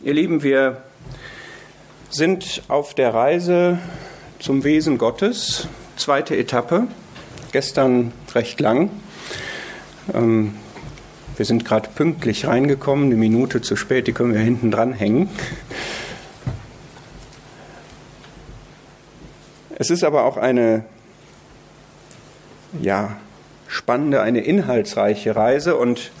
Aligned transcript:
Ihr 0.00 0.14
Lieben, 0.14 0.44
wir 0.44 0.76
sind 2.08 2.62
auf 2.68 2.94
der 2.94 3.12
Reise 3.14 3.80
zum 4.38 4.62
Wesen 4.62 4.96
Gottes, 4.96 5.66
zweite 5.96 6.36
Etappe, 6.36 6.86
gestern 7.50 8.12
recht 8.32 8.60
lang. 8.60 8.90
Ähm, 10.14 10.54
wir 11.36 11.44
sind 11.44 11.64
gerade 11.64 11.88
pünktlich 11.92 12.46
reingekommen, 12.46 13.06
eine 13.06 13.16
Minute 13.16 13.60
zu 13.60 13.74
spät, 13.74 14.06
die 14.06 14.12
können 14.12 14.34
wir 14.34 14.40
hinten 14.40 14.70
dran 14.70 14.92
hängen. 14.92 15.28
Es 19.74 19.90
ist 19.90 20.04
aber 20.04 20.22
auch 20.22 20.36
eine 20.36 20.84
ja, 22.80 23.16
spannende, 23.66 24.22
eine 24.22 24.42
inhaltsreiche 24.42 25.34
Reise 25.34 25.74
und 25.74 26.12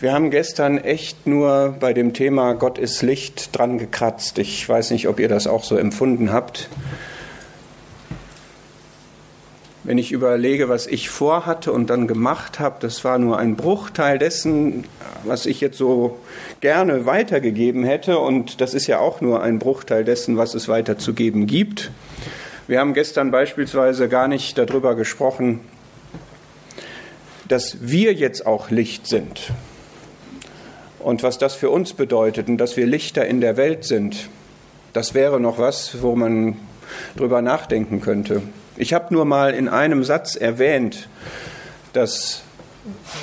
wir 0.00 0.12
haben 0.12 0.30
gestern 0.30 0.78
echt 0.78 1.26
nur 1.26 1.76
bei 1.78 1.92
dem 1.92 2.14
Thema 2.14 2.54
Gott 2.54 2.78
ist 2.78 3.02
Licht 3.02 3.56
dran 3.56 3.78
gekratzt. 3.78 4.38
Ich 4.38 4.68
weiß 4.68 4.90
nicht, 4.90 5.06
ob 5.06 5.20
ihr 5.20 5.28
das 5.28 5.46
auch 5.46 5.62
so 5.62 5.76
empfunden 5.76 6.32
habt. 6.32 6.68
Wenn 9.84 9.98
ich 9.98 10.12
überlege, 10.12 10.68
was 10.68 10.86
ich 10.86 11.10
vorhatte 11.10 11.70
und 11.70 11.90
dann 11.90 12.08
gemacht 12.08 12.58
habe, 12.58 12.76
das 12.80 13.04
war 13.04 13.18
nur 13.18 13.38
ein 13.38 13.54
Bruchteil 13.54 14.18
dessen, 14.18 14.84
was 15.24 15.46
ich 15.46 15.60
jetzt 15.60 15.78
so 15.78 16.18
gerne 16.60 17.06
weitergegeben 17.06 17.84
hätte. 17.84 18.18
Und 18.18 18.60
das 18.60 18.74
ist 18.74 18.88
ja 18.88 18.98
auch 18.98 19.20
nur 19.20 19.42
ein 19.42 19.58
Bruchteil 19.58 20.02
dessen, 20.04 20.36
was 20.36 20.54
es 20.54 20.68
weiterzugeben 20.68 21.46
gibt. 21.46 21.92
Wir 22.66 22.80
haben 22.80 22.94
gestern 22.94 23.30
beispielsweise 23.30 24.08
gar 24.08 24.26
nicht 24.26 24.58
darüber 24.58 24.96
gesprochen, 24.96 25.60
dass 27.46 27.76
wir 27.80 28.12
jetzt 28.14 28.44
auch 28.46 28.70
Licht 28.70 29.06
sind 29.06 29.52
und 31.04 31.22
was 31.22 31.38
das 31.38 31.54
für 31.54 31.70
uns 31.70 31.92
bedeutet 31.92 32.48
und 32.48 32.58
dass 32.58 32.76
wir 32.76 32.86
Lichter 32.86 33.26
in 33.26 33.40
der 33.40 33.56
Welt 33.56 33.84
sind, 33.84 34.28
das 34.92 35.14
wäre 35.14 35.40
noch 35.40 35.58
was, 35.58 36.02
wo 36.02 36.16
man 36.16 36.56
drüber 37.16 37.42
nachdenken 37.42 38.00
könnte. 38.00 38.42
Ich 38.76 38.92
habe 38.94 39.12
nur 39.12 39.24
mal 39.24 39.54
in 39.54 39.68
einem 39.68 40.04
Satz 40.04 40.36
erwähnt, 40.36 41.08
dass 41.92 42.42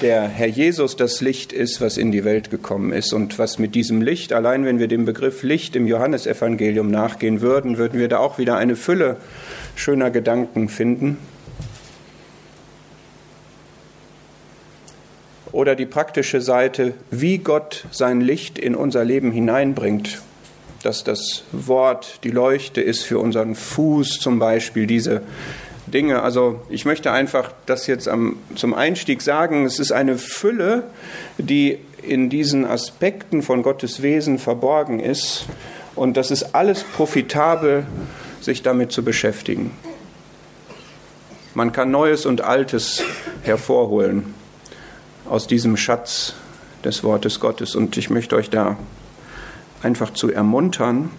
der 0.02 0.28
Herr 0.28 0.48
Jesus 0.48 0.96
das 0.96 1.22
Licht 1.22 1.54
ist, 1.54 1.82
was 1.82 1.98
in 1.98 2.12
die 2.12 2.24
Welt 2.24 2.50
gekommen 2.50 2.92
ist. 2.92 3.14
Und 3.14 3.38
was 3.38 3.60
mit 3.60 3.76
diesem 3.76 4.02
Licht, 4.02 4.34
allein 4.34 4.66
wenn 4.66 4.80
wir 4.80 4.88
dem 4.88 5.06
Begriff 5.06 5.44
Licht 5.44 5.76
im 5.76 5.88
Johannesevangelium 5.88 6.90
nachgehen 6.90 7.42
würden, 7.42 7.78
würden 7.78 8.00
wir 8.00 8.08
da 8.08 8.18
auch 8.18 8.38
wieder 8.38 8.58
eine 8.58 8.76
Fülle 8.76 9.18
schöner 9.76 10.10
Gedanken 10.10 10.70
finden. 10.70 11.18
Oder 15.52 15.76
die 15.76 15.86
praktische 15.86 16.42
Seite, 16.42 16.94
wie 17.10 17.38
Gott 17.38 17.86
sein 17.92 18.22
Licht 18.22 18.58
in 18.58 18.76
unser 18.76 19.04
Leben 19.04 19.32
hineinbringt. 19.32 20.22
Dass 20.84 21.04
das 21.04 21.44
Wort 21.52 22.20
die 22.24 22.32
Leuchte 22.32 22.82
ist 22.82 23.04
für 23.04 23.20
unseren 23.20 23.56
Fuß 23.56 24.20
zum 24.20 24.40
Beispiel, 24.40 24.88
diese 24.88 25.22
Dinge. 25.86 26.24
Also 26.24 26.62
ich 26.70 26.86
möchte 26.86 27.12
einfach 27.12 27.52
das 27.66 27.86
jetzt 27.88 28.08
am, 28.08 28.38
zum 28.56 28.74
Einstieg 28.74 29.22
sagen, 29.22 29.66
es 29.66 29.80
ist 29.80 29.92
eine 29.92 30.18
Fülle, 30.18 30.84
die 31.38 31.78
in 32.02 32.30
diesen 32.30 32.66
Aspekten 32.66 33.44
von 33.44 33.62
Gottes 33.62 34.02
Wesen 34.02 34.40
verborgen 34.40 35.00
ist. 35.00 35.46
Und 35.96 36.18
das 36.18 36.32
ist 36.32 36.56
alles 36.56 36.84
profitabel, 36.84 37.86
sich 38.40 38.64
damit 38.64 38.92
zu 38.92 39.04
beschäftigen. 39.04 39.72
Man 41.54 41.74
kann 41.74 41.92
Neues 41.92 42.26
und 42.26 42.42
Altes 42.42 43.04
hervorholen 43.44 44.34
aus 45.32 45.48
diesem 45.48 45.78
Schatz 45.78 46.34
des 46.84 47.06
Wortes 47.06 47.40
Gottes. 47.40 47.74
Und 47.74 47.96
ich 47.96 48.10
möchte 48.10 48.36
euch 48.36 48.50
da 48.50 48.78
einfach 49.82 50.12
zu 50.12 50.30
ermuntern. 50.30 51.10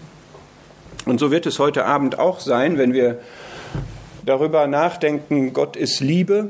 Und 1.07 1.19
so 1.19 1.31
wird 1.31 1.47
es 1.47 1.57
heute 1.57 1.85
Abend 1.85 2.19
auch 2.19 2.39
sein, 2.39 2.77
wenn 2.77 2.93
wir 2.93 3.17
darüber 4.23 4.67
nachdenken, 4.67 5.51
Gott 5.53 5.75
ist 5.75 5.99
Liebe. 5.99 6.49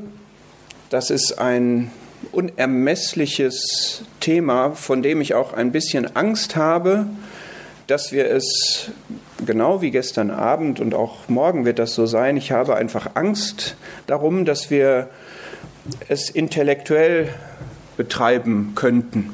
Das 0.90 1.08
ist 1.08 1.38
ein 1.38 1.90
unermessliches 2.32 4.04
Thema, 4.20 4.72
von 4.72 5.02
dem 5.02 5.22
ich 5.22 5.32
auch 5.32 5.54
ein 5.54 5.72
bisschen 5.72 6.14
Angst 6.14 6.56
habe, 6.56 7.06
dass 7.86 8.12
wir 8.12 8.30
es 8.30 8.90
genau 9.44 9.80
wie 9.80 9.90
gestern 9.90 10.30
Abend 10.30 10.80
und 10.80 10.94
auch 10.94 11.28
morgen 11.28 11.64
wird 11.64 11.78
das 11.78 11.94
so 11.94 12.04
sein. 12.04 12.36
Ich 12.36 12.52
habe 12.52 12.76
einfach 12.76 13.12
Angst 13.14 13.76
darum, 14.06 14.44
dass 14.44 14.70
wir 14.70 15.08
es 16.08 16.30
intellektuell 16.30 17.28
betreiben 17.96 18.72
könnten. 18.74 19.30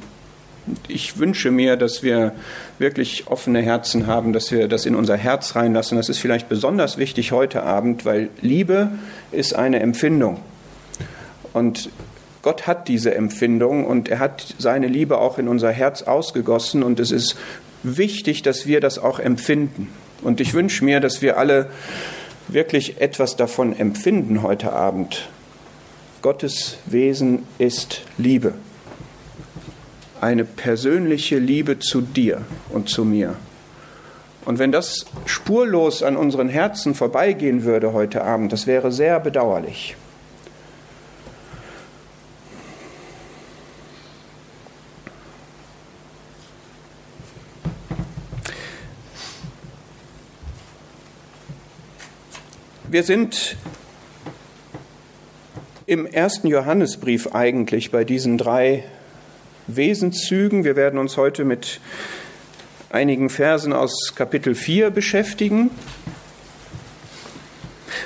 Ich 0.88 1.19
wünsche 1.19 1.50
mir, 1.50 1.76
dass 1.76 2.03
wir 2.03 2.32
wirklich 2.78 3.26
offene 3.26 3.60
Herzen 3.60 4.06
haben, 4.06 4.32
dass 4.32 4.53
wir 4.53 4.69
das 4.69 4.87
in 4.87 4.94
unser 4.94 5.16
Herz 5.16 5.56
reinlassen. 5.56 5.97
Das 5.97 6.09
ist 6.09 6.19
vielleicht 6.19 6.48
besonders 6.48 6.98
wichtig 6.98 7.32
heute 7.32 7.62
Abend, 7.62 8.04
weil 8.04 8.28
Liebe 8.41 8.91
ist 9.32 9.54
eine 9.54 9.81
Empfindung. 9.81 10.41
Und 11.53 11.91
Gott 12.43 12.66
hat 12.66 12.88
diese 12.88 13.15
Empfindung 13.15 13.84
und 13.87 14.09
er 14.09 14.19
hat 14.19 14.54
seine 14.59 14.87
Liebe 14.87 15.19
auch 15.19 15.38
in 15.38 15.48
unser 15.48 15.71
Herz 15.71 16.03
ausgegossen 16.03 16.82
und 16.82 17.00
es 17.00 17.10
ist 17.10 17.37
wichtig, 17.82 18.42
dass 18.42 18.66
wir 18.66 18.81
das 18.81 18.98
auch 18.98 19.19
empfinden. 19.19 19.88
Und 20.22 20.41
ich 20.41 20.54
wünsche 20.54 20.84
mir, 20.84 21.00
dass 21.00 21.22
wir 21.22 21.38
alle 21.38 21.66
wirklich 22.48 23.00
etwas 23.00 23.37
davon 23.37 23.78
empfinden 23.78 24.42
heute 24.42 24.72
Abend. 24.72 25.28
Gottes 26.23 26.77
Wesen 26.85 27.47
ist 27.57 28.03
Liebe. 28.19 28.53
Eine 30.21 30.45
persönliche 30.45 31.39
Liebe 31.39 31.79
zu 31.79 32.03
dir 32.03 32.43
und 32.69 32.91
zu 32.91 33.07
mir. 33.07 33.37
Und 34.45 34.59
wenn 34.59 34.71
das 34.71 35.07
spurlos 35.25 36.03
an 36.03 36.19
unseren 36.19 36.51
Herzen 36.51 36.95
vorbeigehen 36.95 37.65
würde 37.65 37.95
heute 37.95 38.23
Abend, 38.23 38.53
das 38.53 38.67
wäre 38.67 38.93
sehr 38.93 39.19
bedauerlich. 39.19 39.97
Wir 52.89 53.05
sind 53.05 53.57
im 55.91 56.06
ersten 56.06 56.47
Johannesbrief 56.47 57.34
eigentlich 57.34 57.91
bei 57.91 58.05
diesen 58.05 58.39
drei 58.39 58.84
Wesenszügen. 59.67 60.62
Wir 60.62 60.77
werden 60.77 61.01
uns 61.01 61.17
heute 61.17 61.45
mit 61.45 61.81
einigen 62.91 63.28
Versen 63.28 63.73
aus 63.73 64.15
Kapitel 64.15 64.55
4 64.55 64.91
beschäftigen. 64.91 65.73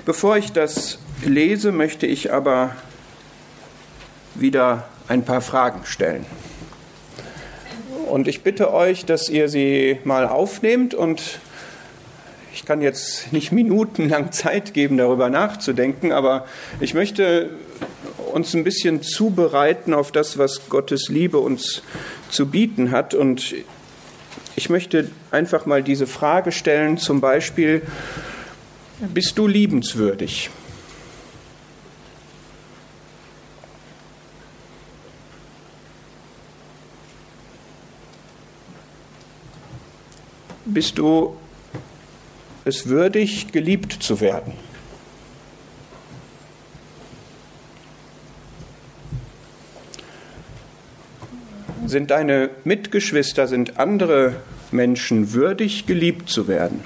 Bevor 0.06 0.38
ich 0.38 0.52
das 0.52 0.98
lese, 1.26 1.72
möchte 1.72 2.06
ich 2.06 2.32
aber 2.32 2.74
wieder 4.34 4.88
ein 5.06 5.26
paar 5.26 5.42
Fragen 5.42 5.84
stellen. 5.84 6.24
Und 8.08 8.28
ich 8.28 8.42
bitte 8.42 8.72
euch, 8.72 9.04
dass 9.04 9.28
ihr 9.28 9.50
sie 9.50 9.98
mal 10.04 10.26
aufnehmt 10.26 10.94
und 10.94 11.38
ich 12.54 12.64
kann 12.64 12.80
jetzt 12.80 13.32
nicht 13.32 13.52
minutenlang 13.52 14.32
Zeit 14.32 14.72
geben, 14.72 14.96
darüber 14.96 15.28
nachzudenken, 15.28 16.12
aber 16.12 16.46
ich 16.80 16.94
möchte 16.94 17.50
uns 18.32 18.54
ein 18.54 18.64
bisschen 18.64 19.02
zubereiten 19.02 19.94
auf 19.94 20.12
das, 20.12 20.38
was 20.38 20.68
Gottes 20.68 21.08
Liebe 21.08 21.38
uns 21.38 21.82
zu 22.30 22.46
bieten 22.46 22.90
hat. 22.90 23.14
Und 23.14 23.54
ich 24.56 24.70
möchte 24.70 25.10
einfach 25.30 25.66
mal 25.66 25.82
diese 25.82 26.06
Frage 26.06 26.52
stellen, 26.52 26.98
zum 26.98 27.20
Beispiel, 27.20 27.82
bist 29.00 29.38
du 29.38 29.46
liebenswürdig? 29.46 30.50
Bist 40.66 40.98
du 40.98 41.36
es 42.64 42.88
würdig, 42.88 43.52
geliebt 43.52 43.92
zu 43.92 44.20
werden. 44.20 44.54
Sind 51.94 52.10
deine 52.10 52.50
Mitgeschwister, 52.64 53.46
sind 53.46 53.78
andere 53.78 54.34
Menschen 54.72 55.32
würdig, 55.32 55.86
geliebt 55.86 56.28
zu 56.28 56.48
werden? 56.48 56.82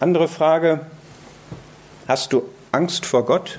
Andere 0.00 0.28
Frage, 0.28 0.86
hast 2.08 2.32
du 2.32 2.48
Angst 2.70 3.04
vor 3.04 3.26
Gott? 3.26 3.58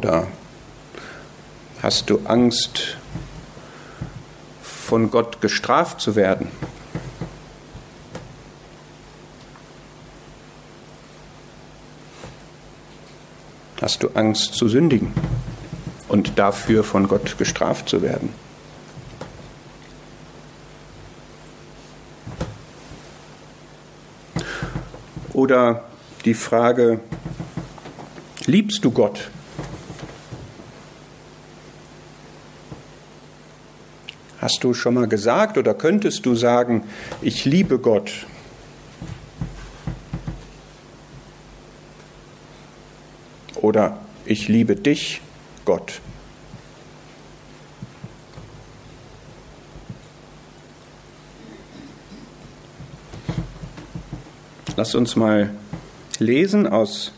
Oder 0.00 0.28
hast 1.82 2.08
du 2.08 2.20
Angst, 2.24 2.96
von 4.62 5.10
Gott 5.10 5.42
gestraft 5.42 6.00
zu 6.00 6.16
werden? 6.16 6.48
Hast 13.82 14.02
du 14.02 14.08
Angst 14.14 14.54
zu 14.54 14.68
sündigen 14.70 15.12
und 16.08 16.38
dafür 16.38 16.82
von 16.82 17.06
Gott 17.06 17.36
gestraft 17.36 17.90
zu 17.90 18.00
werden? 18.00 18.32
Oder 25.34 25.84
die 26.24 26.32
Frage, 26.32 27.00
liebst 28.46 28.82
du 28.82 28.92
Gott? 28.92 29.30
Hast 34.50 34.64
du 34.64 34.74
schon 34.74 34.94
mal 34.94 35.06
gesagt 35.06 35.58
oder 35.58 35.74
könntest 35.74 36.26
du 36.26 36.34
sagen, 36.34 36.82
ich 37.22 37.44
liebe 37.44 37.78
Gott? 37.78 38.26
Oder 43.54 44.00
ich 44.24 44.48
liebe 44.48 44.74
dich, 44.74 45.20
Gott. 45.64 46.00
Lass 54.74 54.96
uns 54.96 55.14
mal 55.14 55.54
lesen 56.18 56.66
aus, 56.66 57.12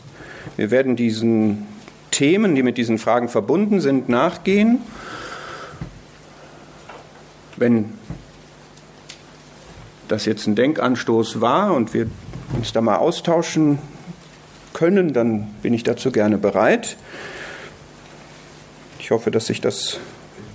wir 0.55 0.69
werden 0.69 0.95
diesen 0.95 1.65
Themen, 2.11 2.53
die 2.53 2.61
mit 2.61 2.77
diesen 2.77 2.99
Fragen 2.99 3.27
verbunden 3.27 3.81
sind, 3.81 4.07
nachgehen. 4.07 4.83
Wenn 7.63 7.85
das 10.09 10.25
jetzt 10.25 10.47
ein 10.47 10.55
Denkanstoß 10.55 11.39
war 11.39 11.73
und 11.73 11.93
wir 11.93 12.07
uns 12.57 12.73
da 12.73 12.81
mal 12.81 12.97
austauschen 12.97 13.79
können, 14.73 15.13
dann 15.13 15.47
bin 15.61 15.73
ich 15.73 15.83
dazu 15.83 16.11
gerne 16.11 16.37
bereit. 16.37 16.97
Ich 18.99 19.11
hoffe, 19.11 19.31
dass 19.31 19.45
sich 19.45 19.61
das, 19.61 19.97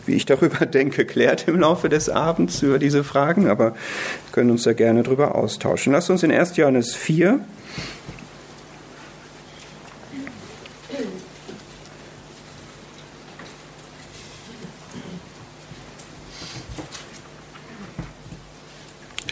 wie 0.05 0.17
ich 0.17 0.27
darüber 0.27 0.67
denke, 0.67 1.07
klärt 1.07 1.49
im 1.49 1.59
Laufe 1.61 1.89
des 1.89 2.11
Abends 2.11 2.61
über 2.61 2.79
diese 2.79 3.05
Fragen, 3.05 3.49
aber 3.49 3.73
wir 3.73 4.33
können 4.33 4.51
uns 4.51 4.65
da 4.65 4.75
gerne 4.75 5.03
darüber 5.03 5.35
austauschen. 5.35 5.95
Lass 5.95 6.11
uns 6.11 6.23
in 6.23 6.31
1. 6.31 6.59
Johannes 6.59 6.95
4 6.95 7.41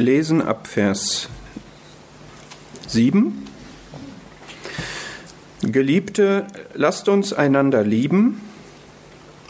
lesen 0.06 0.40
ab 0.40 0.68
Vers 0.68 1.28
7. 2.86 3.44
Geliebte, 5.62 6.46
lasst 6.74 7.08
uns 7.08 7.32
einander 7.32 7.82
lieben, 7.82 8.40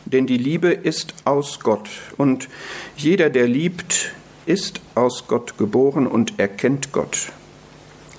denn 0.07 0.27
die 0.27 0.39
Liebe 0.39 0.69
ist 0.69 1.13
aus 1.27 1.61
Gott 1.61 1.91
und 2.17 2.49
jeder, 2.97 3.29
der 3.29 3.47
liebt, 3.47 4.13
ist 4.47 4.81
aus 4.95 5.27
Gott 5.29 5.59
geboren 5.59 6.07
und 6.07 6.39
erkennt 6.39 6.91
Gott. 6.91 7.33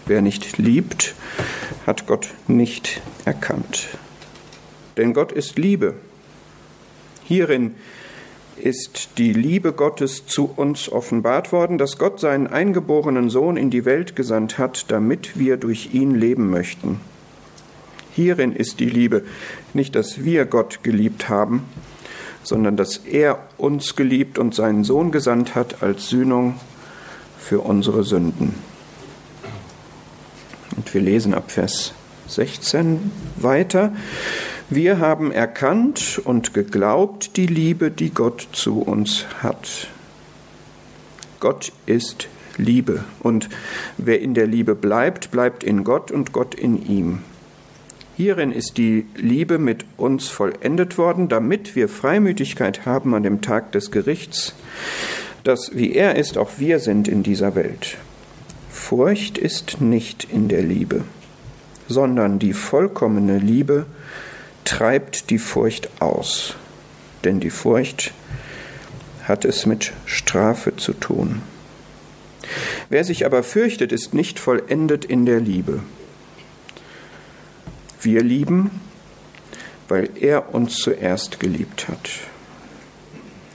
Wer 0.05 0.21
nicht 0.21 0.59
liebt, 0.59 1.15
hat 1.87 2.05
Gott 2.05 2.29
nicht 2.47 3.01
erkannt. 3.25 3.87
Denn 4.95 5.15
Gott 5.15 5.31
ist 5.31 5.57
Liebe. 5.57 5.95
Hierin 7.23 7.71
ist 7.71 7.96
die 9.17 9.33
Liebe 9.33 9.73
Gottes 9.73 10.25
zu 10.25 10.51
uns 10.55 10.91
offenbart 10.91 11.51
worden, 11.51 11.77
dass 11.77 11.97
Gott 11.97 12.19
seinen 12.19 12.47
eingeborenen 12.47 13.29
Sohn 13.29 13.57
in 13.57 13.69
die 13.69 13.85
Welt 13.85 14.15
gesandt 14.15 14.57
hat, 14.57 14.85
damit 14.89 15.37
wir 15.37 15.57
durch 15.57 15.93
ihn 15.93 16.15
leben 16.15 16.49
möchten. 16.49 16.99
Hierin 18.13 18.53
ist 18.53 18.79
die 18.79 18.89
Liebe, 18.89 19.23
nicht 19.73 19.95
dass 19.95 20.23
wir 20.23 20.45
Gott 20.45 20.83
geliebt 20.83 21.29
haben, 21.29 21.63
sondern 22.43 22.77
dass 22.77 22.97
er 22.97 23.39
uns 23.57 23.95
geliebt 23.95 24.39
und 24.39 24.55
seinen 24.55 24.83
Sohn 24.83 25.11
gesandt 25.11 25.53
hat 25.53 25.83
als 25.83 26.09
Sühnung 26.09 26.59
für 27.39 27.59
unsere 27.59 28.03
Sünden. 28.03 28.55
Und 30.75 30.93
wir 30.93 31.01
lesen 31.01 31.33
ab 31.33 31.51
Vers 31.51 31.93
16 32.27 33.11
weiter. 33.35 33.93
Wir 34.69 34.99
haben 34.99 35.31
erkannt 35.31 36.19
und 36.25 36.53
geglaubt 36.53 37.37
die 37.37 37.47
Liebe, 37.47 37.89
die 37.89 38.09
Gott 38.09 38.49
zu 38.51 38.81
uns 38.81 39.25
hat. 39.41 39.87
Gott 41.39 41.71
ist 41.85 42.27
Liebe 42.57 43.05
und 43.21 43.47
wer 43.97 44.19
in 44.19 44.33
der 44.33 44.45
Liebe 44.45 44.75
bleibt, 44.75 45.31
bleibt 45.31 45.63
in 45.63 45.85
Gott 45.85 46.11
und 46.11 46.33
Gott 46.33 46.53
in 46.53 46.85
ihm. 46.85 47.19
Hierin 48.17 48.51
ist 48.51 48.77
die 48.77 49.05
Liebe 49.15 49.57
mit 49.57 49.85
uns 49.95 50.27
vollendet 50.27 50.97
worden, 50.97 51.29
damit 51.29 51.77
wir 51.77 51.87
Freimütigkeit 51.87 52.85
haben 52.85 53.13
an 53.13 53.23
dem 53.23 53.39
Tag 53.39 53.71
des 53.71 53.89
Gerichts, 53.89 54.53
dass 55.45 55.77
wie 55.77 55.93
er 55.93 56.15
ist, 56.17 56.37
auch 56.37 56.49
wir 56.57 56.79
sind 56.79 57.07
in 57.07 57.23
dieser 57.23 57.55
Welt. 57.55 57.95
Furcht 58.69 59.37
ist 59.37 59.79
nicht 59.79 60.27
in 60.29 60.49
der 60.49 60.63
Liebe, 60.63 61.05
sondern 61.87 62.37
die 62.37 62.51
vollkommene 62.51 63.37
Liebe 63.37 63.85
treibt 64.67 65.29
die 65.29 65.37
Furcht 65.37 65.89
aus, 66.01 66.55
denn 67.23 67.39
die 67.39 67.49
Furcht 67.49 68.11
hat 69.23 69.45
es 69.45 69.65
mit 69.65 69.93
Strafe 70.05 70.75
zu 70.75 70.91
tun. 70.91 71.41
Wer 72.89 73.05
sich 73.05 73.25
aber 73.25 73.43
fürchtet, 73.43 73.93
ist 73.93 74.13
nicht 74.13 74.39
vollendet 74.39 75.05
in 75.05 75.25
der 75.25 75.39
Liebe. 75.39 75.79
Wir 78.01 78.21
lieben, 78.21 78.81
weil 79.87 80.09
er 80.19 80.53
uns 80.53 80.75
zuerst 80.75 81.39
geliebt 81.39 81.87
hat. 81.87 82.09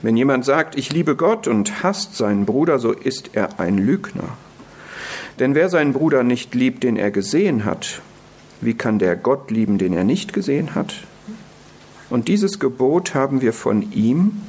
Wenn 0.01 0.17
jemand 0.17 0.45
sagt, 0.45 0.75
ich 0.75 0.91
liebe 0.91 1.15
Gott 1.15 1.47
und 1.47 1.83
hasst 1.83 2.17
seinen 2.17 2.45
Bruder, 2.47 2.79
so 2.79 2.91
ist 2.91 3.29
er 3.33 3.59
ein 3.59 3.77
Lügner. 3.77 4.35
Denn 5.37 5.53
wer 5.53 5.69
seinen 5.69 5.93
Bruder 5.93 6.23
nicht 6.23 6.55
liebt, 6.55 6.83
den 6.83 6.97
er 6.97 7.11
gesehen 7.11 7.65
hat, 7.65 8.01
wie 8.65 8.73
kann 8.73 8.99
der 8.99 9.15
Gott 9.15 9.51
lieben, 9.51 9.77
den 9.77 9.93
er 9.93 10.03
nicht 10.03 10.33
gesehen 10.33 10.75
hat? 10.75 10.93
Und 12.09 12.27
dieses 12.27 12.59
Gebot 12.59 13.15
haben 13.15 13.41
wir 13.41 13.53
von 13.53 13.91
ihm, 13.91 14.41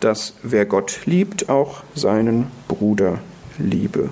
dass 0.00 0.34
wer 0.42 0.66
Gott 0.66 1.00
liebt, 1.06 1.48
auch 1.48 1.82
seinen 1.94 2.48
Bruder 2.68 3.20
liebe. 3.58 4.10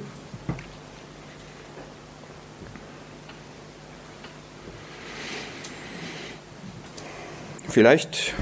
Vielleicht 7.68 8.34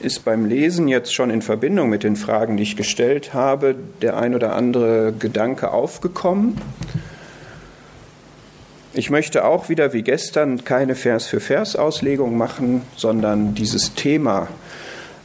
ist 0.00 0.24
beim 0.24 0.44
Lesen 0.44 0.86
jetzt 0.86 1.12
schon 1.12 1.30
in 1.30 1.42
Verbindung 1.42 1.88
mit 1.88 2.04
den 2.04 2.14
Fragen, 2.14 2.56
die 2.56 2.62
ich 2.62 2.76
gestellt 2.76 3.34
habe, 3.34 3.74
der 4.00 4.16
ein 4.16 4.36
oder 4.36 4.54
andere 4.54 5.12
Gedanke 5.12 5.72
aufgekommen. 5.72 6.60
Ich 8.94 9.10
möchte 9.10 9.44
auch 9.44 9.68
wieder 9.68 9.92
wie 9.92 10.02
gestern 10.02 10.64
keine 10.64 10.94
Vers-für-Vers-Auslegung 10.94 12.38
machen, 12.38 12.82
sondern 12.96 13.54
dieses 13.54 13.92
Thema 13.94 14.48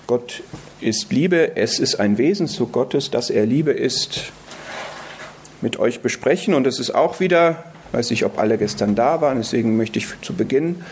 Gott 0.05 0.43
ist 0.81 1.13
Liebe, 1.13 1.55
es 1.55 1.79
ist 1.79 1.95
ein 1.95 2.17
Wesenszug 2.17 2.73
Gottes, 2.73 3.09
dass 3.09 3.29
er 3.29 3.45
Liebe 3.45 3.71
ist, 3.71 4.33
mit 5.61 5.79
euch 5.79 6.01
besprechen. 6.01 6.53
Und 6.53 6.67
es 6.67 6.77
ist 6.77 6.93
auch 6.93 7.21
wieder, 7.21 7.63
weiß 7.93 8.09
nicht, 8.09 8.25
ob 8.25 8.37
alle 8.37 8.57
gestern 8.57 8.95
da 8.95 9.21
waren, 9.21 9.37
deswegen 9.37 9.77
möchte 9.77 9.97
ich 9.97 10.07
zu 10.21 10.33
Beginn 10.33 10.83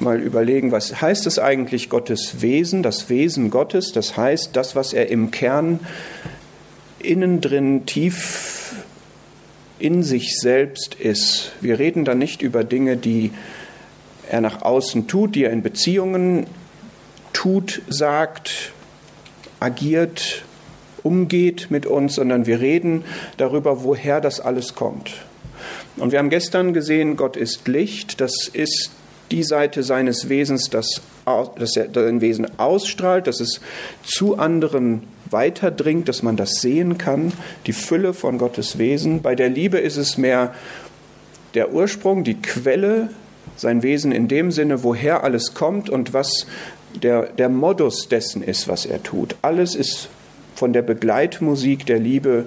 mal 0.00 0.20
überlegen, 0.20 0.72
was 0.72 1.00
heißt 1.00 1.24
es 1.28 1.38
eigentlich 1.38 1.88
Gottes 1.88 2.42
Wesen, 2.42 2.82
das 2.82 3.08
Wesen 3.08 3.50
Gottes, 3.50 3.92
das 3.92 4.16
heißt 4.16 4.50
das, 4.54 4.74
was 4.74 4.92
er 4.92 5.08
im 5.08 5.30
Kern 5.30 5.78
innen 6.98 7.40
drin 7.40 7.86
tief 7.86 8.57
in 9.78 10.02
sich 10.02 10.38
selbst 10.38 10.94
ist. 10.94 11.52
Wir 11.60 11.78
reden 11.78 12.04
da 12.04 12.14
nicht 12.14 12.42
über 12.42 12.64
Dinge, 12.64 12.96
die 12.96 13.32
er 14.28 14.40
nach 14.40 14.62
außen 14.62 15.06
tut, 15.06 15.34
die 15.34 15.44
er 15.44 15.50
in 15.50 15.62
Beziehungen 15.62 16.46
tut, 17.32 17.82
sagt, 17.88 18.72
agiert, 19.60 20.44
umgeht 21.02 21.70
mit 21.70 21.86
uns, 21.86 22.16
sondern 22.16 22.46
wir 22.46 22.60
reden 22.60 23.04
darüber, 23.36 23.84
woher 23.84 24.20
das 24.20 24.40
alles 24.40 24.74
kommt. 24.74 25.12
Und 25.96 26.12
wir 26.12 26.18
haben 26.18 26.30
gestern 26.30 26.72
gesehen, 26.72 27.16
Gott 27.16 27.36
ist 27.36 27.66
Licht, 27.66 28.20
das 28.20 28.48
ist 28.52 28.90
die 29.30 29.42
Seite 29.42 29.82
seines 29.82 30.28
Wesens, 30.28 30.70
das, 30.70 31.02
das 31.56 31.72
sein 31.72 32.20
Wesen 32.20 32.58
ausstrahlt, 32.58 33.26
dass 33.26 33.40
es 33.40 33.60
zu 34.02 34.38
anderen 34.38 35.02
weiterdringt, 35.30 36.08
dass 36.08 36.22
man 36.22 36.36
das 36.36 36.60
sehen 36.60 36.98
kann, 36.98 37.32
die 37.66 37.72
Fülle 37.72 38.14
von 38.14 38.38
Gottes 38.38 38.78
Wesen. 38.78 39.22
Bei 39.22 39.34
der 39.34 39.48
Liebe 39.48 39.78
ist 39.78 39.96
es 39.96 40.18
mehr 40.18 40.54
der 41.54 41.72
Ursprung, 41.72 42.24
die 42.24 42.40
Quelle 42.40 43.10
sein 43.56 43.82
Wesen 43.82 44.12
in 44.12 44.28
dem 44.28 44.50
Sinne, 44.50 44.82
woher 44.84 45.24
alles 45.24 45.54
kommt 45.54 45.90
und 45.90 46.12
was 46.12 46.46
der, 47.02 47.26
der 47.26 47.48
Modus 47.48 48.08
dessen 48.08 48.42
ist, 48.42 48.68
was 48.68 48.86
er 48.86 49.02
tut. 49.02 49.36
Alles 49.42 49.74
ist 49.74 50.08
von 50.54 50.72
der 50.72 50.82
Begleitmusik 50.82 51.86
der 51.86 51.98
Liebe 51.98 52.46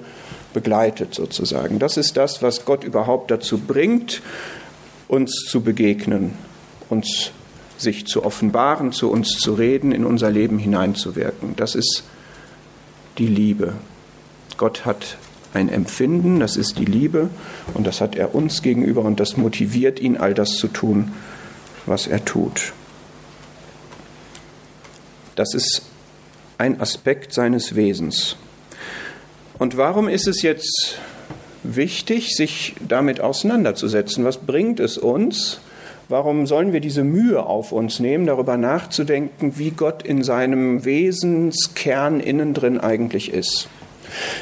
begleitet 0.53 1.13
sozusagen. 1.13 1.79
Das 1.79 1.97
ist 1.97 2.17
das, 2.17 2.41
was 2.41 2.65
Gott 2.65 2.83
überhaupt 2.83 3.31
dazu 3.31 3.57
bringt, 3.57 4.21
uns 5.07 5.45
zu 5.47 5.61
begegnen, 5.61 6.33
uns 6.89 7.31
sich 7.77 8.05
zu 8.05 8.23
offenbaren, 8.23 8.91
zu 8.91 9.09
uns 9.09 9.37
zu 9.37 9.53
reden, 9.53 9.91
in 9.91 10.05
unser 10.05 10.29
Leben 10.29 10.59
hineinzuwirken. 10.59 11.55
Das 11.55 11.75
ist 11.75 12.03
die 13.17 13.27
Liebe. 13.27 13.73
Gott 14.57 14.85
hat 14.85 15.17
ein 15.53 15.69
Empfinden, 15.69 16.39
das 16.39 16.55
ist 16.55 16.77
die 16.77 16.85
Liebe 16.85 17.29
und 17.73 17.85
das 17.85 18.01
hat 18.01 18.15
er 18.15 18.33
uns 18.33 18.61
gegenüber 18.61 19.01
und 19.01 19.19
das 19.19 19.37
motiviert 19.37 19.99
ihn, 19.99 20.17
all 20.17 20.33
das 20.33 20.51
zu 20.51 20.67
tun, 20.67 21.11
was 21.85 22.07
er 22.07 22.23
tut. 22.23 22.73
Das 25.35 25.53
ist 25.53 25.83
ein 26.57 26.79
Aspekt 26.79 27.33
seines 27.33 27.75
Wesens. 27.75 28.37
Und 29.57 29.77
warum 29.77 30.07
ist 30.07 30.27
es 30.27 30.41
jetzt 30.41 30.97
wichtig, 31.63 32.35
sich 32.35 32.75
damit 32.87 33.19
auseinanderzusetzen? 33.19 34.25
Was 34.25 34.37
bringt 34.37 34.79
es 34.79 34.97
uns? 34.97 35.61
Warum 36.11 36.45
sollen 36.45 36.73
wir 36.73 36.81
diese 36.81 37.05
Mühe 37.05 37.41
auf 37.41 37.71
uns 37.71 38.01
nehmen, 38.01 38.25
darüber 38.25 38.57
nachzudenken, 38.57 39.57
wie 39.57 39.71
Gott 39.71 40.03
in 40.03 40.25
seinem 40.25 40.83
Wesenskern 40.83 42.19
innen 42.19 42.53
drin 42.53 42.81
eigentlich 42.81 43.31
ist? 43.31 43.69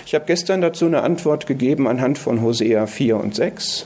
Ich 0.03 0.15
habe 0.15 0.25
gestern 0.25 0.61
dazu 0.61 0.87
eine 0.87 1.03
Antwort 1.03 1.45
gegeben 1.45 1.87
anhand 1.87 2.17
von 2.17 2.41
Hosea 2.41 2.87
4 2.87 3.17
und 3.17 3.35
6. 3.35 3.85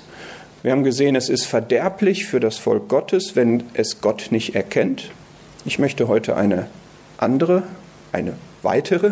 Wir 0.61 0.71
haben 0.71 0.85
gesehen, 0.85 1.17
es 1.17 1.27
ist 1.27 1.43
verderblich 1.43 2.25
für 2.25 2.39
das 2.39 2.57
Volk 2.57 2.87
Gottes, 2.87 3.35
wenn 3.35 3.63
es 3.73 3.99
Gott 3.99 4.27
nicht 4.29 4.55
erkennt. 4.55 5.11
Ich 5.65 5.77
möchte 5.77 6.07
heute 6.07 6.37
eine 6.37 6.67
andere, 7.17 7.63
eine 8.13 8.31
weitere 8.61 9.11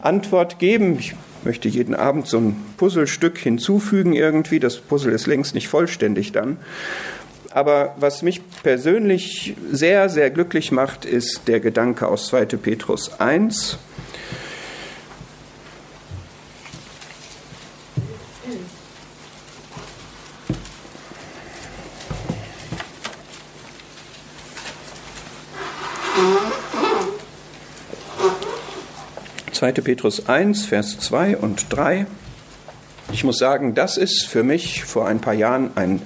Antwort 0.00 0.58
geben. 0.58 0.96
Ich 0.98 1.14
möchte 1.44 1.68
jeden 1.68 1.94
Abend 1.94 2.26
so 2.26 2.38
ein 2.38 2.56
Puzzlestück 2.78 3.36
hinzufügen 3.36 4.14
irgendwie. 4.14 4.60
Das 4.60 4.78
Puzzle 4.78 5.12
ist 5.12 5.26
längst 5.26 5.54
nicht 5.54 5.68
vollständig 5.68 6.32
dann. 6.32 6.56
Aber 7.58 7.96
was 7.98 8.22
mich 8.22 8.40
persönlich 8.62 9.56
sehr, 9.72 10.08
sehr 10.08 10.30
glücklich 10.30 10.70
macht, 10.70 11.04
ist 11.04 11.48
der 11.48 11.58
Gedanke 11.58 12.06
aus 12.06 12.28
2. 12.28 12.44
Petrus 12.44 13.18
1. 13.18 13.78
2. 29.50 29.72
Petrus 29.72 30.28
1, 30.28 30.64
Vers 30.64 31.00
2 31.00 31.38
und 31.38 31.66
3. 31.70 32.06
Ich 33.10 33.24
muss 33.24 33.38
sagen, 33.38 33.74
das 33.74 33.96
ist 33.96 34.28
für 34.28 34.44
mich 34.44 34.84
vor 34.84 35.08
ein 35.08 35.20
paar 35.20 35.34
Jahren 35.34 35.72
ein, 35.74 36.00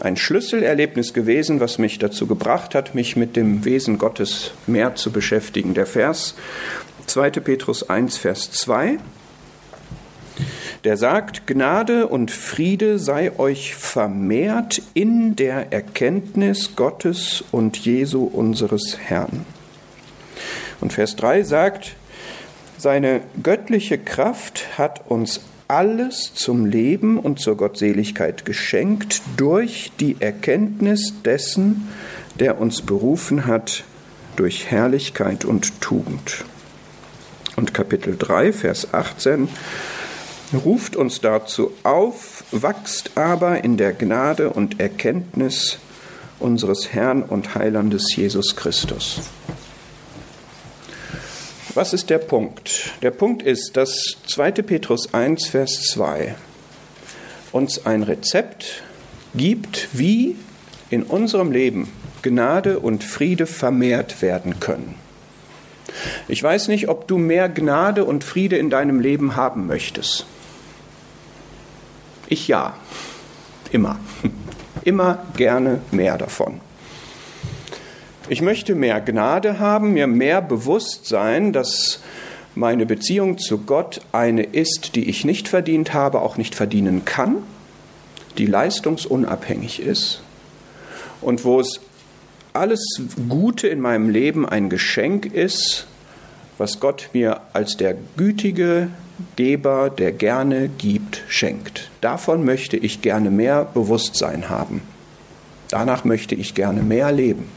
ein 0.00 0.16
Schlüsselerlebnis 0.16 1.14
gewesen, 1.14 1.60
was 1.60 1.78
mich 1.78 1.98
dazu 1.98 2.26
gebracht 2.26 2.74
hat, 2.74 2.94
mich 2.94 3.16
mit 3.16 3.36
dem 3.36 3.64
Wesen 3.64 3.98
Gottes 3.98 4.52
mehr 4.66 4.94
zu 4.94 5.10
beschäftigen. 5.10 5.74
Der 5.74 5.86
Vers 5.86 6.34
2. 7.06 7.30
Petrus 7.30 7.88
1, 7.88 8.16
Vers 8.16 8.50
2 8.52 8.98
der 10.86 10.96
sagt, 10.96 11.48
Gnade 11.48 12.06
und 12.06 12.30
Friede 12.30 13.00
sei 13.00 13.36
euch 13.40 13.74
vermehrt 13.74 14.82
in 14.94 15.34
der 15.34 15.72
Erkenntnis 15.72 16.76
Gottes 16.76 17.42
und 17.50 17.76
Jesu 17.76 18.24
unseres 18.24 18.96
Herrn. 18.96 19.44
Und 20.80 20.92
Vers 20.92 21.16
3 21.16 21.42
sagt, 21.42 21.96
seine 22.78 23.22
göttliche 23.42 23.98
Kraft 23.98 24.78
hat 24.78 25.10
uns 25.10 25.40
alles 25.68 26.34
zum 26.34 26.66
Leben 26.66 27.18
und 27.18 27.40
zur 27.40 27.56
Gottseligkeit 27.56 28.44
geschenkt 28.44 29.22
durch 29.36 29.92
die 29.98 30.16
Erkenntnis 30.20 31.14
dessen, 31.24 31.88
der 32.38 32.60
uns 32.60 32.82
berufen 32.82 33.46
hat 33.46 33.84
durch 34.36 34.70
Herrlichkeit 34.70 35.44
und 35.44 35.80
Tugend. 35.80 36.44
Und 37.56 37.72
Kapitel 37.72 38.16
3, 38.18 38.52
Vers 38.52 38.92
18 38.92 39.48
ruft 40.64 40.94
uns 40.94 41.20
dazu 41.20 41.72
auf, 41.82 42.44
wachst 42.52 43.16
aber 43.16 43.64
in 43.64 43.76
der 43.76 43.92
Gnade 43.92 44.50
und 44.50 44.78
Erkenntnis 44.78 45.78
unseres 46.38 46.92
Herrn 46.92 47.22
und 47.22 47.54
Heilandes 47.54 48.14
Jesus 48.14 48.56
Christus. 48.56 49.22
Was 51.76 51.92
ist 51.92 52.08
der 52.08 52.16
Punkt? 52.16 52.94
Der 53.02 53.10
Punkt 53.10 53.42
ist, 53.42 53.76
dass 53.76 54.16
2. 54.28 54.50
Petrus 54.62 55.12
1, 55.12 55.48
Vers 55.48 55.82
2 55.92 56.34
uns 57.52 57.84
ein 57.84 58.02
Rezept 58.02 58.82
gibt, 59.34 59.90
wie 59.92 60.36
in 60.88 61.02
unserem 61.02 61.52
Leben 61.52 61.92
Gnade 62.22 62.78
und 62.78 63.04
Friede 63.04 63.44
vermehrt 63.44 64.22
werden 64.22 64.58
können. 64.58 64.94
Ich 66.28 66.42
weiß 66.42 66.68
nicht, 66.68 66.88
ob 66.88 67.08
du 67.08 67.18
mehr 67.18 67.50
Gnade 67.50 68.06
und 68.06 68.24
Friede 68.24 68.56
in 68.56 68.70
deinem 68.70 68.98
Leben 68.98 69.36
haben 69.36 69.66
möchtest. 69.66 70.24
Ich 72.26 72.48
ja, 72.48 72.74
immer. 73.70 74.00
Immer 74.82 75.26
gerne 75.36 75.80
mehr 75.90 76.16
davon. 76.16 76.60
Ich 78.28 78.42
möchte 78.42 78.74
mehr 78.74 79.00
Gnade 79.00 79.60
haben, 79.60 79.92
mir 79.92 80.08
mehr 80.08 80.42
bewusst 80.42 81.06
sein, 81.06 81.52
dass 81.52 82.00
meine 82.56 82.84
Beziehung 82.84 83.38
zu 83.38 83.58
Gott 83.58 84.00
eine 84.10 84.42
ist, 84.42 84.96
die 84.96 85.08
ich 85.08 85.24
nicht 85.24 85.46
verdient 85.46 85.94
habe, 85.94 86.20
auch 86.20 86.36
nicht 86.36 86.56
verdienen 86.56 87.04
kann, 87.04 87.36
die 88.36 88.46
leistungsunabhängig 88.46 89.80
ist 89.80 90.22
und 91.20 91.44
wo 91.44 91.60
es 91.60 91.80
alles 92.52 92.80
Gute 93.28 93.68
in 93.68 93.80
meinem 93.80 94.08
Leben 94.08 94.48
ein 94.48 94.70
Geschenk 94.70 95.26
ist, 95.26 95.86
was 96.58 96.80
Gott 96.80 97.10
mir 97.12 97.42
als 97.52 97.76
der 97.76 97.94
gütige 98.16 98.88
Geber, 99.36 99.88
der 99.88 100.10
gerne 100.10 100.68
gibt, 100.68 101.22
schenkt. 101.28 101.90
Davon 102.00 102.44
möchte 102.44 102.76
ich 102.76 103.02
gerne 103.02 103.30
mehr 103.30 103.64
Bewusstsein 103.64 104.48
haben. 104.48 104.82
Danach 105.68 106.04
möchte 106.04 106.34
ich 106.34 106.54
gerne 106.54 106.82
mehr 106.82 107.12
leben. 107.12 107.55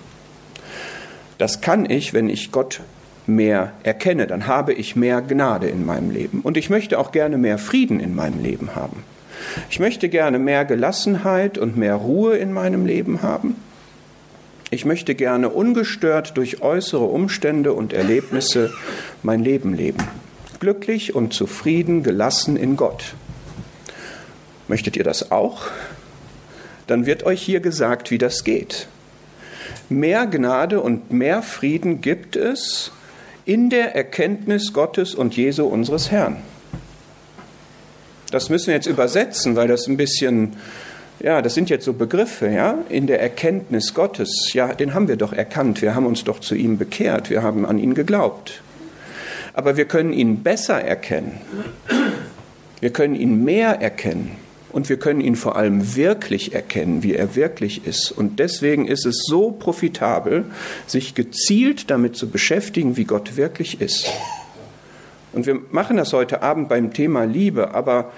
Das 1.39 1.61
kann 1.61 1.89
ich, 1.89 2.13
wenn 2.13 2.29
ich 2.29 2.51
Gott 2.51 2.81
mehr 3.25 3.71
erkenne, 3.83 4.27
dann 4.27 4.45
habe 4.45 4.73
ich 4.73 4.95
mehr 4.95 5.21
Gnade 5.21 5.67
in 5.67 5.85
meinem 5.85 6.11
Leben. 6.11 6.41
Und 6.41 6.57
ich 6.57 6.69
möchte 6.69 6.99
auch 6.99 7.11
gerne 7.11 7.37
mehr 7.37 7.57
Frieden 7.57 7.99
in 7.99 8.13
meinem 8.13 8.43
Leben 8.43 8.75
haben. 8.75 9.03
Ich 9.69 9.79
möchte 9.79 10.09
gerne 10.09 10.37
mehr 10.37 10.65
Gelassenheit 10.65 11.57
und 11.57 11.77
mehr 11.77 11.95
Ruhe 11.95 12.35
in 12.35 12.51
meinem 12.51 12.85
Leben 12.85 13.21
haben. 13.21 13.55
Ich 14.69 14.83
möchte 14.83 15.15
gerne 15.15 15.49
ungestört 15.49 16.35
durch 16.35 16.61
äußere 16.61 17.05
Umstände 17.05 17.73
und 17.73 17.93
Erlebnisse 17.93 18.71
mein 19.23 19.41
Leben 19.41 19.73
leben. 19.73 20.03
Glücklich 20.59 21.15
und 21.15 21.33
zufrieden, 21.33 22.03
gelassen 22.03 22.57
in 22.57 22.75
Gott. 22.75 23.15
Möchtet 24.67 24.97
ihr 24.97 25.05
das 25.05 25.31
auch? 25.31 25.67
Dann 26.85 27.05
wird 27.05 27.23
euch 27.23 27.41
hier 27.41 27.61
gesagt, 27.61 28.11
wie 28.11 28.17
das 28.17 28.43
geht. 28.43 28.87
Mehr 29.89 30.27
Gnade 30.27 30.81
und 30.81 31.11
mehr 31.11 31.41
Frieden 31.41 31.99
gibt 31.99 32.35
es 32.35 32.91
in 33.45 33.71
der 33.71 33.95
Erkenntnis 33.95 34.71
Gottes 34.71 35.15
und 35.15 35.35
Jesu 35.35 35.65
unseres 35.65 36.11
Herrn. 36.11 36.37
Das 38.29 38.49
müssen 38.49 38.67
wir 38.67 38.75
jetzt 38.75 38.85
übersetzen, 38.85 39.55
weil 39.55 39.67
das 39.67 39.87
ein 39.87 39.97
bisschen, 39.97 40.53
ja, 41.19 41.41
das 41.41 41.55
sind 41.55 41.71
jetzt 41.71 41.85
so 41.85 41.93
Begriffe, 41.93 42.49
ja, 42.49 42.77
in 42.89 43.07
der 43.07 43.19
Erkenntnis 43.19 43.95
Gottes. 43.95 44.53
Ja, 44.53 44.75
den 44.75 44.93
haben 44.93 45.07
wir 45.07 45.15
doch 45.15 45.33
erkannt, 45.33 45.81
wir 45.81 45.95
haben 45.95 46.05
uns 46.05 46.23
doch 46.23 46.39
zu 46.39 46.53
ihm 46.53 46.77
bekehrt, 46.77 47.31
wir 47.31 47.41
haben 47.41 47.65
an 47.65 47.79
ihn 47.79 47.95
geglaubt. 47.95 48.61
Aber 49.53 49.75
wir 49.75 49.85
können 49.85 50.13
ihn 50.13 50.43
besser 50.43 50.79
erkennen. 50.79 51.41
Wir 52.79 52.91
können 52.91 53.15
ihn 53.15 53.43
mehr 53.43 53.81
erkennen 53.81 54.37
und 54.71 54.89
wir 54.89 54.97
können 54.97 55.21
ihn 55.21 55.35
vor 55.35 55.55
allem 55.55 55.95
wirklich 55.95 56.53
erkennen, 56.53 57.01
wie 57.01 57.15
er 57.15 57.35
wirklich 57.35 57.85
ist. 57.87 58.11
Und 58.11 58.39
deswegen 58.39 58.87
ist 58.87 59.05
es 59.05 59.23
so 59.25 59.51
profitabel, 59.51 60.45
sich 60.85 61.15
gezielt 61.15 61.89
damit 61.89 62.15
zu 62.15 62.29
beschäftigen, 62.29 62.95
wie 62.95 63.05
Gott 63.05 63.35
wirklich 63.35 63.81
ist. 63.81 64.07
Und 65.33 65.45
wir 65.45 65.59
machen 65.71 65.97
das 65.97 66.13
heute 66.13 66.41
Abend 66.41 66.69
beim 66.69 66.93
Thema 66.93 67.23
Liebe, 67.23 67.73
aber 67.73 68.11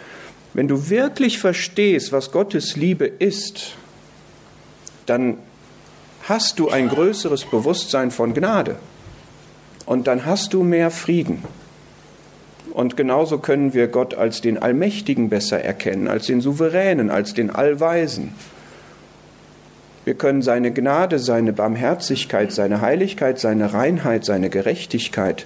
wenn 0.53 0.67
du 0.67 0.89
wirklich 0.89 1.39
verstehst, 1.39 2.12
was 2.12 2.31
Gottes 2.31 2.75
Liebe 2.75 3.05
ist, 3.05 3.75
dann 5.05 5.38
hast 6.24 6.60
du 6.60 6.70
ein 6.70 6.89
größeres 6.89 7.46
Bewusstsein 7.46 8.12
von 8.12 8.34
Gnade 8.34 8.75
und 9.86 10.08
dann 10.08 10.25
hast 10.25 10.53
du 10.53 10.63
mehr 10.63 10.91
Frieden. 10.91 11.43
Und 12.74 12.98
genauso 12.98 13.38
können 13.38 13.74
wir 13.74 13.88
Gott 13.88 14.13
als 14.13 14.42
den 14.42 14.58
Allmächtigen 14.58 15.30
besser 15.30 15.62
erkennen, 15.62 16.08
als 16.08 16.25
den 16.25 16.42
Souveränen, 16.42 17.10
als 17.10 17.34
den 17.34 17.50
Allweisen. 17.50 18.34
Wir 20.06 20.16
können 20.16 20.42
seine 20.42 20.72
Gnade, 20.72 21.20
seine 21.20 21.54
Barmherzigkeit, 21.54 22.51
seine 22.51 22.82
Heiligkeit, 22.82 23.40
seine 23.40 23.74
Reinheit, 23.74 24.25
seine 24.25 24.50
Gerechtigkeit, 24.50 25.46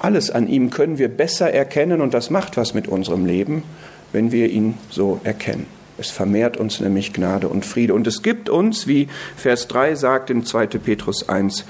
alles 0.00 0.30
an 0.30 0.48
ihm 0.48 0.70
können 0.70 0.98
wir 0.98 1.08
besser 1.08 1.52
erkennen 1.52 2.00
und 2.00 2.14
das 2.14 2.30
macht 2.30 2.56
was 2.56 2.72
mit 2.72 2.86
unserem 2.86 3.26
Leben, 3.26 3.64
wenn 4.12 4.30
wir 4.30 4.48
ihn 4.48 4.74
so 4.90 5.20
erkennen. 5.24 5.66
Es 5.98 6.10
vermehrt 6.10 6.56
uns 6.56 6.78
nämlich 6.78 7.12
Gnade 7.12 7.48
und 7.48 7.66
Friede. 7.66 7.94
Und 7.94 8.06
es 8.06 8.22
gibt 8.22 8.48
uns, 8.48 8.86
wie 8.86 9.08
Vers 9.36 9.66
3 9.66 9.96
sagt 9.96 10.30
in 10.30 10.44
2. 10.44 10.66
Petrus 10.66 11.28
1, 11.28 11.64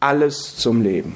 alles 0.00 0.56
zum 0.56 0.82
Leben. 0.82 1.14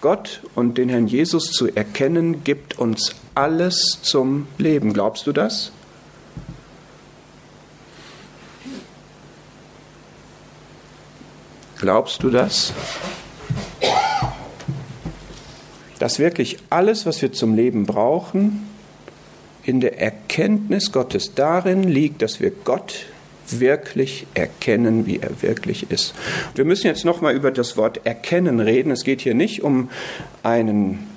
Gott 0.00 0.40
und 0.54 0.78
den 0.78 0.88
Herrn 0.88 1.06
Jesus 1.06 1.50
zu 1.52 1.68
erkennen, 1.74 2.42
gibt 2.44 2.78
uns 2.78 3.14
alles 3.34 3.98
zum 4.02 4.46
Leben. 4.58 4.92
Glaubst 4.92 5.26
du 5.26 5.32
das? 5.32 5.72
Glaubst 11.78 12.22
du 12.22 12.30
das? 12.30 12.72
Dass 15.98 16.18
wirklich 16.18 16.58
alles, 16.70 17.06
was 17.06 17.20
wir 17.22 17.32
zum 17.32 17.54
Leben 17.54 17.86
brauchen, 17.86 18.68
in 19.62 19.80
der 19.80 20.00
Erkenntnis 20.00 20.92
Gottes 20.92 21.34
darin 21.34 21.82
liegt, 21.82 22.22
dass 22.22 22.40
wir 22.40 22.50
Gott 22.50 23.06
wirklich 23.58 24.26
erkennen, 24.34 25.06
wie 25.06 25.18
er 25.18 25.42
wirklich 25.42 25.90
ist. 25.90 26.14
Wir 26.54 26.64
müssen 26.64 26.86
jetzt 26.86 27.04
nochmal 27.04 27.34
über 27.34 27.50
das 27.50 27.76
Wort 27.76 28.02
erkennen 28.04 28.60
reden. 28.60 28.92
Es 28.92 29.02
geht 29.02 29.20
hier 29.20 29.34
nicht 29.34 29.62
um 29.62 29.90
einen 30.42 31.08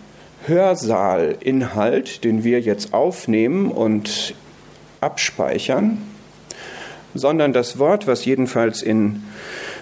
Hörsaalinhalt, 0.48 2.24
den 2.24 2.44
wir 2.44 2.60
jetzt 2.60 2.94
aufnehmen 2.94 3.70
und 3.70 4.34
abspeichern, 5.02 6.00
sondern 7.14 7.54
das 7.54 7.78
Wort, 7.78 8.08
was 8.08 8.26
jedenfalls 8.26 8.82
in 8.82 9.24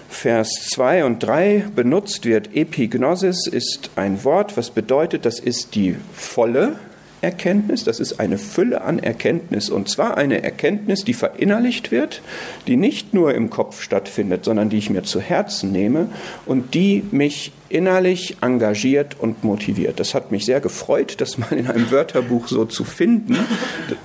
Vers 0.08 0.50
2 0.74 1.04
und 1.04 1.22
3 1.22 1.64
benutzt 1.74 2.26
wird, 2.26 2.54
Epignosis, 2.54 3.46
ist 3.46 3.90
ein 3.96 4.22
Wort, 4.24 4.56
was 4.56 4.70
bedeutet, 4.70 5.24
das 5.24 5.40
ist 5.40 5.74
die 5.74 5.96
volle 6.12 6.76
Erkenntnis, 7.22 7.84
das 7.84 8.00
ist 8.00 8.20
eine 8.20 8.36
Fülle 8.36 8.82
an 8.82 8.98
Erkenntnis 8.98 9.70
und 9.70 9.88
zwar 9.88 10.16
eine 10.16 10.42
Erkenntnis, 10.42 11.04
die 11.04 11.14
verinnerlicht 11.14 11.90
wird, 11.90 12.20
die 12.66 12.76
nicht 12.76 13.14
nur 13.14 13.34
im 13.34 13.48
Kopf 13.48 13.80
stattfindet, 13.80 14.44
sondern 14.44 14.68
die 14.68 14.78
ich 14.78 14.90
mir 14.90 15.04
zu 15.04 15.20
Herzen 15.20 15.72
nehme 15.72 16.08
und 16.44 16.74
die 16.74 17.04
mich 17.12 17.52
innerlich 17.68 18.36
engagiert 18.40 19.16
und 19.18 19.44
motiviert. 19.44 20.00
Das 20.00 20.14
hat 20.14 20.32
mich 20.32 20.44
sehr 20.44 20.60
gefreut, 20.60 21.20
das 21.20 21.38
mal 21.38 21.52
in 21.52 21.68
einem 21.68 21.90
Wörterbuch 21.90 22.48
so 22.48 22.64
zu 22.64 22.84
finden, 22.84 23.38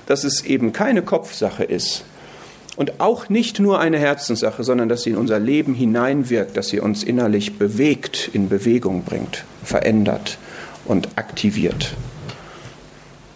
dass 0.06 0.24
es 0.24 0.44
eben 0.44 0.72
keine 0.72 1.02
Kopfsache 1.02 1.64
ist, 1.64 2.04
und 2.76 3.00
auch 3.00 3.28
nicht 3.28 3.58
nur 3.58 3.80
eine 3.80 3.98
Herzenssache, 3.98 4.62
sondern 4.62 4.88
dass 4.88 5.02
sie 5.02 5.10
in 5.10 5.16
unser 5.16 5.40
Leben 5.40 5.74
hineinwirkt, 5.74 6.56
dass 6.56 6.68
sie 6.68 6.78
uns 6.78 7.02
innerlich 7.02 7.58
bewegt, 7.58 8.30
in 8.32 8.48
Bewegung 8.48 9.02
bringt, 9.02 9.42
verändert 9.64 10.38
und 10.84 11.08
aktiviert. 11.16 11.96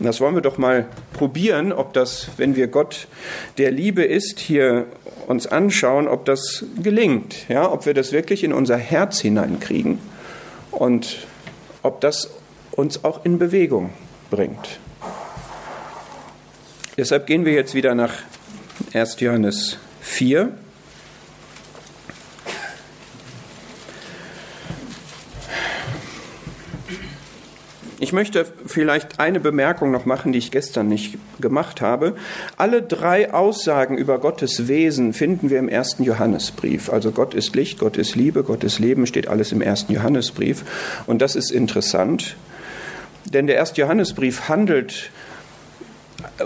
Und 0.02 0.06
das 0.06 0.20
wollen 0.20 0.34
wir 0.34 0.42
doch 0.42 0.58
mal 0.58 0.86
probieren, 1.12 1.72
ob 1.72 1.92
das, 1.92 2.30
wenn 2.36 2.56
wir 2.56 2.66
Gott 2.66 3.06
der 3.56 3.70
Liebe 3.70 4.02
ist, 4.02 4.40
hier 4.40 4.86
uns 5.28 5.46
anschauen, 5.46 6.08
ob 6.08 6.24
das 6.24 6.64
gelingt, 6.82 7.48
ja, 7.48 7.70
ob 7.70 7.86
wir 7.86 7.94
das 7.94 8.10
wirklich 8.10 8.42
in 8.42 8.52
unser 8.52 8.76
Herz 8.76 9.20
hineinkriegen 9.20 10.00
und 10.72 11.18
ob 11.84 12.00
das 12.00 12.30
uns 12.72 13.04
auch 13.04 13.24
in 13.24 13.38
Bewegung 13.38 13.90
bringt. 14.28 14.80
Deshalb 16.96 17.28
gehen 17.28 17.44
wir 17.44 17.52
jetzt 17.52 17.74
wieder 17.76 17.94
nach 17.94 18.14
1. 18.94 19.20
Johannes 19.20 19.78
4. 20.00 20.50
Ich 28.02 28.12
möchte 28.12 28.44
vielleicht 28.66 29.20
eine 29.20 29.38
Bemerkung 29.38 29.92
noch 29.92 30.06
machen, 30.06 30.32
die 30.32 30.38
ich 30.40 30.50
gestern 30.50 30.88
nicht 30.88 31.18
gemacht 31.40 31.80
habe. 31.80 32.16
Alle 32.56 32.82
drei 32.82 33.32
Aussagen 33.32 33.96
über 33.96 34.18
Gottes 34.18 34.66
Wesen 34.66 35.12
finden 35.12 35.50
wir 35.50 35.60
im 35.60 35.68
ersten 35.68 36.02
Johannesbrief. 36.02 36.90
Also 36.90 37.12
Gott 37.12 37.32
ist 37.32 37.54
Licht, 37.54 37.78
Gott 37.78 37.96
ist 37.96 38.16
Liebe, 38.16 38.42
Gott 38.42 38.64
ist 38.64 38.80
Leben, 38.80 39.06
steht 39.06 39.28
alles 39.28 39.52
im 39.52 39.62
ersten 39.62 39.92
Johannesbrief. 39.92 40.64
Und 41.06 41.22
das 41.22 41.36
ist 41.36 41.52
interessant, 41.52 42.34
denn 43.32 43.46
der 43.46 43.54
erste 43.54 43.82
Johannesbrief 43.82 44.48
handelt 44.48 45.12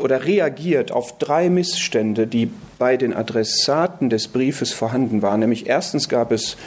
oder 0.03 0.27
reagiert 0.27 0.92
auf 0.92 1.16
drei 1.16 1.49
Missstände, 1.49 2.27
die 2.27 2.51
bei 2.79 2.99
den 2.99 3.14
Adressaten 3.14 4.11
des 4.11 4.29
Briefes 4.29 4.75
vorhanden 4.75 5.23
waren. 5.23 5.40
Nämlich 5.40 5.66
erstens 5.66 6.11
gab 6.11 6.33
es 6.33 6.59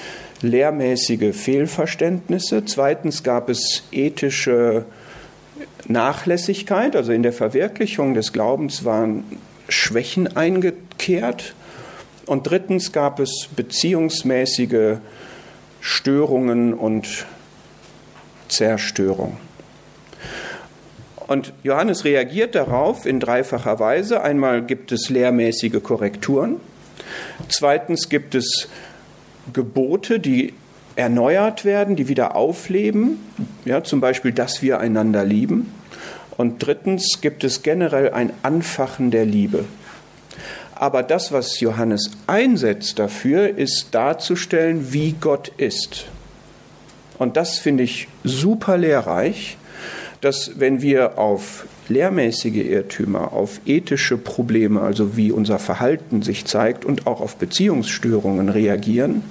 lehrmäßige 0.41 1.36
Fehlverständnisse. 1.36 2.65
Zweitens 2.65 3.23
gab 3.23 3.49
es 3.49 3.84
ethische 3.91 4.86
Nachlässigkeit, 5.88 6.95
also 6.95 7.12
in 7.12 7.23
der 7.23 7.34
Verwirklichung 7.34 8.13
des 8.13 8.34
Glaubens 8.34 8.86
waren 8.86 9.23
Schwächen 9.67 10.36
eingekehrt. 10.36 11.54
Und 12.25 12.49
drittens 12.49 12.91
gab 12.91 13.19
es 13.19 13.49
beziehungsmäßige 13.56 14.97
Störungen 15.82 16.73
und 16.73 17.25
Zerstörung. 18.49 19.38
Und 21.28 21.54
Johannes 21.63 22.06
reagiert 22.06 22.56
darauf 22.56 23.06
in 23.06 23.19
dreifacher 23.19 23.80
Weise. 23.80 24.21
Einmal 24.21 24.63
gibt 24.63 24.91
es 24.91 25.10
lehrmäßige 25.10 25.82
Korrekturen. 25.84 26.60
Zweitens 27.49 28.10
gibt 28.10 28.36
es 28.36 28.67
Gebote, 29.53 30.19
die 30.19 30.53
erneuert 30.95 31.65
werden, 31.65 31.95
die 31.95 32.07
wieder 32.07 32.35
aufleben, 32.35 33.19
ja, 33.65 33.83
zum 33.83 34.01
Beispiel, 34.01 34.31
dass 34.31 34.62
wir 34.62 34.79
einander 34.79 35.23
lieben. 35.23 35.71
Und 36.38 36.65
drittens 36.65 37.21
gibt 37.21 37.43
es 37.43 37.63
generell 37.63 38.12
ein 38.12 38.31
Anfachen 38.43 39.12
der 39.12 39.25
Liebe. 39.25 39.65
Aber 40.75 41.03
das, 41.03 41.31
was 41.31 41.59
Johannes 41.59 42.12
einsetzt 42.27 42.99
dafür, 42.99 43.57
ist 43.57 43.93
darzustellen, 43.93 44.93
wie 44.93 45.13
Gott 45.19 45.49
ist. 45.57 46.05
Und 47.17 47.35
das 47.35 47.59
finde 47.59 47.83
ich 47.83 48.07
super 48.23 48.77
lehrreich, 48.77 49.57
dass 50.21 50.59
wenn 50.59 50.81
wir 50.81 51.17
auf 51.17 51.65
lehrmäßige 51.89 52.65
Irrtümer, 52.65 53.33
auf 53.33 53.59
ethische 53.65 54.17
Probleme, 54.17 54.81
also 54.81 55.17
wie 55.17 55.31
unser 55.31 55.59
Verhalten 55.59 56.21
sich 56.21 56.45
zeigt 56.45 56.85
und 56.85 57.07
auch 57.07 57.19
auf 57.19 57.35
Beziehungsstörungen 57.35 58.49
reagieren, 58.49 59.23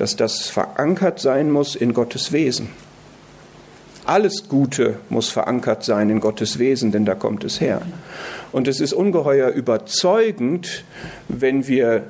dass 0.00 0.16
das 0.16 0.48
verankert 0.48 1.20
sein 1.20 1.50
muss 1.50 1.76
in 1.76 1.92
Gottes 1.92 2.32
Wesen. 2.32 2.70
Alles 4.06 4.48
Gute 4.48 4.96
muss 5.10 5.28
verankert 5.28 5.84
sein 5.84 6.08
in 6.08 6.20
Gottes 6.20 6.58
Wesen, 6.58 6.90
denn 6.90 7.04
da 7.04 7.14
kommt 7.14 7.44
es 7.44 7.60
her. 7.60 7.82
Und 8.50 8.66
es 8.66 8.80
ist 8.80 8.94
ungeheuer 8.94 9.50
überzeugend, 9.50 10.84
wenn 11.28 11.68
wir 11.68 12.04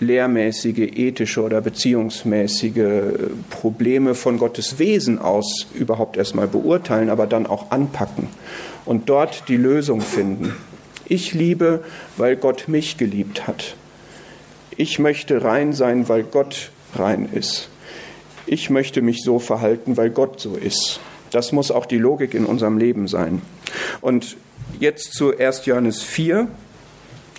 lehrmäßige, 0.00 0.90
ethische 0.96 1.42
oder 1.42 1.62
beziehungsmäßige 1.62 3.30
Probleme 3.48 4.14
von 4.14 4.36
Gottes 4.36 4.78
Wesen 4.78 5.18
aus 5.18 5.66
überhaupt 5.72 6.18
erstmal 6.18 6.46
beurteilen, 6.46 7.08
aber 7.08 7.26
dann 7.26 7.46
auch 7.46 7.70
anpacken 7.70 8.28
und 8.84 9.08
dort 9.08 9.48
die 9.48 9.56
Lösung 9.56 10.02
finden. 10.02 10.54
Ich 11.06 11.32
liebe, 11.32 11.84
weil 12.18 12.36
Gott 12.36 12.68
mich 12.68 12.98
geliebt 12.98 13.46
hat. 13.46 13.76
Ich 14.76 14.98
möchte 14.98 15.42
rein 15.42 15.72
sein, 15.72 16.06
weil 16.10 16.24
Gott 16.24 16.70
rein 16.98 17.28
ist. 17.32 17.68
Ich 18.46 18.70
möchte 18.70 19.02
mich 19.02 19.22
so 19.22 19.38
verhalten, 19.38 19.96
weil 19.96 20.10
Gott 20.10 20.40
so 20.40 20.54
ist. 20.54 21.00
Das 21.30 21.52
muss 21.52 21.70
auch 21.70 21.86
die 21.86 21.98
Logik 21.98 22.34
in 22.34 22.46
unserem 22.46 22.78
Leben 22.78 23.08
sein. 23.08 23.42
Und 24.00 24.36
jetzt 24.80 25.14
zu 25.14 25.36
1. 25.36 25.66
Johannes 25.66 26.02
4. 26.02 26.48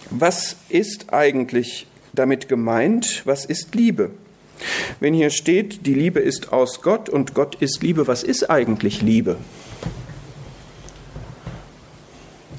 Was 0.09 0.57
ist 0.69 1.13
eigentlich 1.13 1.87
damit 2.13 2.47
gemeint? 2.47 3.21
Was 3.25 3.45
ist 3.45 3.75
Liebe? 3.75 4.11
Wenn 4.99 5.13
hier 5.13 5.29
steht, 5.29 5.85
die 5.85 5.93
Liebe 5.93 6.19
ist 6.19 6.53
aus 6.53 6.81
Gott 6.81 7.09
und 7.09 7.33
Gott 7.33 7.55
ist 7.55 7.83
Liebe, 7.83 8.07
was 8.07 8.23
ist 8.23 8.49
eigentlich 8.49 9.01
Liebe? 9.01 9.37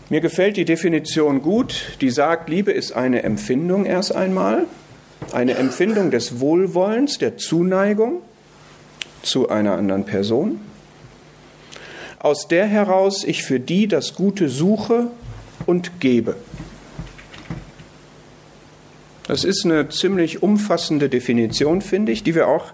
Mir 0.08 0.20
gefällt 0.20 0.56
die 0.56 0.64
Definition 0.64 1.42
gut, 1.42 1.96
die 2.00 2.10
sagt, 2.10 2.48
Liebe 2.48 2.70
ist 2.70 2.92
eine 2.92 3.24
Empfindung 3.24 3.86
erst 3.86 4.14
einmal, 4.14 4.66
eine 5.32 5.54
Empfindung 5.54 6.10
des 6.10 6.40
Wohlwollens, 6.40 7.18
der 7.18 7.36
Zuneigung 7.36 8.22
zu 9.22 9.48
einer 9.48 9.74
anderen 9.74 10.04
Person, 10.04 10.60
aus 12.18 12.48
der 12.48 12.66
heraus 12.66 13.24
ich 13.24 13.42
für 13.42 13.60
die 13.60 13.88
das 13.88 14.14
Gute 14.14 14.48
suche 14.48 15.08
und 15.66 16.00
gebe. 16.00 16.36
Das 19.26 19.42
ist 19.42 19.64
eine 19.64 19.88
ziemlich 19.88 20.42
umfassende 20.42 21.08
Definition, 21.08 21.82
finde 21.82 22.12
ich, 22.12 22.22
die 22.22 22.34
wir 22.34 22.46
auch 22.46 22.72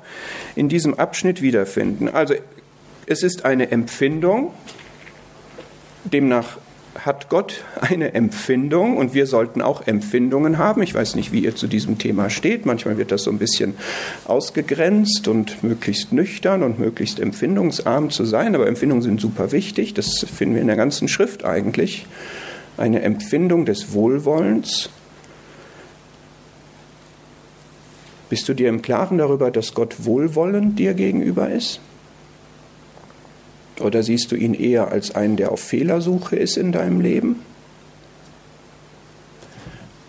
in 0.54 0.68
diesem 0.68 0.94
Abschnitt 0.94 1.40
wiederfinden. 1.40 2.08
Also 2.08 2.34
es 3.06 3.22
ist 3.22 3.44
eine 3.44 3.70
Empfindung, 3.70 4.52
demnach 6.04 6.58
hat 6.98 7.28
Gott 7.28 7.64
eine 7.80 8.14
Empfindung 8.14 8.96
und 8.96 9.14
wir 9.14 9.26
sollten 9.26 9.62
auch 9.62 9.86
Empfindungen 9.86 10.58
haben. 10.58 10.82
Ich 10.82 10.94
weiß 10.94 11.14
nicht, 11.14 11.32
wie 11.32 11.40
ihr 11.40 11.56
zu 11.56 11.66
diesem 11.66 11.98
Thema 11.98 12.30
steht. 12.30 12.66
Manchmal 12.66 12.98
wird 12.98 13.12
das 13.12 13.24
so 13.24 13.30
ein 13.30 13.38
bisschen 13.38 13.74
ausgegrenzt 14.26 15.28
und 15.28 15.62
möglichst 15.62 16.12
nüchtern 16.12 16.62
und 16.62 16.78
möglichst 16.78 17.20
empfindungsarm 17.20 18.10
zu 18.10 18.24
sein, 18.24 18.54
aber 18.54 18.66
Empfindungen 18.66 19.02
sind 19.02 19.20
super 19.20 19.52
wichtig. 19.52 19.94
Das 19.94 20.26
finden 20.34 20.54
wir 20.54 20.62
in 20.62 20.68
der 20.68 20.76
ganzen 20.76 21.08
Schrift 21.08 21.44
eigentlich. 21.44 22.06
Eine 22.76 23.02
Empfindung 23.02 23.64
des 23.64 23.92
Wohlwollens. 23.92 24.90
Bist 28.28 28.48
du 28.48 28.54
dir 28.54 28.68
im 28.68 28.80
Klaren 28.80 29.18
darüber, 29.18 29.50
dass 29.50 29.74
Gott 29.74 30.04
wohlwollend 30.04 30.78
dir 30.78 30.94
gegenüber 30.94 31.50
ist? 31.50 31.80
Oder 33.82 34.02
siehst 34.02 34.30
du 34.30 34.36
ihn 34.36 34.54
eher 34.54 34.92
als 34.92 35.14
einen, 35.14 35.36
der 35.36 35.50
auf 35.50 35.60
Fehlersuche 35.60 36.36
ist 36.36 36.56
in 36.56 36.72
deinem 36.72 37.00
Leben? 37.00 37.42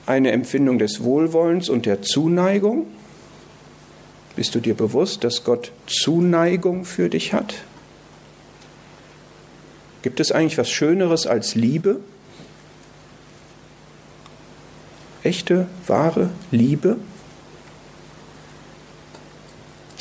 Eine 0.05 0.31
Empfindung 0.31 0.79
des 0.79 1.03
Wohlwollens 1.03 1.69
und 1.69 1.86
der 1.86 2.01
Zuneigung? 2.01 2.86
Bist 4.36 4.53
du 4.55 4.59
dir 4.59 4.75
bewusst, 4.75 5.23
dass 5.23 5.43
Gott 5.43 5.71
Zuneigung 5.88 6.86
für 6.86 7.09
dich 7.09 7.33
hat? 7.33 7.55
Gibt 10.01 10.19
es 10.19 10.31
eigentlich 10.31 10.57
was 10.57 10.69
Schöneres 10.69 11.25
als 11.25 11.55
Liebe? 11.55 11.99
Echte, 15.23 15.67
wahre 15.88 16.29
Liebe? 16.51 16.97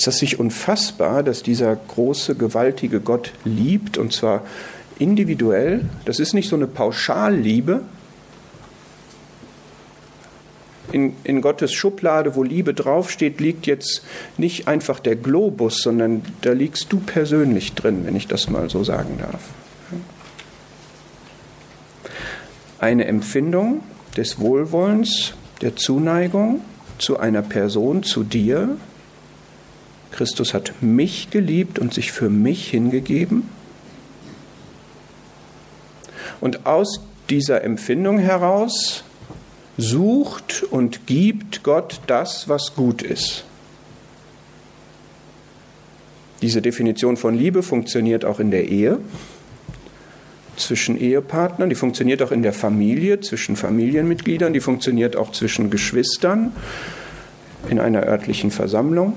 Ist 0.03 0.09
das 0.09 0.21
nicht 0.21 0.41
unfassbar, 0.41 1.23
dass 1.23 1.45
dieser 1.45 1.77
große, 1.77 2.35
gewaltige 2.35 2.99
Gott 2.99 3.31
liebt 3.45 3.99
und 3.99 4.13
zwar 4.13 4.45
individuell? 4.99 5.85
Das 6.07 6.19
ist 6.19 6.35
nicht 6.35 6.49
so 6.49 6.57
eine 6.57 6.67
Pauschalliebe. 6.67 7.83
In, 10.91 11.15
in 11.23 11.41
Gottes 11.41 11.73
Schublade, 11.73 12.35
wo 12.35 12.43
Liebe 12.43 12.75
draufsteht, 12.75 13.41
liegt 13.41 13.69
jetzt 13.69 14.03
nicht 14.39 14.67
einfach 14.67 14.99
der 14.99 15.15
Globus, 15.15 15.83
sondern 15.83 16.23
da 16.41 16.51
liegst 16.51 16.93
du 16.93 16.99
persönlich 16.99 17.75
drin, 17.75 18.05
wenn 18.05 18.17
ich 18.17 18.27
das 18.27 18.51
mal 18.51 18.69
so 18.71 18.83
sagen 18.83 19.21
darf. 19.21 19.41
Eine 22.81 23.05
Empfindung 23.05 23.85
des 24.17 24.41
Wohlwollens, 24.41 25.35
der 25.61 25.77
Zuneigung 25.77 26.61
zu 26.99 27.21
einer 27.21 27.43
Person, 27.43 28.03
zu 28.03 28.25
dir, 28.25 28.77
Christus 30.13 30.55
hat 30.55 30.73
mich 30.81 31.31
geliebt 31.31 31.79
und 31.79 31.93
sich 31.93 32.13
für 32.13 32.31
mich 32.31 32.69
hingegeben. 32.71 33.49
Und 36.41 36.67
aus 36.67 37.01
dieser 37.31 37.65
Empfindung 37.65 38.19
heraus 38.19 39.05
sucht 39.79 40.65
und 40.65 41.07
gibt 41.07 41.63
Gott 41.63 42.01
das, 42.07 42.49
was 42.49 42.75
gut 42.75 43.03
ist. 43.03 43.45
Diese 46.43 46.61
Definition 46.61 47.17
von 47.17 47.35
Liebe 47.35 47.63
funktioniert 47.63 48.25
auch 48.25 48.41
in 48.41 48.51
der 48.51 48.69
Ehe 48.69 48.99
zwischen 50.57 50.99
Ehepartnern, 50.99 51.71
die 51.71 51.75
funktioniert 51.75 52.21
auch 52.23 52.33
in 52.33 52.43
der 52.43 52.53
Familie, 52.53 53.21
zwischen 53.21 53.57
Familienmitgliedern, 53.57 54.53
die 54.53 54.61
funktioniert 54.61 55.17
auch 55.17 55.33
zwischen 55.33 55.71
Geschwistern 55.71 56.53
in 57.71 57.79
einer 57.79 58.03
örtlichen 58.03 58.51
Versammlung. 58.51 59.15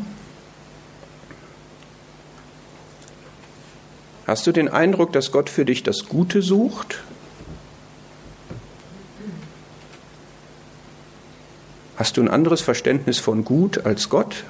Hast 4.27 4.47
du 4.47 4.51
den 4.51 4.69
Eindruck, 4.69 5.13
dass 5.13 5.31
Gott 5.31 5.49
für 5.49 5.65
dich 5.65 5.83
das 5.83 6.05
Gute 6.07 6.41
sucht? 6.41 7.03
Hast 11.95 12.17
du 12.17 12.21
ein 12.21 12.27
anderes 12.27 12.61
Verständnis 12.61 13.19
von 13.19 13.45
Gut 13.45 13.85
als 13.85 14.09
Gott? 14.09 14.43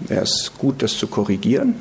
Wäre 0.00 0.22
es 0.22 0.52
gut, 0.56 0.82
das 0.82 0.96
zu 0.96 1.06
korrigieren? 1.06 1.74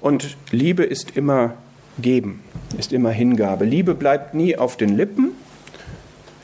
Und 0.00 0.36
Liebe 0.50 0.84
ist 0.84 1.16
immer 1.16 1.54
Geben, 1.98 2.42
ist 2.78 2.92
immer 2.92 3.10
Hingabe. 3.10 3.64
Liebe 3.64 3.94
bleibt 3.94 4.34
nie 4.34 4.56
auf 4.56 4.76
den 4.76 4.96
Lippen. 4.96 5.32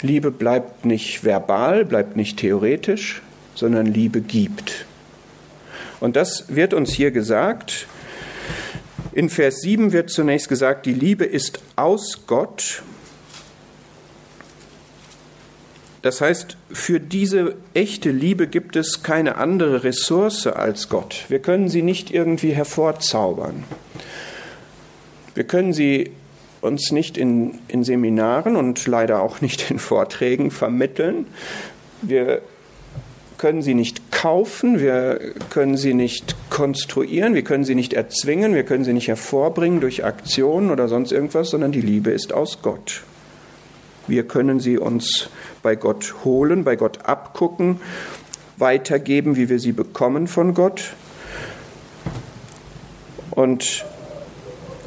Liebe 0.03 0.31
bleibt 0.31 0.85
nicht 0.85 1.23
verbal, 1.25 1.85
bleibt 1.85 2.17
nicht 2.17 2.39
theoretisch, 2.39 3.23
sondern 3.57 3.87
Liebe 3.87 4.21
gibt. 4.21 4.87
Und 5.99 6.15
das 6.15 6.45
wird 6.55 6.73
uns 6.73 6.93
hier 6.93 7.11
gesagt. 7.11 7.89
In 9.13 9.31
Vers 9.31 9.63
7 9.63 9.93
wird 9.93 10.11
zunächst 10.11 10.49
gesagt, 10.49 10.87
die 10.87 10.93
Liebe 10.93 11.25
ist 11.25 11.61
aus 11.75 12.27
Gott. 12.27 12.83
Das 16.03 16.21
heißt, 16.21 16.57
für 16.71 17.01
diese 17.01 17.57
echte 17.75 18.11
Liebe 18.11 18.47
gibt 18.47 18.77
es 18.77 19.03
keine 19.03 19.37
andere 19.37 19.83
Ressource 19.83 20.47
als 20.47 20.89
Gott. 20.89 21.25
Wir 21.29 21.41
können 21.41 21.69
sie 21.69 21.83
nicht 21.83 22.13
irgendwie 22.13 22.53
hervorzaubern. 22.53 23.65
Wir 25.35 25.45
können 25.45 25.73
sie 25.73 26.13
uns 26.61 26.93
nicht 26.93 27.17
in, 27.17 27.59
in 27.69 27.85
Seminaren 27.85 28.57
und 28.57 28.87
leider 28.87 29.21
auch 29.21 29.41
nicht 29.41 29.71
in 29.71 29.79
Vorträgen 29.79 30.51
vermitteln. 30.51 31.27
Wir 32.03 32.43
können 33.39 33.63
sie 33.63 33.75
nicht 33.75 34.11
kaufen, 34.13 34.81
wir 34.81 35.21
können 35.51 35.77
sie 35.77 35.95
nicht 35.95 36.37
konstruieren, 36.51 37.35
wir 37.35 37.43
können 37.43 37.65
sie 37.65 37.75
nicht 37.75 37.93
erzwingen, 37.93 38.55
wir 38.55 38.65
können 38.65 38.85
sie 38.85 38.93
nicht 38.93 39.09
hervorbringen 39.09 39.81
durch 39.81 40.05
Aktionen 40.05 40.71
oder 40.71 40.89
sonst 40.89 41.13
irgendwas, 41.13 41.51
sondern 41.51 41.73
die 41.73 41.81
Liebe 41.81 42.11
ist 42.11 42.33
aus 42.33 42.63
Gott. 42.63 43.03
Wir 44.07 44.27
können 44.27 44.61
sie 44.61 44.79
uns 44.79 45.31
bei 45.63 45.75
Gott 45.75 46.15
holen, 46.25 46.65
bei 46.65 46.77
Gott 46.77 47.07
abgucken, 47.07 47.81
weitergeben, 48.57 49.37
wie 49.37 49.49
wir 49.49 49.59
sie 49.59 49.73
bekommen 49.73 50.29
von 50.29 50.55
Gott. 50.55 50.95
Und 53.31 53.85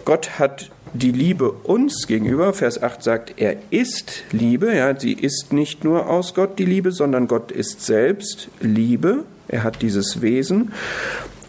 Gott 0.06 0.40
hat 0.40 0.72
die 0.94 1.12
Liebe 1.12 1.52
uns 1.52 2.08
gegenüber, 2.08 2.54
Vers 2.54 2.82
8 2.82 3.04
sagt, 3.04 3.34
er 3.38 3.58
ist 3.70 4.24
Liebe, 4.32 4.76
ja, 4.76 5.00
sie 5.00 5.14
ist 5.14 5.54
nicht 5.54 5.84
nur 5.84 6.10
aus 6.10 6.34
Gott 6.34 6.58
die 6.60 6.66
Liebe, 6.66 6.92
sondern 6.92 7.28
Gott 7.28 7.52
ist 7.52 7.86
selbst 7.86 8.50
Liebe, 8.60 9.24
er 9.48 9.64
hat 9.64 9.82
dieses 9.82 10.22
Wesen 10.22 10.72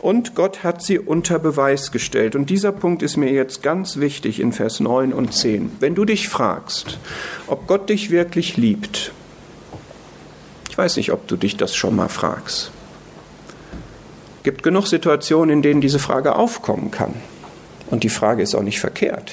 und 0.00 0.34
Gott 0.34 0.64
hat 0.64 0.82
sie 0.82 0.98
unter 0.98 1.38
Beweis 1.38 1.92
gestellt. 1.92 2.34
Und 2.34 2.50
dieser 2.50 2.72
Punkt 2.72 3.02
ist 3.02 3.16
mir 3.16 3.30
jetzt 3.32 3.62
ganz 3.62 3.98
wichtig 3.98 4.40
in 4.40 4.52
Vers 4.52 4.80
9 4.80 5.12
und 5.12 5.34
10. 5.34 5.72
Wenn 5.80 5.94
du 5.94 6.04
dich 6.04 6.28
fragst, 6.28 6.98
ob 7.46 7.66
Gott 7.66 7.88
dich 7.90 8.10
wirklich 8.10 8.56
liebt, 8.56 9.12
ich 10.70 10.78
weiß 10.78 10.96
nicht, 10.96 11.12
ob 11.12 11.26
du 11.28 11.36
dich 11.36 11.56
das 11.56 11.74
schon 11.76 11.96
mal 11.96 12.08
fragst. 12.08 12.70
Es 14.38 14.44
gibt 14.44 14.62
genug 14.62 14.86
Situationen, 14.86 15.50
in 15.50 15.62
denen 15.62 15.82
diese 15.82 15.98
Frage 15.98 16.36
aufkommen 16.36 16.90
kann. 16.90 17.14
Und 17.90 18.04
die 18.04 18.08
Frage 18.08 18.42
ist 18.42 18.54
auch 18.54 18.62
nicht 18.62 18.80
verkehrt. 18.80 19.32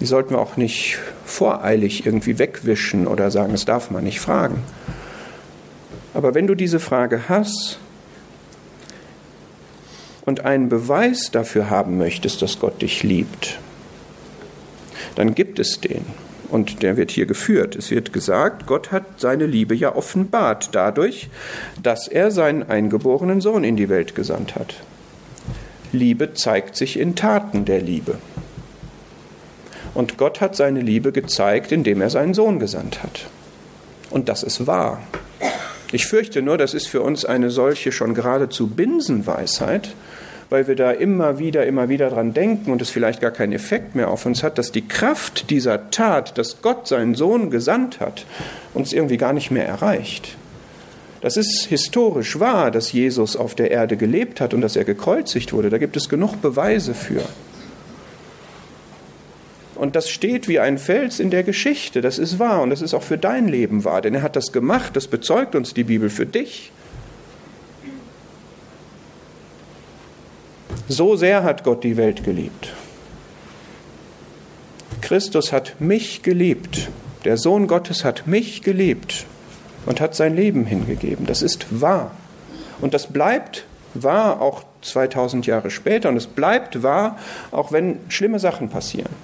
Die 0.00 0.06
sollten 0.06 0.30
wir 0.30 0.38
auch 0.38 0.56
nicht 0.56 0.98
voreilig 1.24 2.06
irgendwie 2.06 2.38
wegwischen 2.38 3.06
oder 3.06 3.30
sagen, 3.30 3.52
das 3.52 3.64
darf 3.64 3.90
man 3.90 4.04
nicht 4.04 4.20
fragen. 4.20 4.62
Aber 6.14 6.34
wenn 6.34 6.46
du 6.46 6.54
diese 6.54 6.80
Frage 6.80 7.28
hast 7.28 7.78
und 10.24 10.44
einen 10.44 10.68
Beweis 10.68 11.30
dafür 11.30 11.70
haben 11.70 11.98
möchtest, 11.98 12.42
dass 12.42 12.58
Gott 12.58 12.82
dich 12.82 13.02
liebt, 13.02 13.58
dann 15.14 15.34
gibt 15.34 15.58
es 15.58 15.80
den. 15.80 16.04
Und 16.48 16.82
der 16.82 16.96
wird 16.96 17.12
hier 17.12 17.26
geführt. 17.26 17.76
Es 17.76 17.92
wird 17.92 18.12
gesagt, 18.12 18.66
Gott 18.66 18.90
hat 18.90 19.04
seine 19.20 19.46
Liebe 19.46 19.74
ja 19.74 19.94
offenbart 19.94 20.70
dadurch, 20.72 21.30
dass 21.80 22.08
er 22.08 22.32
seinen 22.32 22.68
eingeborenen 22.68 23.40
Sohn 23.40 23.62
in 23.62 23.76
die 23.76 23.88
Welt 23.88 24.16
gesandt 24.16 24.56
hat. 24.56 24.74
Liebe 25.92 26.34
zeigt 26.34 26.76
sich 26.76 26.98
in 26.98 27.16
Taten 27.16 27.64
der 27.64 27.80
Liebe. 27.80 28.18
Und 29.94 30.18
Gott 30.18 30.40
hat 30.40 30.54
seine 30.54 30.80
Liebe 30.80 31.12
gezeigt, 31.12 31.72
indem 31.72 32.00
er 32.00 32.10
seinen 32.10 32.34
Sohn 32.34 32.58
gesandt 32.58 33.02
hat. 33.02 33.26
Und 34.10 34.28
das 34.28 34.42
ist 34.42 34.66
wahr. 34.66 35.02
Ich 35.92 36.06
fürchte 36.06 36.42
nur, 36.42 36.56
das 36.56 36.74
ist 36.74 36.86
für 36.86 37.00
uns 37.02 37.24
eine 37.24 37.50
solche 37.50 37.90
schon 37.90 38.14
geradezu 38.14 38.68
Binsenweisheit, 38.68 39.94
weil 40.48 40.68
wir 40.68 40.76
da 40.76 40.92
immer 40.92 41.38
wieder, 41.38 41.66
immer 41.66 41.88
wieder 41.88 42.10
dran 42.10 42.32
denken 42.32 42.70
und 42.70 42.82
es 42.82 42.90
vielleicht 42.90 43.20
gar 43.20 43.30
keinen 43.30 43.52
Effekt 43.52 43.94
mehr 43.94 44.08
auf 44.08 44.26
uns 44.26 44.42
hat, 44.42 44.58
dass 44.58 44.72
die 44.72 44.86
Kraft 44.86 45.50
dieser 45.50 45.90
Tat, 45.90 46.38
dass 46.38 46.62
Gott 46.62 46.86
seinen 46.86 47.14
Sohn 47.14 47.50
gesandt 47.50 48.00
hat, 48.00 48.26
uns 48.74 48.92
irgendwie 48.92 49.16
gar 49.16 49.32
nicht 49.32 49.50
mehr 49.50 49.66
erreicht. 49.66 50.36
Das 51.20 51.36
ist 51.36 51.66
historisch 51.66 52.40
wahr, 52.40 52.70
dass 52.70 52.92
Jesus 52.92 53.36
auf 53.36 53.54
der 53.54 53.70
Erde 53.70 53.96
gelebt 53.96 54.40
hat 54.40 54.54
und 54.54 54.62
dass 54.62 54.76
er 54.76 54.84
gekreuzigt 54.84 55.52
wurde. 55.52 55.68
Da 55.68 55.78
gibt 55.78 55.96
es 55.96 56.08
genug 56.08 56.40
Beweise 56.40 56.94
für. 56.94 57.22
Und 59.74 59.96
das 59.96 60.08
steht 60.08 60.48
wie 60.48 60.58
ein 60.58 60.78
Fels 60.78 61.20
in 61.20 61.30
der 61.30 61.42
Geschichte. 61.42 62.00
Das 62.00 62.18
ist 62.18 62.38
wahr 62.38 62.62
und 62.62 62.70
das 62.70 62.82
ist 62.82 62.94
auch 62.94 63.02
für 63.02 63.18
dein 63.18 63.48
Leben 63.48 63.84
wahr, 63.84 64.00
denn 64.00 64.14
er 64.14 64.22
hat 64.22 64.36
das 64.36 64.52
gemacht. 64.52 64.96
Das 64.96 65.08
bezeugt 65.08 65.54
uns 65.54 65.74
die 65.74 65.84
Bibel 65.84 66.10
für 66.10 66.26
dich. 66.26 66.72
So 70.88 71.16
sehr 71.16 71.44
hat 71.44 71.64
Gott 71.64 71.84
die 71.84 71.96
Welt 71.96 72.24
geliebt. 72.24 72.72
Christus 75.02 75.52
hat 75.52 75.80
mich 75.80 76.22
geliebt. 76.22 76.88
Der 77.24 77.36
Sohn 77.36 77.66
Gottes 77.66 78.04
hat 78.04 78.26
mich 78.26 78.62
geliebt 78.62 79.26
und 79.86 80.00
hat 80.00 80.14
sein 80.14 80.34
Leben 80.34 80.64
hingegeben. 80.64 81.26
Das 81.26 81.42
ist 81.42 81.80
wahr. 81.80 82.10
Und 82.80 82.94
das 82.94 83.08
bleibt 83.08 83.64
wahr 83.94 84.40
auch 84.40 84.64
2000 84.82 85.46
Jahre 85.46 85.70
später. 85.70 86.08
Und 86.08 86.16
es 86.16 86.26
bleibt 86.26 86.82
wahr, 86.82 87.16
auch 87.50 87.72
wenn 87.72 87.98
schlimme 88.08 88.38
Sachen 88.38 88.68
passieren. 88.68 89.14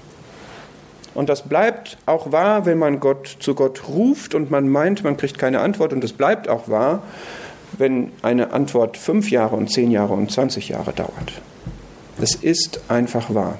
Und 1.14 1.30
das 1.30 1.42
bleibt 1.48 1.96
auch 2.04 2.30
wahr, 2.30 2.66
wenn 2.66 2.78
man 2.78 3.00
Gott 3.00 3.38
zu 3.40 3.54
Gott 3.54 3.88
ruft 3.88 4.34
und 4.34 4.50
man 4.50 4.68
meint, 4.68 5.02
man 5.02 5.16
kriegt 5.16 5.38
keine 5.38 5.60
Antwort. 5.60 5.92
Und 5.92 6.04
es 6.04 6.12
bleibt 6.12 6.48
auch 6.48 6.68
wahr, 6.68 7.02
wenn 7.78 8.12
eine 8.22 8.52
Antwort 8.52 8.96
fünf 8.96 9.30
Jahre 9.30 9.56
und 9.56 9.70
zehn 9.70 9.90
Jahre 9.90 10.12
und 10.12 10.30
20 10.30 10.68
Jahre 10.68 10.92
dauert. 10.92 11.40
Es 12.20 12.34
ist 12.34 12.80
einfach 12.88 13.32
wahr. 13.34 13.58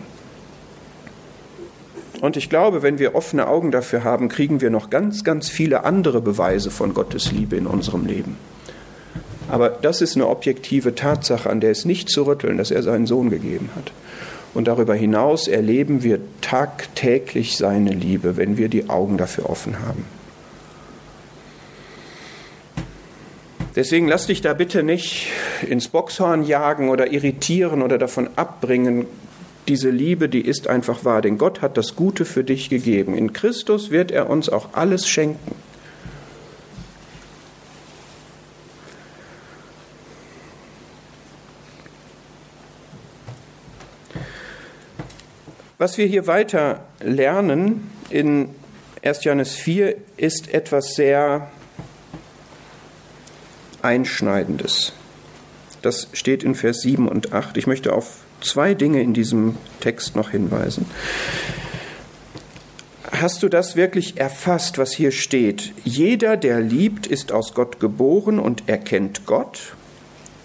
Und 2.27 2.37
ich 2.37 2.51
glaube, 2.51 2.83
wenn 2.83 2.99
wir 2.99 3.15
offene 3.15 3.47
Augen 3.47 3.71
dafür 3.71 4.03
haben, 4.03 4.29
kriegen 4.29 4.61
wir 4.61 4.69
noch 4.69 4.91
ganz, 4.91 5.23
ganz 5.23 5.49
viele 5.49 5.85
andere 5.85 6.21
Beweise 6.21 6.73
von 6.73 6.93
Gottes 6.93 7.31
Liebe 7.31 7.55
in 7.55 7.69
unserem 7.69 8.05
Leben. 8.05 8.37
Aber 9.49 9.69
das 9.69 10.01
ist 10.01 10.17
eine 10.17 10.27
objektive 10.27 10.97
Tatsache, 10.97 11.49
an 11.49 11.61
der 11.61 11.71
es 11.71 11.85
nicht 11.85 12.09
zu 12.09 12.25
rütteln, 12.25 12.59
dass 12.59 12.73
er 12.73 12.83
seinen 12.83 13.07
Sohn 13.07 13.31
gegeben 13.31 13.71
hat. 13.77 13.93
Und 14.55 14.67
darüber 14.67 14.97
hinaus 14.97 15.47
erleben 15.47 16.03
wir 16.03 16.19
tagtäglich 16.41 17.57
seine 17.57 17.93
Liebe, 17.93 18.37
wenn 18.37 18.57
wir 18.57 18.69
die 18.69 18.91
Augen 18.91 19.19
dafür 19.19 19.49
offen 19.49 19.79
haben. 19.87 20.05
Deswegen 23.77 24.09
lass 24.09 24.27
dich 24.27 24.41
da 24.41 24.53
bitte 24.53 24.83
nicht 24.83 25.29
ins 25.65 25.87
Boxhorn 25.87 26.43
jagen 26.43 26.89
oder 26.89 27.13
irritieren 27.13 27.83
oder 27.83 27.99
davon 27.99 28.31
abbringen. 28.35 29.07
Diese 29.69 29.91
Liebe, 29.91 30.29
die 30.29 30.43
ist 30.43 30.69
einfach 30.69 31.05
wahr, 31.05 31.23
denn 31.23 31.39
Gott 31.39 31.61
hat 31.61 31.77
das 31.77 31.97
Gute 31.97 32.25
für 32.25 32.45
dich 32.45 32.71
gegeben. 32.71 33.17
In 33.17 33.33
Christus 33.33 33.91
wird 33.91 34.13
er 34.13 34.31
uns 34.31 34.49
auch 34.49 34.75
alles 34.75 35.09
schenken. 35.09 35.57
Was 45.79 45.99
wir 45.99 46.07
hier 46.07 46.27
weiter 46.27 46.85
lernen 47.01 47.91
in 48.09 48.51
1. 49.03 49.25
Johannes 49.25 49.55
4 49.55 49.97
ist 50.17 50.55
etwas 50.55 50.95
sehr 50.95 51.51
Einschneidendes. 53.83 54.95
Das 55.83 56.09
steht 56.13 56.43
in 56.43 56.55
Vers 56.55 56.81
7 56.81 57.07
und 57.09 57.33
8. 57.33 57.57
Ich 57.57 57.67
möchte 57.67 57.93
auf 57.93 58.26
zwei 58.41 58.75
Dinge 58.75 59.03
in 59.03 59.15
diesem 59.15 59.57
Text 59.81 60.17
noch 60.17 60.31
hinweisen. 60.31 60.87
Hast 63.13 63.43
du 63.43 63.49
das 63.49 63.77
wirklich 63.77 64.19
erfasst, 64.19 64.79
was 64.79 64.93
hier 64.93 65.11
steht? 65.11 65.73
Jeder, 65.85 66.37
der 66.37 66.61
liebt, 66.61 67.07
ist 67.07 67.33
aus 67.33 67.55
Gott 67.55 67.81
geboren 67.81 68.39
und 68.39 68.69
erkennt 68.69 69.27
Gott. 69.27 69.75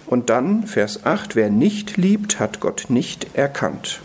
Und 0.07 0.29
dann 0.29 0.67
Vers 0.67 1.05
8, 1.05 1.35
wer 1.35 1.49
nicht 1.49 1.97
liebt, 1.97 2.39
hat 2.39 2.59
Gott 2.59 2.85
nicht 2.89 3.35
erkannt. 3.35 4.01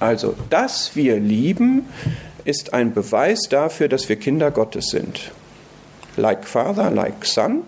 Also, 0.00 0.34
dass 0.50 0.96
wir 0.96 1.20
lieben, 1.20 1.86
ist 2.44 2.74
ein 2.74 2.92
Beweis 2.92 3.42
dafür, 3.48 3.88
dass 3.88 4.08
wir 4.08 4.16
Kinder 4.16 4.50
Gottes 4.50 4.86
sind. 4.86 5.30
Like 6.16 6.44
Father, 6.46 6.90
like 6.90 7.24
Son. 7.24 7.62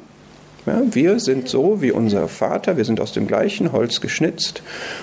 Ja, 0.67 0.81
wir 0.93 1.21
sind 1.21 1.49
so 1.49 1.83
wie 1.83 1.93
unser 1.93 2.27
Vater, 2.27 2.79
wir 2.79 2.87
sind 2.87 2.99
aus 2.99 3.13
dem 3.13 3.27
gleichen 3.27 3.73
Holz 3.73 4.01
geschnitzt 4.01 4.63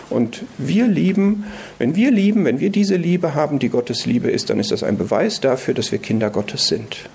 und 0.10 0.44
wir 0.58 0.88
lieben, 0.88 1.46
wenn 1.78 1.96
wir 1.96 2.10
lieben, 2.10 2.46
wenn 2.46 2.60
wir 2.60 2.72
diese 2.72 2.96
Liebe 2.96 3.36
haben, 3.36 3.60
die 3.60 3.70
Gottes 3.70 4.08
Liebe 4.08 4.32
ist, 4.32 4.50
dann 4.50 4.60
ist 4.60 4.72
das 4.72 4.82
ein 4.82 4.98
Beweis 4.98 5.40
dafür, 5.40 5.76
dass 5.76 5.92
wir 5.92 6.00
Kinder 6.00 6.32
Gottes 6.32 6.68
sind. 6.68 7.10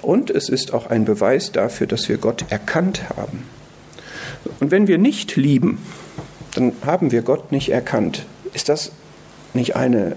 Und 0.00 0.30
es 0.30 0.48
ist 0.48 0.72
auch 0.72 0.86
ein 0.86 1.04
Beweis 1.04 1.52
dafür, 1.52 1.86
dass 1.86 2.08
wir 2.08 2.16
Gott 2.16 2.46
erkannt 2.48 3.10
haben. 3.14 3.44
Und 4.60 4.70
wenn 4.70 4.86
wir 4.86 4.98
nicht 4.98 5.36
lieben, 5.36 5.78
dann 6.54 6.72
haben 6.84 7.10
wir 7.12 7.22
Gott 7.22 7.52
nicht 7.52 7.70
erkannt. 7.70 8.24
Ist 8.54 8.68
das 8.68 8.92
nicht 9.52 9.76
eine 9.76 10.16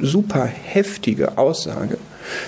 super 0.00 0.44
heftige 0.44 1.38
Aussage? 1.38 1.98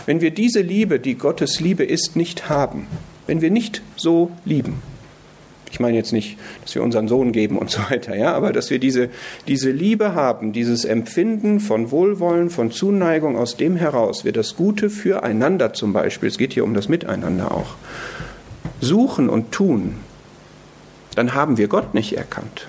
Wenn 0.06 0.20
wir 0.20 0.30
diese 0.30 0.60
Liebe, 0.60 1.00
die 1.00 1.14
Gottes 1.14 1.60
Liebe 1.60 1.84
ist, 1.84 2.16
nicht 2.16 2.48
haben, 2.48 2.86
wenn 3.26 3.40
wir 3.40 3.50
nicht 3.50 3.82
so 3.96 4.30
lieben, 4.44 4.82
ich 5.70 5.78
meine 5.78 5.96
jetzt 5.96 6.12
nicht, 6.12 6.36
dass 6.62 6.74
wir 6.74 6.82
unseren 6.82 7.06
Sohn 7.06 7.32
geben 7.32 7.56
und 7.56 7.70
so 7.70 7.80
weiter, 7.90 8.16
ja, 8.16 8.34
aber 8.34 8.52
dass 8.52 8.70
wir 8.70 8.78
diese, 8.78 9.08
diese 9.46 9.70
Liebe 9.70 10.14
haben, 10.14 10.52
dieses 10.52 10.84
Empfinden 10.84 11.60
von 11.60 11.90
Wohlwollen, 11.90 12.50
von 12.50 12.72
Zuneigung, 12.72 13.36
aus 13.36 13.56
dem 13.56 13.76
heraus 13.76 14.24
wir 14.24 14.32
das 14.32 14.56
Gute 14.56 14.90
füreinander 14.90 15.72
zum 15.72 15.92
Beispiel, 15.92 16.28
es 16.28 16.38
geht 16.38 16.54
hier 16.54 16.64
um 16.64 16.74
das 16.74 16.88
Miteinander 16.88 17.52
auch, 17.52 17.74
suchen 18.80 19.28
und 19.28 19.52
tun, 19.52 19.94
dann 21.14 21.34
haben 21.34 21.56
wir 21.56 21.68
Gott 21.68 21.94
nicht 21.94 22.16
erkannt. 22.16 22.68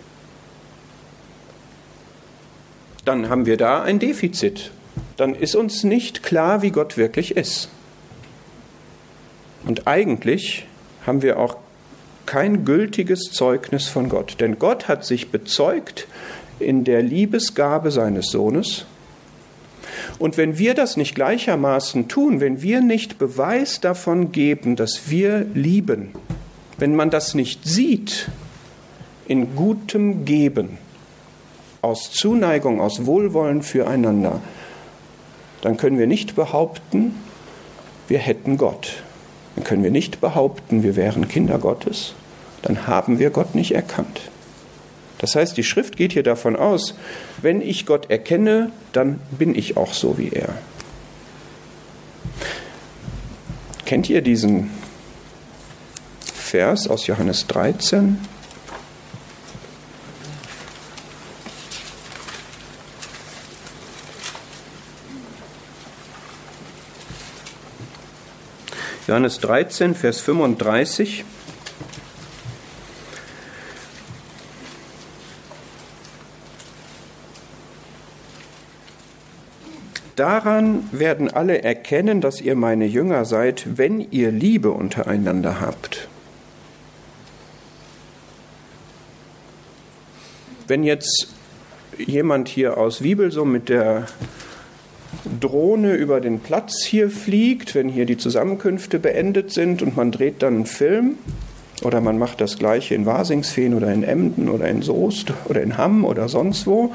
Dann 3.05 3.29
haben 3.29 3.45
wir 3.45 3.57
da 3.57 3.81
ein 3.81 3.99
Defizit. 3.99 4.71
Dann 5.17 5.35
ist 5.35 5.55
uns 5.55 5.83
nicht 5.83 6.23
klar, 6.23 6.61
wie 6.61 6.71
Gott 6.71 6.97
wirklich 6.97 7.35
ist. 7.35 7.69
Und 9.65 9.87
eigentlich 9.87 10.65
haben 11.05 11.21
wir 11.21 11.39
auch 11.39 11.57
kein 12.25 12.65
gültiges 12.65 13.31
Zeugnis 13.31 13.87
von 13.87 14.09
Gott. 14.09 14.37
Denn 14.39 14.59
Gott 14.59 14.87
hat 14.87 15.05
sich 15.05 15.29
bezeugt 15.29 16.07
in 16.59 16.83
der 16.83 17.01
Liebesgabe 17.01 17.91
seines 17.91 18.27
Sohnes. 18.27 18.85
Und 20.19 20.37
wenn 20.37 20.57
wir 20.57 20.73
das 20.73 20.97
nicht 20.97 21.15
gleichermaßen 21.15 22.07
tun, 22.07 22.39
wenn 22.39 22.61
wir 22.61 22.81
nicht 22.81 23.17
Beweis 23.17 23.81
davon 23.81 24.31
geben, 24.31 24.75
dass 24.75 25.09
wir 25.09 25.45
lieben, 25.53 26.11
wenn 26.77 26.95
man 26.95 27.09
das 27.09 27.33
nicht 27.33 27.65
sieht, 27.65 28.29
in 29.27 29.55
gutem 29.55 30.25
Geben, 30.25 30.77
aus 31.81 32.11
Zuneigung, 32.11 32.79
aus 32.81 33.05
Wohlwollen 33.05 33.61
füreinander, 33.61 34.41
dann 35.61 35.77
können 35.77 35.99
wir 35.99 36.07
nicht 36.07 36.35
behaupten, 36.35 37.15
wir 38.07 38.19
hätten 38.19 38.57
Gott. 38.57 39.03
Dann 39.55 39.63
können 39.63 39.83
wir 39.83 39.91
nicht 39.91 40.21
behaupten, 40.21 40.83
wir 40.83 40.95
wären 40.95 41.27
Kinder 41.27 41.57
Gottes. 41.57 42.13
Dann 42.61 42.87
haben 42.87 43.19
wir 43.19 43.29
Gott 43.29 43.55
nicht 43.55 43.73
erkannt. 43.73 44.21
Das 45.19 45.35
heißt, 45.35 45.55
die 45.55 45.63
Schrift 45.63 45.97
geht 45.97 46.13
hier 46.13 46.23
davon 46.23 46.55
aus, 46.55 46.95
wenn 47.41 47.61
ich 47.61 47.85
Gott 47.85 48.09
erkenne, 48.09 48.71
dann 48.91 49.19
bin 49.31 49.53
ich 49.53 49.77
auch 49.77 49.93
so 49.93 50.17
wie 50.17 50.29
er. 50.29 50.55
Kennt 53.85 54.09
ihr 54.09 54.21
diesen 54.21 54.71
Vers 56.33 56.87
aus 56.87 57.07
Johannes 57.07 57.45
13? 57.47 58.17
Johannes 69.07 69.39
13, 69.39 69.95
Vers 69.95 70.21
35. 70.21 71.25
Daran 80.15 80.87
werden 80.91 81.33
alle 81.33 81.63
erkennen, 81.63 82.21
dass 82.21 82.41
ihr 82.41 82.55
meine 82.55 82.85
Jünger 82.85 83.25
seid, 83.25 83.77
wenn 83.77 83.99
ihr 84.11 84.31
Liebe 84.31 84.69
untereinander 84.69 85.59
habt. 85.59 86.07
Wenn 90.67 90.83
jetzt 90.83 91.33
jemand 91.97 92.49
hier 92.49 92.77
aus 92.77 93.01
Wiebelsum 93.01 93.51
mit 93.51 93.67
der 93.67 94.05
Drohne 95.41 95.95
über 95.95 96.21
den 96.21 96.39
Platz 96.39 96.83
hier 96.83 97.09
fliegt, 97.09 97.75
wenn 97.75 97.89
hier 97.89 98.05
die 98.05 98.17
Zusammenkünfte 98.17 98.99
beendet 98.99 99.51
sind 99.51 99.81
und 99.81 99.97
man 99.97 100.11
dreht 100.11 100.41
dann 100.41 100.55
einen 100.55 100.65
Film, 100.65 101.17
oder 101.83 101.99
man 101.99 102.17
macht 102.17 102.41
das 102.41 102.57
gleiche 102.57 102.93
in 102.93 103.05
Wasingsfeen 103.05 103.73
oder 103.73 103.91
in 103.91 104.03
Emden 104.03 104.49
oder 104.49 104.67
in 104.67 104.81
Soest 104.81 105.33
oder 105.45 105.61
in 105.61 105.77
Hamm 105.77 106.05
oder 106.05 106.29
sonst 106.29 106.67
wo. 106.67 106.93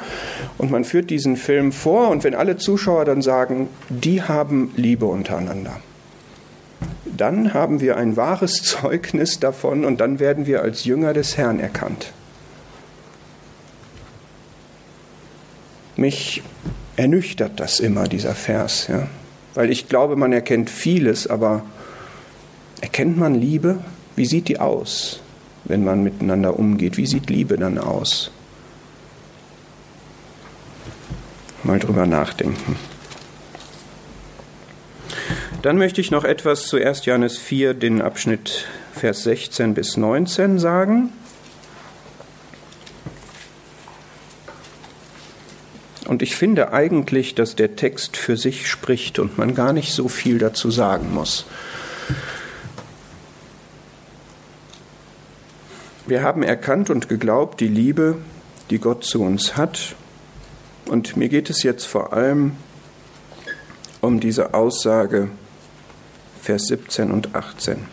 Und 0.58 0.70
man 0.70 0.84
führt 0.84 1.10
diesen 1.10 1.36
Film 1.36 1.72
vor 1.72 2.08
und 2.08 2.24
wenn 2.24 2.34
alle 2.34 2.56
Zuschauer 2.56 3.04
dann 3.04 3.20
sagen, 3.20 3.68
die 3.88 4.22
haben 4.22 4.72
Liebe 4.76 5.06
untereinander, 5.06 5.80
dann 7.04 7.52
haben 7.52 7.80
wir 7.80 7.96
ein 7.96 8.16
wahres 8.16 8.62
Zeugnis 8.62 9.40
davon 9.40 9.84
und 9.84 10.00
dann 10.00 10.20
werden 10.20 10.46
wir 10.46 10.62
als 10.62 10.84
Jünger 10.84 11.12
des 11.12 11.36
Herrn 11.36 11.58
erkannt. 11.58 12.12
Mich 15.96 16.42
ernüchtert 16.96 17.60
das 17.60 17.80
immer, 17.80 18.04
dieser 18.04 18.34
Vers, 18.34 18.88
ja? 18.88 19.08
weil 19.54 19.70
ich 19.70 19.88
glaube, 19.88 20.16
man 20.16 20.32
erkennt 20.32 20.70
vieles, 20.70 21.26
aber 21.26 21.64
erkennt 22.80 23.16
man 23.16 23.34
Liebe? 23.34 23.78
Wie 24.16 24.26
sieht 24.26 24.48
die 24.48 24.58
aus? 24.60 25.20
wenn 25.68 25.84
man 25.84 26.02
miteinander 26.02 26.58
umgeht? 26.58 26.96
Wie 26.96 27.06
sieht 27.06 27.28
Liebe 27.30 27.56
dann 27.56 27.78
aus? 27.78 28.30
Mal 31.62 31.78
drüber 31.78 32.06
nachdenken. 32.06 32.76
Dann 35.62 35.78
möchte 35.78 36.00
ich 36.00 36.10
noch 36.10 36.24
etwas 36.24 36.66
zu 36.66 36.76
1. 36.76 37.06
Johannes 37.06 37.38
4, 37.38 37.74
den 37.74 38.00
Abschnitt 38.00 38.66
Vers 38.92 39.24
16 39.24 39.74
bis 39.74 39.96
19 39.96 40.58
sagen. 40.58 41.12
Und 46.06 46.22
ich 46.22 46.36
finde 46.36 46.72
eigentlich, 46.72 47.34
dass 47.34 47.56
der 47.56 47.76
Text 47.76 48.16
für 48.16 48.36
sich 48.36 48.68
spricht 48.68 49.18
und 49.18 49.38
man 49.38 49.54
gar 49.54 49.72
nicht 49.72 49.92
so 49.92 50.08
viel 50.08 50.38
dazu 50.38 50.70
sagen 50.70 51.12
muss. 51.12 51.46
Wir 56.06 56.22
haben 56.22 56.44
erkannt 56.44 56.88
und 56.90 57.08
geglaubt 57.08 57.58
die 57.58 57.68
Liebe, 57.68 58.18
die 58.70 58.78
Gott 58.78 59.04
zu 59.04 59.22
uns 59.22 59.56
hat. 59.56 59.96
Und 60.86 61.16
mir 61.16 61.28
geht 61.28 61.50
es 61.50 61.64
jetzt 61.64 61.84
vor 61.84 62.12
allem 62.12 62.52
um 64.00 64.20
diese 64.20 64.54
Aussage, 64.54 65.28
Vers 66.40 66.66
17 66.68 67.10
und 67.10 67.34
18. 67.34 67.88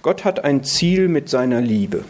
Gott 0.00 0.24
hat 0.24 0.44
ein 0.44 0.64
Ziel 0.64 1.08
mit 1.08 1.28
seiner 1.28 1.60
Liebe. 1.60 2.04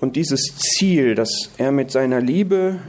Und 0.00 0.16
dieses 0.16 0.56
Ziel, 0.56 1.14
das 1.14 1.50
er 1.58 1.72
mit 1.72 1.90
seiner 1.90 2.20
Liebe 2.20 2.80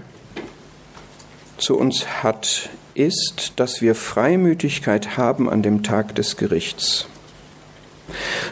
zu 1.57 1.77
uns 1.77 2.23
hat, 2.23 2.69
ist, 2.93 3.53
dass 3.57 3.81
wir 3.81 3.95
Freimütigkeit 3.95 5.17
haben 5.17 5.49
an 5.49 5.61
dem 5.61 5.83
Tag 5.83 6.15
des 6.15 6.37
Gerichts. 6.37 7.07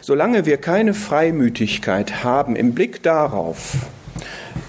Solange 0.01 0.45
wir 0.45 0.57
keine 0.57 0.93
Freimütigkeit 0.93 2.23
haben 2.23 2.55
im 2.55 2.73
Blick 2.73 3.01
darauf, 3.03 3.75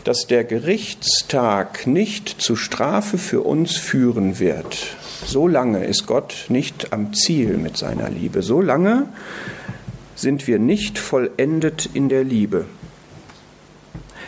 dass 0.04 0.26
der 0.26 0.44
Gerichtstag 0.44 1.86
nicht 1.86 2.28
zu 2.28 2.56
Strafe 2.56 3.18
für 3.18 3.42
uns 3.42 3.76
führen 3.76 4.38
wird, 4.38 4.96
solange 5.26 5.84
ist 5.84 6.06
Gott 6.06 6.46
nicht 6.48 6.92
am 6.92 7.12
Ziel 7.12 7.56
mit 7.56 7.76
seiner 7.76 8.08
Liebe. 8.08 8.42
Solange 8.42 9.08
sind 10.14 10.46
wir 10.46 10.58
nicht 10.58 10.98
vollendet 10.98 11.90
in 11.92 12.08
der 12.08 12.24
Liebe. 12.24 12.66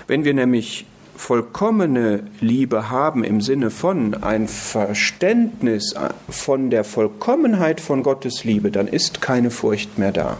Wenn 0.07 0.25
wir 0.25 0.35
nämlich 0.35 0.87
vollkommene 1.17 2.25
Liebe 2.41 2.91
haben 2.91 3.23
im 3.23 3.41
Sinne 3.41 3.71
von 3.71 4.23
ein 4.23 4.49
Verständnis 4.49 5.95
von 6.29 6.71
der 6.71 6.85
Vollkommenheit 6.85 7.81
von 7.81 8.03
Gottes 8.03 8.45
Liebe, 8.45 8.71
dann 8.71 8.89
ist 8.89 9.21
keine 9.21 9.51
Furcht 9.51 9.99
mehr 9.99 10.13
da. 10.13 10.39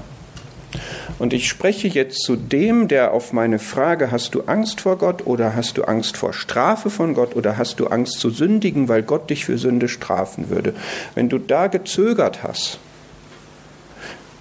Und 1.19 1.33
ich 1.33 1.49
spreche 1.49 1.89
jetzt 1.89 2.23
zu 2.23 2.37
dem, 2.37 2.89
der 2.89 3.13
auf 3.13 3.33
meine 3.33 3.59
Frage, 3.59 4.11
hast 4.11 4.35
du 4.35 4.43
Angst 4.43 4.81
vor 4.81 4.97
Gott 4.97 5.27
oder 5.27 5.55
hast 5.55 5.77
du 5.79 5.85
Angst 5.85 6.17
vor 6.17 6.33
Strafe 6.33 6.91
von 6.91 7.15
Gott 7.15 7.37
oder 7.37 7.59
hast 7.59 7.79
du 7.79 7.87
Angst 7.89 8.19
zu 8.19 8.31
sündigen, 8.31 8.89
weil 8.89 9.03
Gott 9.03 9.31
dich 9.31 9.45
für 9.45 9.59
Sünde 9.59 9.89
strafen 9.89 10.51
würde. 10.51 10.75
Wenn 11.15 11.29
du 11.29 11.39
da 11.39 11.67
gezögert 11.67 12.43
hast, 12.43 12.79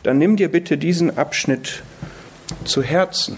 dann 0.04 0.18
nimm 0.18 0.38
dir 0.38 0.50
bitte 0.50 0.78
diesen 0.78 1.18
Abschnitt 1.18 1.84
zu 2.64 2.82
Herzen. 2.82 3.38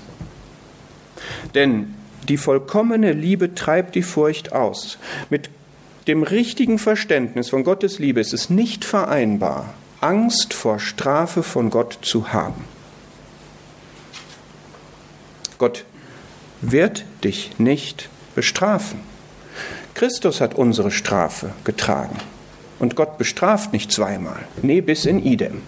Denn 1.56 1.96
die 2.28 2.38
vollkommene 2.38 3.12
Liebe 3.12 3.54
treibt 3.54 3.96
die 3.96 4.02
Furcht 4.02 4.54
aus. 4.54 4.98
Mit 5.30 5.50
dem 6.08 6.24
richtigen 6.24 6.80
Verständnis 6.80 7.50
von 7.50 7.64
Gottes 7.64 8.00
Liebe 8.00 8.20
ist 8.20 8.34
es 8.34 8.50
nicht 8.50 8.86
vereinbar, 8.86 9.74
Angst 10.02 10.54
vor 10.54 10.80
Strafe 10.80 11.44
von 11.44 11.70
Gott 11.70 11.98
zu 12.02 12.34
haben. 12.34 12.66
Gott 15.58 15.86
wird 16.62 17.06
dich 17.24 17.58
nicht 17.58 18.10
bestrafen. 18.36 19.00
Christus 19.94 20.42
hat 20.42 20.56
unsere 20.56 20.92
Strafe 20.92 21.52
getragen. 21.64 22.18
Und 22.80 22.96
Gott 22.96 23.18
bestraft 23.18 23.72
nicht 23.72 23.92
zweimal. 23.92 24.40
Nee, 24.62 24.82
bis 24.82 25.06
in 25.06 25.24
idem. 25.24 25.62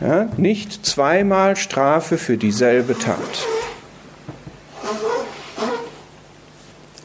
Ja, 0.00 0.28
nicht 0.38 0.86
zweimal 0.86 1.56
Strafe 1.56 2.16
für 2.16 2.38
dieselbe 2.38 2.98
Tat. 2.98 3.18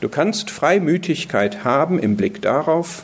Du 0.02 0.10
kannst 0.10 0.50
Freimütigkeit 0.50 1.64
haben 1.64 2.00
im 2.00 2.18
Blick 2.18 2.42
darauf, 2.42 3.04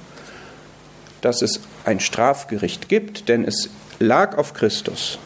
dass 1.22 1.42
es 1.42 1.62
ein 1.86 2.00
Strafgericht 2.00 2.90
gibt, 2.90 3.30
denn 3.30 3.46
es 3.46 3.70
lag 4.00 4.38
auf 4.38 4.54
Christus 4.54 5.20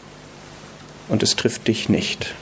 und 1.08 1.22
es 1.22 1.36
trifft 1.36 1.66
dich 1.66 1.88
nicht. 1.88 2.34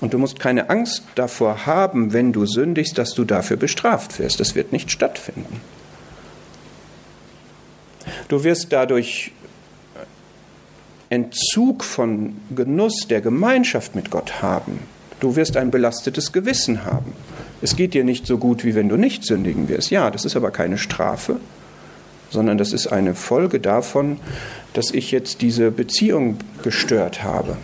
Und 0.00 0.12
du 0.12 0.18
musst 0.18 0.38
keine 0.38 0.68
Angst 0.70 1.04
davor 1.14 1.66
haben, 1.66 2.12
wenn 2.12 2.32
du 2.32 2.44
sündigst, 2.46 2.98
dass 2.98 3.14
du 3.14 3.24
dafür 3.24 3.56
bestraft 3.56 4.18
wirst. 4.18 4.38
Das 4.38 4.54
wird 4.54 4.72
nicht 4.72 4.90
stattfinden. 4.90 5.60
Du 8.28 8.44
wirst 8.44 8.72
dadurch 8.72 9.32
Entzug 11.08 11.84
von 11.84 12.36
Genuss 12.54 13.06
der 13.08 13.20
Gemeinschaft 13.20 13.94
mit 13.94 14.10
Gott 14.10 14.42
haben. 14.42 14.80
Du 15.24 15.36
wirst 15.36 15.56
ein 15.56 15.70
belastetes 15.70 16.32
Gewissen 16.32 16.84
haben. 16.84 17.14
Es 17.62 17.76
geht 17.76 17.94
dir 17.94 18.04
nicht 18.04 18.26
so 18.26 18.36
gut, 18.36 18.62
wie 18.62 18.74
wenn 18.74 18.90
du 18.90 18.98
nicht 18.98 19.24
sündigen 19.24 19.70
wirst. 19.70 19.90
Ja, 19.90 20.10
das 20.10 20.26
ist 20.26 20.36
aber 20.36 20.50
keine 20.50 20.76
Strafe, 20.76 21.36
sondern 22.28 22.58
das 22.58 22.74
ist 22.74 22.88
eine 22.88 23.14
Folge 23.14 23.58
davon, 23.58 24.18
dass 24.74 24.90
ich 24.90 25.12
jetzt 25.12 25.40
diese 25.40 25.70
Beziehung 25.70 26.36
gestört 26.62 27.22
habe. 27.24 27.56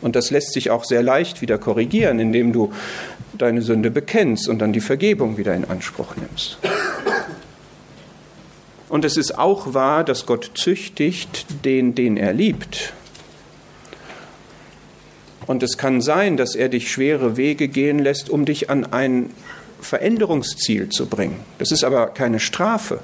Und 0.00 0.14
das 0.14 0.30
lässt 0.30 0.52
sich 0.52 0.70
auch 0.70 0.84
sehr 0.84 1.02
leicht 1.02 1.42
wieder 1.42 1.58
korrigieren, 1.58 2.20
indem 2.20 2.52
du 2.52 2.72
deine 3.36 3.60
Sünde 3.60 3.90
bekennst 3.90 4.48
und 4.48 4.60
dann 4.60 4.72
die 4.72 4.78
Vergebung 4.78 5.38
wieder 5.38 5.52
in 5.52 5.64
Anspruch 5.64 6.14
nimmst. 6.14 6.58
Und 8.88 9.04
es 9.04 9.16
ist 9.16 9.36
auch 9.36 9.74
wahr, 9.74 10.04
dass 10.04 10.26
Gott 10.26 10.52
züchtigt 10.54 11.44
den, 11.64 11.96
den 11.96 12.16
er 12.16 12.32
liebt. 12.32 12.92
Und 15.46 15.62
es 15.62 15.78
kann 15.78 16.00
sein, 16.00 16.36
dass 16.36 16.54
er 16.54 16.68
dich 16.68 16.90
schwere 16.90 17.36
Wege 17.36 17.68
gehen 17.68 17.98
lässt, 17.98 18.30
um 18.30 18.44
dich 18.44 18.68
an 18.68 18.92
ein 18.92 19.30
Veränderungsziel 19.80 20.88
zu 20.88 21.06
bringen. 21.06 21.36
Das 21.58 21.70
ist 21.70 21.84
aber 21.84 22.08
keine 22.08 22.40
Strafe. 22.40 23.00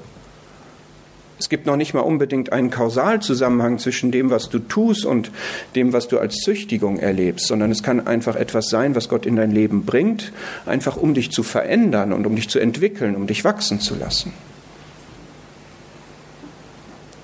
Es 1.39 1.49
gibt 1.49 1.65
noch 1.65 1.75
nicht 1.75 1.93
mal 1.93 2.01
unbedingt 2.01 2.53
einen 2.53 2.69
Kausalzusammenhang 2.69 3.79
zwischen 3.79 4.11
dem, 4.11 4.29
was 4.29 4.49
du 4.49 4.59
tust 4.59 5.05
und 5.05 5.31
dem, 5.75 5.91
was 5.91 6.07
du 6.07 6.19
als 6.19 6.35
Züchtigung 6.35 6.99
erlebst, 6.99 7.47
sondern 7.47 7.71
es 7.71 7.83
kann 7.83 8.07
einfach 8.07 8.35
etwas 8.35 8.69
sein, 8.69 8.95
was 8.95 9.09
Gott 9.09 9.25
in 9.25 9.35
dein 9.35 9.51
Leben 9.51 9.85
bringt, 9.85 10.31
einfach 10.65 10.95
um 10.95 11.13
dich 11.13 11.31
zu 11.31 11.43
verändern 11.43 12.13
und 12.13 12.25
um 12.25 12.35
dich 12.35 12.49
zu 12.49 12.59
entwickeln, 12.59 13.15
um 13.15 13.27
dich 13.27 13.43
wachsen 13.43 13.79
zu 13.81 13.95
lassen. 13.95 14.31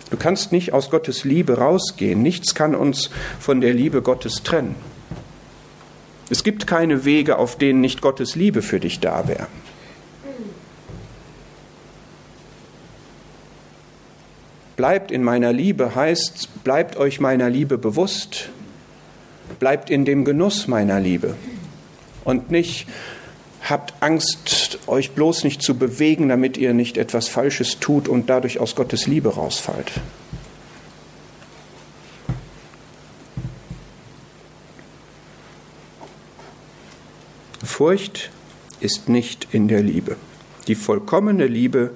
Du 0.09 0.17
kannst 0.17 0.51
nicht 0.51 0.73
aus 0.73 0.89
Gottes 0.89 1.23
Liebe 1.23 1.59
rausgehen. 1.59 2.21
Nichts 2.21 2.55
kann 2.55 2.75
uns 2.75 3.11
von 3.39 3.61
der 3.61 3.73
Liebe 3.73 4.01
Gottes 4.01 4.41
trennen. 4.43 4.75
Es 6.29 6.43
gibt 6.43 6.67
keine 6.67 7.05
Wege, 7.05 7.37
auf 7.37 7.57
denen 7.57 7.81
nicht 7.81 8.01
Gottes 8.01 8.35
Liebe 8.35 8.61
für 8.61 8.79
dich 8.79 8.99
da 8.99 9.27
wäre. 9.27 9.47
Bleibt 14.75 15.11
in 15.11 15.23
meiner 15.23 15.51
Liebe 15.51 15.95
heißt, 15.95 16.63
bleibt 16.63 16.95
euch 16.95 17.19
meiner 17.19 17.49
Liebe 17.49 17.77
bewusst, 17.77 18.49
bleibt 19.59 19.89
in 19.89 20.05
dem 20.05 20.23
Genuss 20.23 20.67
meiner 20.67 20.99
Liebe 20.99 21.35
und 22.23 22.49
nicht 22.49 22.87
habt 23.61 23.93
Angst, 24.01 24.79
euch 24.87 25.11
bloß 25.11 25.43
nicht 25.43 25.61
zu 25.61 25.77
bewegen, 25.77 26.29
damit 26.29 26.57
ihr 26.57 26.73
nicht 26.73 26.97
etwas 26.97 27.27
Falsches 27.27 27.79
tut 27.79 28.07
und 28.07 28.29
dadurch 28.29 28.59
aus 28.59 28.75
Gottes 28.75 29.05
Liebe 29.05 29.35
rausfallt. 29.35 29.91
Furcht 37.69 38.29
ist 38.81 39.07
nicht 39.07 39.47
in 39.51 39.69
der 39.69 39.81
Liebe. 39.81 40.17
Die 40.67 40.75
vollkommene 40.75 41.47
Liebe 41.47 41.91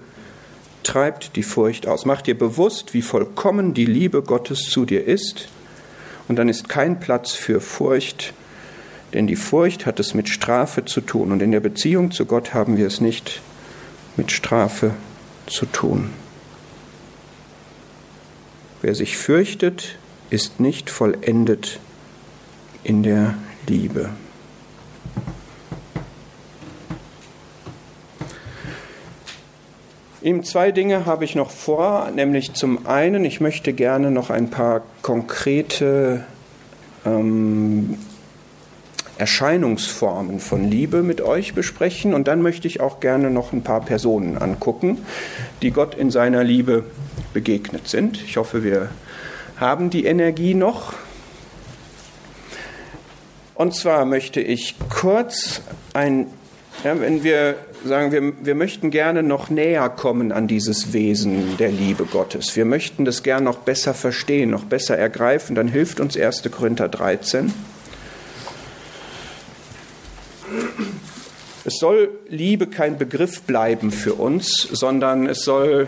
treibt 0.83 1.35
die 1.35 1.43
Furcht 1.43 1.87
aus. 1.87 2.05
Mach 2.05 2.21
dir 2.21 2.37
bewusst, 2.37 2.93
wie 2.93 3.01
vollkommen 3.01 3.73
die 3.73 3.85
Liebe 3.85 4.21
Gottes 4.21 4.69
zu 4.69 4.85
dir 4.85 5.05
ist. 5.05 5.49
Und 6.29 6.37
dann 6.37 6.47
ist 6.47 6.69
kein 6.69 7.01
Platz 7.01 7.31
für 7.33 7.59
Furcht, 7.59 8.33
denn 9.13 9.27
die 9.27 9.35
Furcht 9.35 9.85
hat 9.85 9.99
es 9.99 10.13
mit 10.13 10.29
Strafe 10.29 10.85
zu 10.85 11.01
tun. 11.01 11.33
Und 11.33 11.41
in 11.41 11.51
der 11.51 11.59
Beziehung 11.59 12.11
zu 12.11 12.25
Gott 12.25 12.53
haben 12.53 12.77
wir 12.77 12.87
es 12.87 13.01
nicht 13.01 13.41
mit 14.15 14.31
Strafe 14.31 14.91
zu 15.47 15.65
tun. 15.65 16.11
Wer 18.81 18.95
sich 18.95 19.17
fürchtet, 19.17 19.97
ist 20.29 20.61
nicht 20.61 20.89
vollendet 20.89 21.79
in 22.83 23.03
der 23.03 23.33
Liebe. 23.67 24.11
Ihm 30.23 30.45
zwei 30.45 30.71
Dinge 30.71 31.05
habe 31.05 31.25
ich 31.25 31.35
noch 31.35 31.51
vor, 31.51 32.09
nämlich 32.15 32.53
zum 32.53 32.87
einen, 32.87 33.25
ich 33.25 33.41
möchte 33.41 33.73
gerne 33.73 34.09
noch 34.09 34.29
ein 34.29 34.49
paar 34.49 34.83
konkrete 35.01 36.23
ähm, 37.05 37.97
Erscheinungsformen 39.17 40.39
von 40.39 40.63
Liebe 40.63 41.03
mit 41.03 41.19
euch 41.19 41.53
besprechen 41.53 42.13
und 42.13 42.29
dann 42.29 42.41
möchte 42.41 42.69
ich 42.69 42.79
auch 42.79 43.01
gerne 43.01 43.31
noch 43.31 43.51
ein 43.51 43.63
paar 43.63 43.81
Personen 43.81 44.37
angucken, 44.37 44.99
die 45.61 45.71
Gott 45.71 45.93
in 45.93 46.09
seiner 46.09 46.45
Liebe 46.45 46.85
begegnet 47.33 47.89
sind. 47.89 48.23
Ich 48.23 48.37
hoffe, 48.37 48.63
wir 48.63 48.91
haben 49.57 49.89
die 49.89 50.05
Energie 50.05 50.53
noch. 50.53 50.93
Und 53.55 53.75
zwar 53.75 54.05
möchte 54.05 54.39
ich 54.39 54.75
kurz 54.89 55.61
ein, 55.93 56.27
ja, 56.85 56.97
wenn 56.97 57.25
wir 57.25 57.55
sagen, 57.83 58.11
wir, 58.11 58.33
wir 58.45 58.55
möchten 58.55 58.91
gerne 58.91 59.23
noch 59.23 59.49
näher 59.49 59.89
kommen 59.89 60.31
an 60.31 60.47
dieses 60.47 60.93
Wesen 60.93 61.57
der 61.57 61.71
Liebe 61.71 62.05
Gottes. 62.05 62.55
Wir 62.55 62.65
möchten 62.65 63.05
das 63.05 63.23
gerne 63.23 63.45
noch 63.45 63.57
besser 63.57 63.93
verstehen, 63.93 64.51
noch 64.51 64.63
besser 64.63 64.97
ergreifen. 64.97 65.55
Dann 65.55 65.67
hilft 65.67 65.99
uns 65.99 66.17
1. 66.17 66.43
Korinther 66.51 66.87
13. 66.87 67.53
Es 71.65 71.77
soll 71.79 72.09
Liebe 72.27 72.67
kein 72.67 72.97
Begriff 72.97 73.41
bleiben 73.43 73.91
für 73.91 74.15
uns, 74.15 74.67
sondern 74.71 75.27
es 75.27 75.43
soll 75.43 75.87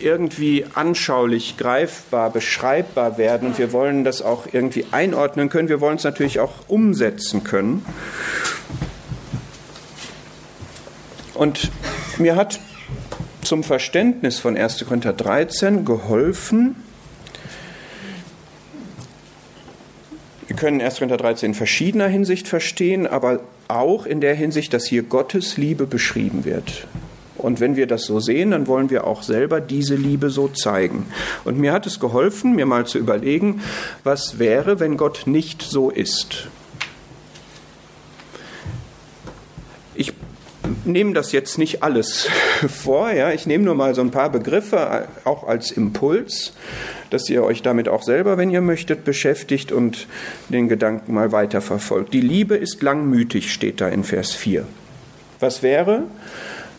irgendwie 0.00 0.64
anschaulich, 0.74 1.56
greifbar, 1.56 2.30
beschreibbar 2.30 3.18
werden. 3.18 3.48
Und 3.48 3.58
wir 3.58 3.72
wollen 3.72 4.04
das 4.04 4.22
auch 4.22 4.46
irgendwie 4.52 4.86
einordnen 4.92 5.48
können. 5.48 5.68
Wir 5.68 5.80
wollen 5.80 5.96
es 5.96 6.04
natürlich 6.04 6.38
auch 6.38 6.52
umsetzen 6.68 7.42
können. 7.42 7.84
Und 11.38 11.70
mir 12.18 12.34
hat 12.34 12.58
zum 13.42 13.62
Verständnis 13.62 14.40
von 14.40 14.56
1. 14.56 14.84
Korinther 14.84 15.12
13 15.12 15.84
geholfen, 15.84 16.74
wir 20.48 20.56
können 20.56 20.80
1. 20.80 20.96
Korinther 20.96 21.16
13 21.16 21.50
in 21.50 21.54
verschiedener 21.54 22.08
Hinsicht 22.08 22.48
verstehen, 22.48 23.06
aber 23.06 23.38
auch 23.68 24.04
in 24.04 24.20
der 24.20 24.34
Hinsicht, 24.34 24.74
dass 24.74 24.86
hier 24.86 25.04
Gottes 25.04 25.56
Liebe 25.56 25.86
beschrieben 25.86 26.44
wird. 26.44 26.88
Und 27.36 27.60
wenn 27.60 27.76
wir 27.76 27.86
das 27.86 28.02
so 28.02 28.18
sehen, 28.18 28.50
dann 28.50 28.66
wollen 28.66 28.90
wir 28.90 29.06
auch 29.06 29.22
selber 29.22 29.60
diese 29.60 29.94
Liebe 29.94 30.30
so 30.30 30.48
zeigen. 30.48 31.06
Und 31.44 31.56
mir 31.56 31.72
hat 31.72 31.86
es 31.86 32.00
geholfen, 32.00 32.56
mir 32.56 32.66
mal 32.66 32.84
zu 32.84 32.98
überlegen, 32.98 33.60
was 34.02 34.40
wäre, 34.40 34.80
wenn 34.80 34.96
Gott 34.96 35.22
nicht 35.26 35.62
so 35.62 35.88
ist. 35.88 36.48
Nehme 40.84 41.14
das 41.14 41.32
jetzt 41.32 41.58
nicht 41.58 41.82
alles 41.82 42.28
vor, 42.68 43.10
ja. 43.10 43.32
Ich 43.32 43.46
nehme 43.46 43.64
nur 43.64 43.74
mal 43.74 43.94
so 43.94 44.00
ein 44.00 44.10
paar 44.10 44.30
Begriffe 44.30 45.08
auch 45.24 45.46
als 45.46 45.70
Impuls, 45.70 46.52
dass 47.10 47.28
ihr 47.28 47.42
euch 47.44 47.62
damit 47.62 47.88
auch 47.88 48.02
selber, 48.02 48.36
wenn 48.36 48.50
ihr 48.50 48.60
möchtet, 48.60 49.04
beschäftigt 49.04 49.72
und 49.72 50.06
den 50.48 50.68
Gedanken 50.68 51.14
mal 51.14 51.32
weiterverfolgt. 51.32 52.12
Die 52.12 52.20
Liebe 52.20 52.56
ist 52.56 52.82
langmütig, 52.82 53.52
steht 53.52 53.80
da 53.80 53.88
in 53.88 54.04
Vers 54.04 54.34
4. 54.34 54.66
Was 55.40 55.62
wäre, 55.62 56.04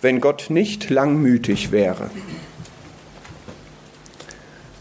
wenn 0.02 0.22
Gott 0.22 0.48
nicht 0.50 0.90
langmütig 0.90 1.72
wäre? 1.72 2.10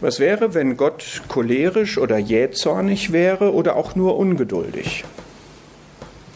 Was 0.01 0.19
wäre, 0.19 0.53
wenn 0.53 0.77
Gott 0.77 1.23
cholerisch 1.27 1.97
oder 1.97 2.17
jähzornig 2.17 3.11
wäre 3.11 3.53
oder 3.53 3.75
auch 3.75 3.95
nur 3.95 4.17
ungeduldig? 4.17 5.03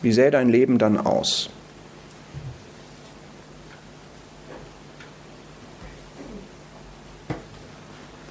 Wie 0.01 0.11
sähe 0.11 0.31
dein 0.31 0.49
Leben 0.49 0.77
dann 0.79 0.97
aus? 0.97 1.49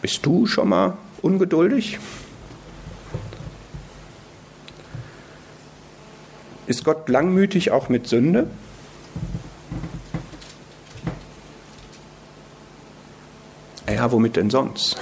Bist 0.03 0.27
du 0.27 0.47
schon 0.47 0.69
mal 0.69 0.97
ungeduldig? 1.23 2.01
Ist 6.67 6.85
Gott 6.85 7.09
langmütig 7.09 7.71
auch 7.71 7.89
mit 7.89 8.09
Sünde? 8.09 8.49
Ja, 13.89 14.11
womit 14.11 14.35
denn 14.35 14.51
sonst? 14.51 14.97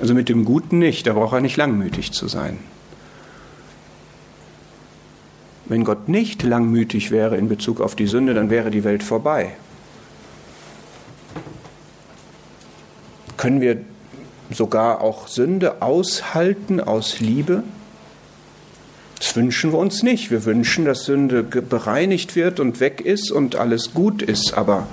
Also 0.00 0.14
mit 0.14 0.28
dem 0.28 0.44
Guten 0.44 0.78
nicht, 0.78 1.06
da 1.06 1.12
braucht 1.12 1.34
er 1.34 1.40
nicht 1.40 1.56
langmütig 1.56 2.10
zu 2.10 2.26
sein. 2.26 2.58
Wenn 5.66 5.84
Gott 5.84 6.08
nicht 6.08 6.42
langmütig 6.42 7.12
wäre 7.12 7.36
in 7.36 7.48
Bezug 7.48 7.80
auf 7.80 7.94
die 7.94 8.08
Sünde, 8.08 8.34
dann 8.34 8.50
wäre 8.50 8.72
die 8.72 8.82
Welt 8.82 9.04
vorbei. 9.04 9.54
Können 13.42 13.60
wir 13.60 13.78
sogar 14.52 15.00
auch 15.00 15.26
Sünde 15.26 15.82
aushalten 15.82 16.78
aus 16.78 17.18
Liebe? 17.18 17.64
Das 19.18 19.34
wünschen 19.34 19.72
wir 19.72 19.80
uns 19.80 20.04
nicht. 20.04 20.30
Wir 20.30 20.44
wünschen, 20.44 20.84
dass 20.84 21.06
Sünde 21.06 21.42
bereinigt 21.42 22.36
wird 22.36 22.60
und 22.60 22.78
weg 22.78 23.00
ist 23.00 23.32
und 23.32 23.56
alles 23.56 23.94
gut 23.94 24.22
ist. 24.22 24.54
Aber 24.54 24.86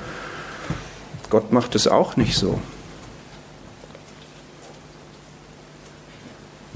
Gott 1.30 1.52
macht 1.52 1.76
es 1.76 1.88
auch 1.88 2.18
nicht 2.18 2.36
so. 2.40 2.60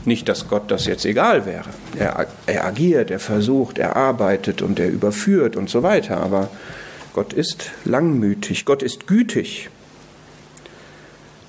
Nicht, 0.05 0.29
dass 0.29 0.47
Gott 0.47 0.69
das 0.69 0.85
jetzt 0.85 1.05
egal 1.05 1.47
wäre. 1.47 1.71
Er, 1.97 2.27
er, 2.45 2.65
agiert, 2.65 3.09
er 3.09 3.19
versucht, 3.19 3.79
er 3.79 3.95
arbeitet 3.95 4.61
und 4.61 4.79
er 4.79 4.89
überführt 4.89 5.55
und 5.55 5.71
so 5.71 5.81
weiter. 5.81 6.17
Aber 6.17 6.51
Gott 7.15 7.33
ist 7.33 7.71
langmütig, 7.83 8.63
Gott 8.65 8.83
ist 8.83 9.07
gütig. 9.07 9.71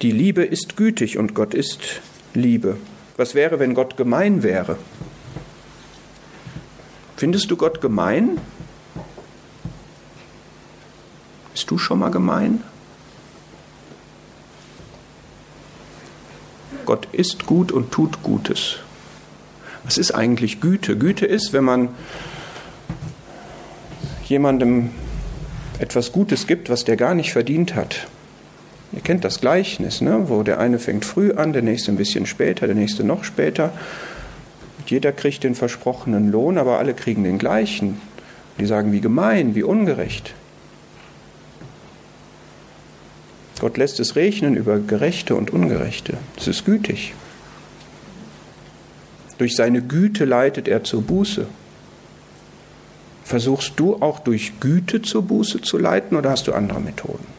Die 0.03 0.11
Liebe 0.11 0.45
ist 0.45 0.77
gütig 0.77 1.19
und 1.19 1.35
Gott 1.35 1.55
ist 1.55 1.81
Liebe. 2.35 2.77
Was 3.17 3.35
wäre, 3.35 3.59
wenn 3.59 3.75
Gott 3.75 3.97
gemein 3.97 4.43
wäre? 4.43 4.77
Findest 7.17 7.51
du 7.51 7.57
Gott 7.57 7.81
gemein? 7.81 8.39
Bist 11.53 11.71
du 11.71 11.79
schon 11.79 12.01
mal 12.01 12.11
gemein? 12.11 12.63
Gott 16.85 17.09
ist 17.13 17.47
gut 17.47 17.73
und 17.73 17.93
tut 17.93 18.23
Gutes. 18.23 18.77
Was 19.85 19.97
ist 19.97 20.11
eigentlich 20.11 20.61
Güte? 20.61 20.99
Güte 20.99 21.27
ist, 21.27 21.53
wenn 21.53 21.65
man 21.65 21.89
jemandem 24.25 24.91
etwas 25.79 26.13
Gutes 26.13 26.47
gibt, 26.47 26.69
was 26.69 26.85
der 26.85 26.97
gar 26.97 27.15
nicht 27.15 27.33
verdient 27.33 27.75
hat. 27.75 28.09
Ihr 28.95 29.01
kennt 29.01 29.25
das 29.25 29.41
Gleichnis, 29.41 30.01
ne? 30.01 30.29
wo 30.29 30.45
der 30.45 30.61
eine 30.61 30.79
fängt 30.79 31.05
früh 31.05 31.33
an, 31.33 31.53
der 31.53 31.63
nächste 31.63 31.91
ein 31.91 31.97
bisschen 31.97 32.27
später, 32.27 32.67
der 32.67 32.77
nächste 32.77 33.03
noch 33.03 33.25
später. 33.25 33.73
Und 34.79 34.91
jeder 34.91 35.11
kriegt 35.11 35.43
den 35.43 35.57
versprochenen 35.57 36.31
Lohn, 36.31 36.59
aber 36.59 36.79
alle 36.79 36.95
kriegen 36.95 37.25
den 37.25 37.39
gleichen. 37.39 38.01
Die 38.61 38.67
sagen, 38.67 38.93
wie 38.93 39.01
gemein, 39.01 39.57
wie 39.57 39.65
ungerecht. 39.65 40.35
Gott 43.59 43.77
lässt 43.79 43.99
es 43.99 44.15
regnen 44.15 44.57
über 44.57 44.79
Gerechte 44.79 45.35
und 45.35 45.51
Ungerechte. 45.51 46.17
Es 46.37 46.47
ist 46.47 46.65
gütig. 46.65 47.15
Durch 49.39 49.57
seine 49.57 49.83
Güte 49.83 50.25
leitet 50.25 50.69
er 50.69 50.85
zur 50.85 51.03
Buße. 51.03 51.47
Versuchst 53.25 53.73
du 53.77 53.97
auch 53.97 54.21
durch 54.21 54.61
Güte 54.61 55.03
zur 55.03 55.23
Buße 55.23 55.63
zu 55.63 55.79
leiten 55.79 56.17
oder 56.17 56.31
hast 56.31 56.47
du 56.47 56.53
andere 56.53 56.81
Methoden? 56.81 57.34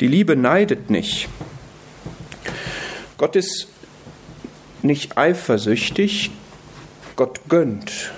Die 0.00 0.08
Liebe 0.08 0.36
neidet 0.36 0.90
nicht. 0.90 1.28
Gott 3.16 3.34
ist 3.34 3.68
nicht 4.82 5.16
eifersüchtig, 5.16 6.30
Gott 7.16 7.40
gönnt. 7.48 8.12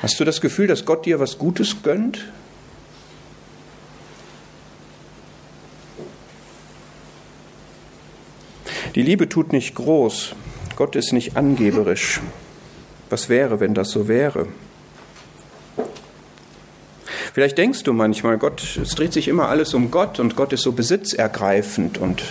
Hast 0.00 0.20
du 0.20 0.24
das 0.24 0.40
Gefühl, 0.40 0.68
dass 0.68 0.84
Gott 0.84 1.06
dir 1.06 1.18
was 1.18 1.38
Gutes 1.38 1.82
gönnt? 1.82 2.24
Die 8.94 9.02
Liebe 9.02 9.28
tut 9.28 9.52
nicht 9.52 9.74
groß. 9.74 10.34
Gott 10.76 10.96
ist 10.96 11.12
nicht 11.12 11.36
angeberisch. 11.36 12.20
Was 13.10 13.28
wäre, 13.28 13.58
wenn 13.58 13.74
das 13.74 13.90
so 13.90 14.06
wäre? 14.06 14.46
Vielleicht 17.32 17.56
denkst 17.56 17.82
du 17.84 17.94
manchmal, 17.94 18.36
Gott, 18.36 18.78
es 18.80 18.94
dreht 18.94 19.12
sich 19.14 19.26
immer 19.26 19.48
alles 19.48 19.72
um 19.72 19.90
Gott 19.90 20.20
und 20.20 20.36
Gott 20.36 20.52
ist 20.52 20.62
so 20.62 20.72
besitzergreifend 20.72 21.96
und 21.96 22.22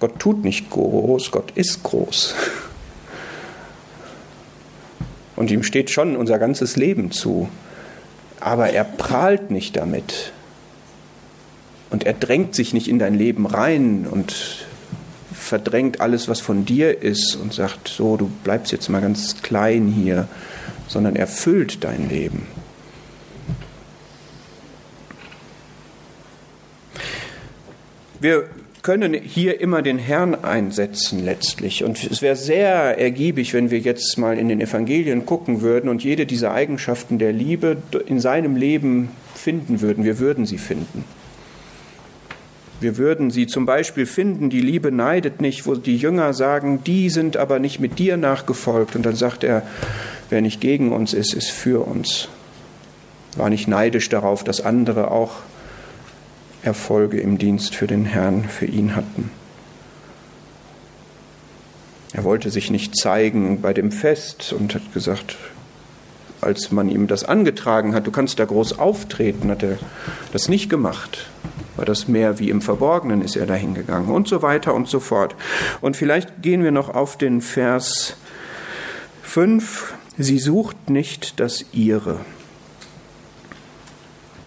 Gott 0.00 0.18
tut 0.18 0.44
nicht 0.44 0.70
groß, 0.70 1.30
Gott 1.30 1.52
ist 1.52 1.82
groß. 1.82 2.34
Und 5.36 5.52
ihm 5.52 5.62
steht 5.62 5.90
schon 5.90 6.16
unser 6.16 6.38
ganzes 6.38 6.74
Leben 6.76 7.12
zu. 7.12 7.48
Aber 8.40 8.70
er 8.70 8.84
prahlt 8.84 9.52
nicht 9.52 9.76
damit. 9.76 10.32
Und 11.90 12.04
er 12.04 12.12
drängt 12.12 12.56
sich 12.56 12.72
nicht 12.72 12.88
in 12.88 12.98
dein 12.98 13.14
Leben 13.14 13.46
rein 13.46 14.06
und 14.08 14.66
verdrängt 15.32 16.00
alles, 16.00 16.28
was 16.28 16.40
von 16.40 16.64
dir 16.64 17.02
ist 17.02 17.36
und 17.36 17.52
sagt, 17.52 17.88
so, 17.88 18.16
du 18.16 18.30
bleibst 18.44 18.72
jetzt 18.72 18.88
mal 18.88 19.00
ganz 19.00 19.42
klein 19.42 19.88
hier, 19.88 20.28
sondern 20.86 21.16
erfüllt 21.16 21.84
dein 21.84 22.08
Leben. 22.08 22.46
Wir 28.20 28.48
können 28.82 29.12
hier 29.14 29.60
immer 29.60 29.82
den 29.82 29.98
Herrn 29.98 30.34
einsetzen 30.34 31.24
letztlich. 31.24 31.84
Und 31.84 32.02
es 32.10 32.22
wäre 32.22 32.36
sehr 32.36 32.98
ergiebig, 32.98 33.52
wenn 33.52 33.70
wir 33.70 33.78
jetzt 33.78 34.16
mal 34.18 34.38
in 34.38 34.48
den 34.48 34.60
Evangelien 34.60 35.26
gucken 35.26 35.60
würden 35.60 35.90
und 35.90 36.02
jede 36.02 36.26
dieser 36.26 36.52
Eigenschaften 36.52 37.18
der 37.18 37.32
Liebe 37.32 37.76
in 38.06 38.18
seinem 38.18 38.56
Leben 38.56 39.10
finden 39.34 39.82
würden. 39.82 40.04
Wir 40.04 40.18
würden 40.18 40.46
sie 40.46 40.58
finden. 40.58 41.04
Wir 42.80 42.96
würden 42.96 43.30
sie 43.30 43.46
zum 43.46 43.66
Beispiel 43.66 44.06
finden, 44.06 44.50
die 44.50 44.60
Liebe 44.60 44.92
neidet 44.92 45.40
nicht, 45.40 45.66
wo 45.66 45.74
die 45.74 45.96
Jünger 45.96 46.32
sagen, 46.32 46.84
die 46.84 47.10
sind 47.10 47.36
aber 47.36 47.58
nicht 47.58 47.80
mit 47.80 47.98
dir 47.98 48.16
nachgefolgt. 48.16 48.94
Und 48.94 49.04
dann 49.04 49.16
sagt 49.16 49.42
er, 49.42 49.62
wer 50.30 50.40
nicht 50.40 50.60
gegen 50.60 50.92
uns 50.92 51.12
ist, 51.12 51.34
ist 51.34 51.50
für 51.50 51.86
uns. 51.86 52.28
War 53.36 53.50
nicht 53.50 53.66
neidisch 53.66 54.08
darauf, 54.08 54.44
dass 54.44 54.60
andere 54.60 55.10
auch 55.10 55.32
Erfolge 56.62 57.20
im 57.20 57.38
Dienst 57.38 57.74
für 57.74 57.86
den 57.86 58.04
Herrn, 58.04 58.44
für 58.44 58.66
ihn 58.66 58.94
hatten. 58.94 59.30
Er 62.12 62.24
wollte 62.24 62.50
sich 62.50 62.70
nicht 62.70 62.96
zeigen 62.96 63.60
bei 63.60 63.74
dem 63.74 63.92
Fest 63.92 64.52
und 64.52 64.74
hat 64.74 64.94
gesagt, 64.94 65.36
als 66.40 66.70
man 66.70 66.88
ihm 66.88 67.06
das 67.06 67.24
angetragen 67.24 67.94
hat, 67.94 68.06
du 68.06 68.10
kannst 68.10 68.38
da 68.38 68.44
groß 68.44 68.78
auftreten, 68.78 69.50
hat 69.50 69.62
er 69.62 69.78
das 70.32 70.48
nicht 70.48 70.70
gemacht. 70.70 71.26
War 71.78 71.84
das 71.84 72.08
mehr 72.08 72.40
wie 72.40 72.50
im 72.50 72.60
Verborgenen 72.60 73.22
ist 73.22 73.36
er 73.36 73.46
dahin 73.46 73.72
gegangen 73.72 74.08
und 74.08 74.26
so 74.26 74.42
weiter 74.42 74.74
und 74.74 74.88
so 74.88 74.98
fort. 74.98 75.36
Und 75.80 75.96
vielleicht 75.96 76.42
gehen 76.42 76.64
wir 76.64 76.72
noch 76.72 76.88
auf 76.88 77.16
den 77.16 77.40
Vers 77.40 78.16
5. 79.22 79.94
Sie 80.18 80.40
sucht 80.40 80.90
nicht 80.90 81.38
das 81.38 81.66
ihre. 81.72 82.18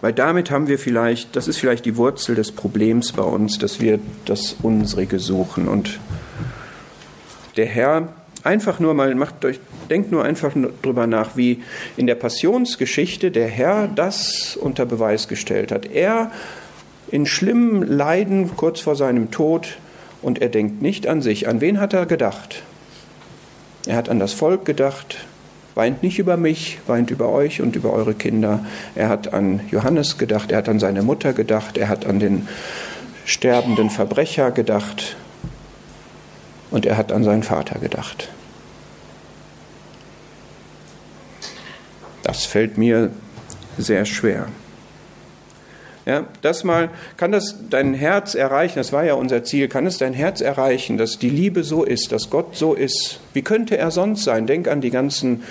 Weil 0.02 0.12
damit 0.12 0.50
haben 0.50 0.68
wir 0.68 0.78
vielleicht, 0.78 1.34
das 1.34 1.48
ist 1.48 1.56
vielleicht 1.56 1.86
die 1.86 1.96
Wurzel 1.96 2.34
des 2.34 2.52
Problems 2.52 3.12
bei 3.12 3.22
uns, 3.22 3.56
dass 3.58 3.80
wir 3.80 3.98
das 4.26 4.56
Unsrige 4.60 5.18
suchen. 5.18 5.68
Und 5.68 6.00
der 7.56 7.66
Herr 7.66 8.08
einfach 8.44 8.78
nur 8.78 8.92
mal, 8.92 9.14
macht 9.14 9.42
euch, 9.46 9.58
denkt 9.88 10.12
nur 10.12 10.22
einfach 10.22 10.52
drüber 10.82 11.06
nach, 11.06 11.34
wie 11.36 11.62
in 11.96 12.06
der 12.06 12.16
Passionsgeschichte 12.16 13.30
der 13.30 13.48
Herr 13.48 13.88
das 13.88 14.58
unter 14.60 14.84
Beweis 14.84 15.28
gestellt 15.28 15.72
hat. 15.72 15.86
Er 15.86 16.30
in 17.12 17.26
schlimmen 17.26 17.86
Leiden 17.86 18.56
kurz 18.56 18.80
vor 18.80 18.96
seinem 18.96 19.30
Tod 19.30 19.78
und 20.20 20.42
er 20.42 20.48
denkt 20.48 20.82
nicht 20.82 21.06
an 21.06 21.22
sich. 21.22 21.46
An 21.46 21.60
wen 21.60 21.78
hat 21.78 21.92
er 21.92 22.06
gedacht? 22.06 22.64
Er 23.86 23.94
hat 23.94 24.08
an 24.08 24.18
das 24.18 24.32
Volk 24.32 24.64
gedacht, 24.64 25.18
Weint 25.74 26.02
nicht 26.02 26.18
über 26.18 26.36
mich, 26.36 26.80
weint 26.86 27.10
über 27.10 27.30
euch 27.30 27.62
und 27.62 27.76
über 27.76 27.92
eure 27.92 28.12
Kinder. 28.12 28.64
Er 28.94 29.08
hat 29.08 29.32
an 29.32 29.60
Johannes 29.70 30.18
gedacht, 30.18 30.52
er 30.52 30.58
hat 30.58 30.68
an 30.68 30.78
seine 30.78 31.02
Mutter 31.02 31.32
gedacht, 31.32 31.78
er 31.78 31.88
hat 31.88 32.04
an 32.04 32.18
den 32.18 32.46
sterbenden 33.24 33.88
Verbrecher 33.88 34.50
gedacht 34.50 35.16
und 36.70 36.84
er 36.84 36.98
hat 36.98 37.10
an 37.10 37.24
seinen 37.24 37.42
Vater 37.42 37.78
gedacht. 37.78 38.28
Das 42.22 42.44
fällt 42.44 42.76
mir 42.76 43.10
sehr 43.78 44.04
schwer. 44.04 44.48
Ja, 46.04 46.26
das 46.40 46.64
mal, 46.64 46.90
kann 47.16 47.30
das 47.30 47.56
dein 47.70 47.94
Herz 47.94 48.34
erreichen, 48.34 48.74
das 48.76 48.92
war 48.92 49.04
ja 49.04 49.14
unser 49.14 49.44
Ziel, 49.44 49.68
kann 49.68 49.86
es 49.86 49.98
dein 49.98 50.12
Herz 50.12 50.40
erreichen, 50.40 50.98
dass 50.98 51.18
die 51.18 51.30
Liebe 51.30 51.62
so 51.62 51.84
ist, 51.84 52.10
dass 52.10 52.28
Gott 52.28 52.56
so 52.56 52.74
ist? 52.74 53.20
Wie 53.34 53.42
könnte 53.42 53.78
er 53.78 53.92
sonst 53.92 54.24
sein? 54.24 54.48
Denk 54.48 54.66
an 54.66 54.80
die 54.80 54.90
ganzen 54.90 55.44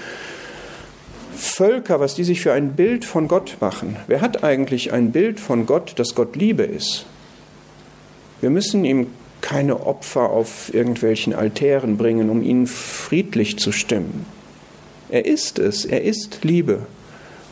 Völker, 1.38 2.02
was 2.02 2.16
die 2.16 2.26
sich 2.26 2.42
für 2.42 2.52
ein 2.52 2.74
Bild 2.74 3.06
von 3.06 3.30
Gott 3.30 3.58
machen. 3.62 3.96
Wer 4.08 4.20
hat 4.20 4.44
eigentlich 4.44 4.92
ein 4.92 5.12
Bild 5.12 5.40
von 5.40 5.66
Gott, 5.66 5.94
dass 5.98 6.16
Gott 6.16 6.36
Liebe 6.36 6.64
ist? 6.64 7.06
Wir 8.42 8.50
müssen 8.50 8.84
ihm 8.84 9.08
keine 9.40 9.86
Opfer 9.86 10.32
auf 10.32 10.74
irgendwelchen 10.74 11.34
Altären 11.34 11.96
bringen, 11.96 12.30
um 12.30 12.44
ihn 12.44 12.68
friedlich 12.68 13.58
zu 13.58 13.72
stimmen. 13.72 14.26
Er 15.10 15.26
ist 15.26 15.60
es, 15.60 15.86
er 15.86 16.02
ist 16.02 16.44
Liebe. 16.44 16.86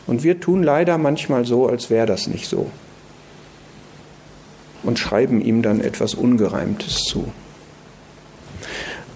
Und 0.06 0.22
wir 0.22 0.38
tun 0.38 0.62
leider 0.62 0.98
manchmal 0.98 1.46
so, 1.46 1.66
als 1.66 1.88
wäre 1.88 2.06
das 2.06 2.26
nicht 2.26 2.46
so 2.46 2.70
und 4.82 4.98
schreiben 4.98 5.40
ihm 5.40 5.62
dann 5.62 5.80
etwas 5.80 6.14
Ungereimtes 6.14 7.02
zu. 7.04 7.32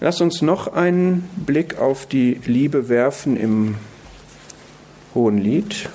Lass 0.01 0.21
uns 0.21 0.43
noch 0.43 0.73
einen 0.73 1.29
Blick 1.37 1.79
auf 1.79 2.07
die 2.07 2.41
Liebe 2.45 2.89
werfen 2.89 3.37
im 3.37 3.77
Hohen 5.15 5.39
Lied. 5.39 5.89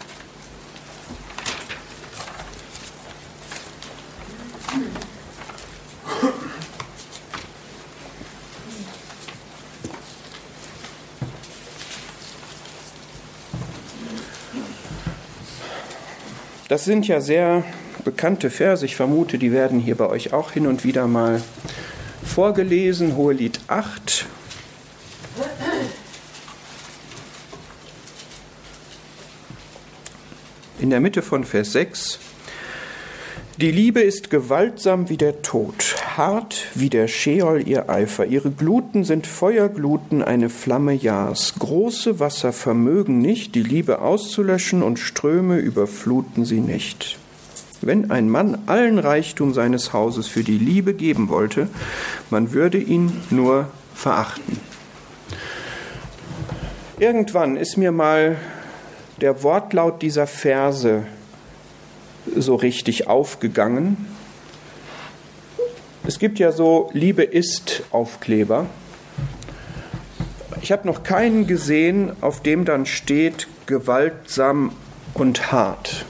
Das 16.69 16.85
sind 16.85 17.07
ja 17.07 17.19
sehr 17.19 17.63
bekannte 18.03 18.49
Verse. 18.49 18.85
Ich 18.85 18.95
vermute, 18.95 19.37
die 19.37 19.51
werden 19.51 19.79
hier 19.79 19.95
bei 19.95 20.07
euch 20.07 20.33
auch 20.33 20.51
hin 20.51 20.67
und 20.67 20.83
wieder 20.83 21.07
mal 21.07 21.41
vorgelesen. 22.23 23.15
Hohelied 23.15 23.59
8. 23.67 24.25
In 30.79 30.89
der 30.89 31.01
Mitte 31.01 31.21
von 31.21 31.43
Vers 31.43 31.73
6. 31.73 32.19
Die 33.59 33.71
Liebe 33.71 33.99
ist 33.99 34.29
gewaltsam 34.29 35.09
wie 35.09 35.17
der 35.17 35.41
Tod, 35.41 35.97
hart 36.15 36.67
wie 36.75 36.89
der 36.89 37.09
Scheol 37.09 37.67
ihr 37.67 37.89
Eifer. 37.89 38.25
Ihre 38.25 38.51
Gluten 38.51 39.03
sind 39.03 39.27
Feuergluten, 39.27 40.23
eine 40.23 40.49
Flamme 40.49 40.93
Jahrs. 40.93 41.55
Große 41.59 42.21
Wasser 42.21 42.53
vermögen 42.53 43.19
nicht, 43.19 43.55
die 43.55 43.63
Liebe 43.63 43.99
auszulöschen, 43.99 44.81
und 44.81 44.97
Ströme 44.97 45.57
überfluten 45.57 46.45
sie 46.45 46.61
nicht. 46.61 47.19
Wenn 47.81 48.11
ein 48.11 48.29
Mann 48.29 48.63
allen 48.65 48.99
Reichtum 48.99 49.53
seines 49.53 49.93
Hauses 49.93 50.27
für 50.27 50.43
die 50.43 50.57
Liebe 50.57 50.93
geben 50.93 51.29
wollte, 51.29 51.69
man 52.29 52.51
würde 52.51 52.77
ihn 52.77 53.21
nur 53.29 53.69
verachten. 53.95 54.59
Irgendwann 56.99 57.55
ist 57.55 57.77
mir 57.77 57.93
mal 57.93 58.37
der 59.21 59.43
Wortlaut 59.43 60.01
dieser 60.01 60.27
Verse 60.27 61.03
so 62.35 62.55
richtig 62.55 63.07
aufgegangen. 63.07 64.07
Es 66.05 66.19
gibt 66.19 66.39
ja 66.39 66.51
so 66.51 66.89
Liebe 66.93 67.23
ist 67.23 67.83
Aufkleber. 67.91 68.65
Ich 70.61 70.73
habe 70.73 70.87
noch 70.87 71.03
keinen 71.03 71.47
gesehen, 71.47 72.11
auf 72.19 72.41
dem 72.41 72.65
dann 72.65 72.85
steht 72.85 73.47
gewaltsam 73.65 74.73
und 75.13 75.53
hart. 75.53 76.05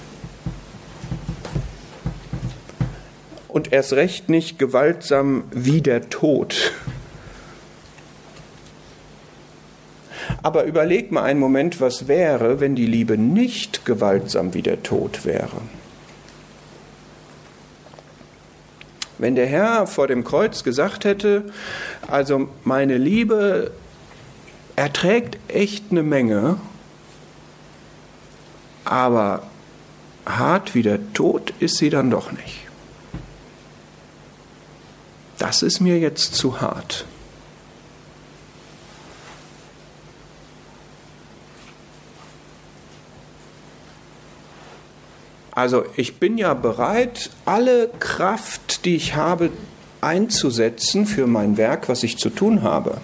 Und 3.50 3.74
erst 3.74 3.94
recht 3.94 4.30
nicht 4.30 4.60
gewaltsam 4.60 5.44
wie 5.52 5.82
der 5.82 6.10
Tod. 6.10 6.72
Aber 10.42 10.64
überleg 10.64 11.12
mal 11.12 11.24
einen 11.24 11.40
Moment, 11.40 11.82
was 11.82 12.08
wäre, 12.08 12.60
wenn 12.60 12.76
die 12.76 12.86
Liebe 12.86 13.18
nicht 13.18 13.86
gewaltsam 13.86 14.54
wie 14.54 14.62
der 14.62 14.84
Tod 14.84 15.26
wäre. 15.26 15.58
Wenn 19.18 19.36
der 19.36 19.48
Herr 19.48 19.86
vor 19.86 20.08
dem 20.08 20.24
Kreuz 20.24 20.64
gesagt 20.64 21.04
hätte, 21.04 21.52
also 22.08 22.48
meine 22.64 22.98
Liebe 22.98 23.72
erträgt 24.78 25.38
echt 25.50 25.86
eine 25.92 26.04
Menge, 26.04 26.58
aber 28.86 29.44
hart 30.26 30.74
wie 30.74 30.84
der 30.84 31.12
Tod 31.14 31.52
ist 31.60 31.78
sie 31.78 31.90
dann 31.90 32.12
doch 32.12 32.32
nicht 32.32 32.69
das 35.40 35.64
ist 35.64 35.80
mir 35.80 35.98
jetzt 35.98 36.36
zu 36.36 36.62
hart. 36.62 37.06
Also 45.52 45.84
ich 45.98 46.18
bin 46.18 46.38
ja 46.38 46.54
bereit, 46.54 47.32
alle 47.44 47.90
Kraft, 48.00 48.86
die 48.86 48.96
ich 48.96 49.16
habe, 49.16 49.52
einzusetzen 50.00 51.06
für 51.06 51.28
mein 51.28 51.58
Werk, 51.58 51.90
was 51.90 52.04
ich 52.04 52.18
zu 52.18 52.30
tun 52.30 52.62
habe. 52.62 53.02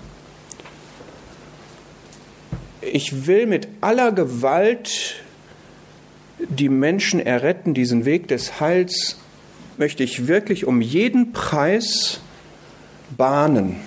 Ich 2.81 3.27
will 3.27 3.45
mit 3.45 3.67
aller 3.81 4.13
Gewalt 4.13 5.15
die 6.39 6.69
Menschen 6.69 7.19
erretten, 7.19 7.73
diesen 7.73 8.05
Weg 8.05 8.29
des 8.29 8.61
Heils 8.61 9.17
möchte 9.77 10.03
ich 10.03 10.27
wirklich 10.27 10.65
um 10.65 10.79
jeden 10.79 11.33
Preis 11.33 12.21
bahnen. 13.09 13.81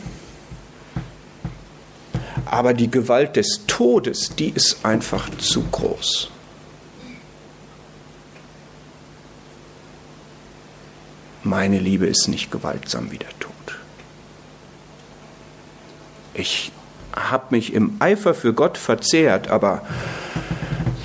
Aber 2.46 2.74
die 2.74 2.90
Gewalt 2.90 3.36
des 3.36 3.66
Todes, 3.66 4.34
die 4.36 4.50
ist 4.50 4.84
einfach 4.84 5.28
zu 5.38 5.64
groß. 5.64 6.30
Meine 11.42 11.78
Liebe 11.78 12.06
ist 12.06 12.28
nicht 12.28 12.50
gewaltsam 12.50 13.10
wie 13.10 13.18
der 13.18 13.38
Tod. 13.38 13.52
Ich 16.34 16.72
habe 17.14 17.46
mich 17.50 17.72
im 17.72 17.96
Eifer 18.00 18.34
für 18.34 18.52
Gott 18.52 18.78
verzehrt, 18.78 19.48
aber 19.48 19.82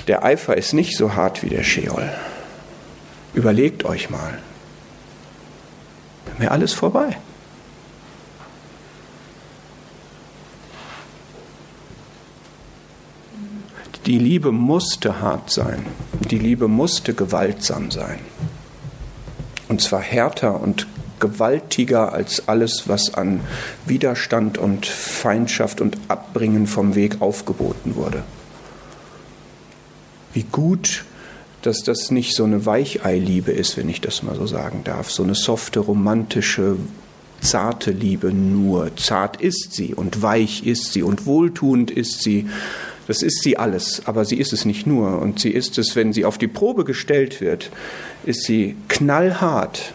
der 0.06 0.24
Eifer 0.24 0.56
ist 0.56 0.72
nicht 0.72 0.96
so 0.96 1.14
hart 1.14 1.42
wie 1.42 1.48
der 1.48 1.62
Scheol. 1.62 2.12
Überlegt 3.32 3.84
euch 3.84 4.10
mal. 4.10 4.38
Mir 6.38 6.50
alles 6.50 6.72
vorbei. 6.72 7.16
Die 14.06 14.18
Liebe 14.18 14.52
musste 14.52 15.20
hart 15.22 15.50
sein. 15.50 15.86
Die 16.30 16.38
Liebe 16.38 16.68
musste 16.68 17.14
gewaltsam 17.14 17.90
sein. 17.90 18.18
Und 19.68 19.80
zwar 19.80 20.00
härter 20.00 20.60
und 20.60 20.86
gewaltiger 21.20 22.12
als 22.12 22.48
alles, 22.48 22.86
was 22.86 23.14
an 23.14 23.40
Widerstand 23.86 24.58
und 24.58 24.84
Feindschaft 24.84 25.80
und 25.80 25.96
Abbringen 26.08 26.66
vom 26.66 26.94
Weg 26.94 27.22
aufgeboten 27.22 27.96
wurde. 27.96 28.24
Wie 30.34 30.44
gut, 30.52 31.06
dass 31.62 31.82
das 31.82 32.10
nicht 32.10 32.36
so 32.36 32.44
eine 32.44 32.66
Weicheiliebe 32.66 33.52
ist, 33.52 33.78
wenn 33.78 33.88
ich 33.88 34.02
das 34.02 34.22
mal 34.22 34.36
so 34.36 34.46
sagen 34.46 34.82
darf, 34.84 35.10
so 35.10 35.22
eine 35.22 35.34
softe, 35.34 35.80
romantische, 35.80 36.76
zarte 37.40 37.90
Liebe 37.90 38.34
nur. 38.34 38.94
Zart 38.96 39.40
ist 39.40 39.72
sie 39.72 39.94
und 39.94 40.20
weich 40.20 40.66
ist 40.66 40.92
sie 40.92 41.02
und 41.02 41.24
wohltuend 41.24 41.90
ist 41.90 42.22
sie. 42.22 42.48
Das 43.06 43.22
ist 43.22 43.42
sie 43.42 43.56
alles, 43.58 44.02
aber 44.06 44.24
sie 44.24 44.36
ist 44.36 44.52
es 44.52 44.64
nicht 44.64 44.86
nur. 44.86 45.20
Und 45.20 45.38
sie 45.38 45.50
ist 45.50 45.78
es, 45.78 45.94
wenn 45.94 46.12
sie 46.12 46.24
auf 46.24 46.38
die 46.38 46.48
Probe 46.48 46.84
gestellt 46.84 47.40
wird, 47.40 47.70
ist 48.24 48.44
sie 48.44 48.76
knallhart, 48.88 49.92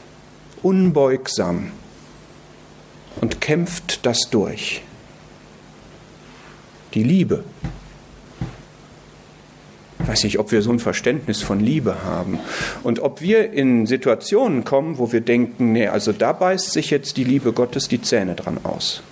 unbeugsam 0.62 1.72
und 3.22 3.42
kämpft 3.42 4.06
das 4.06 4.30
durch. 4.30 4.82
Die 6.94 7.04
Liebe. 7.04 7.44
Ich 10.02 10.08
weiß 10.08 10.24
nicht, 10.24 10.40
ob 10.40 10.52
wir 10.52 10.62
so 10.62 10.72
ein 10.72 10.80
Verständnis 10.80 11.42
von 11.44 11.60
Liebe 11.60 12.04
haben 12.04 12.40
und 12.84 13.00
ob 13.00 13.22
wir 13.22 13.52
in 13.52 13.86
Situationen 13.86 14.64
kommen, 14.64 14.98
wo 14.98 15.12
wir 15.12 15.22
denken, 15.22 15.74
nee, 15.74 15.88
also 15.88 16.14
da 16.14 16.32
beißt 16.32 16.72
sich 16.72 16.90
jetzt 16.90 17.18
die 17.18 17.24
Liebe 17.24 17.54
Gottes 17.54 17.90
die 17.90 18.02
Zähne 18.02 18.34
dran 18.34 18.60
aus. 18.64 19.04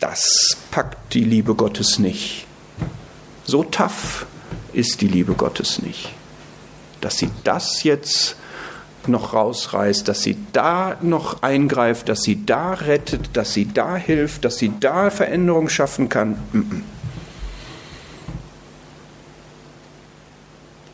Das 0.00 0.56
packt 0.70 1.14
die 1.14 1.24
Liebe 1.24 1.54
Gottes 1.54 1.98
nicht. 1.98 2.46
So 3.44 3.64
tough 3.64 4.26
ist 4.72 5.00
die 5.00 5.08
Liebe 5.08 5.34
Gottes 5.34 5.80
nicht, 5.80 6.10
dass 7.00 7.18
sie 7.18 7.30
das 7.44 7.82
jetzt 7.82 8.36
noch 9.08 9.32
rausreißt, 9.32 10.06
dass 10.08 10.22
sie 10.22 10.36
da 10.52 10.96
noch 11.00 11.42
eingreift, 11.42 12.08
dass 12.08 12.22
sie 12.22 12.44
da 12.44 12.74
rettet, 12.74 13.36
dass 13.36 13.52
sie 13.52 13.66
da 13.72 13.96
hilft, 13.96 14.44
dass 14.44 14.58
sie 14.58 14.72
da 14.80 15.10
Veränderung 15.10 15.68
schaffen 15.68 16.08
kann. 16.08 16.36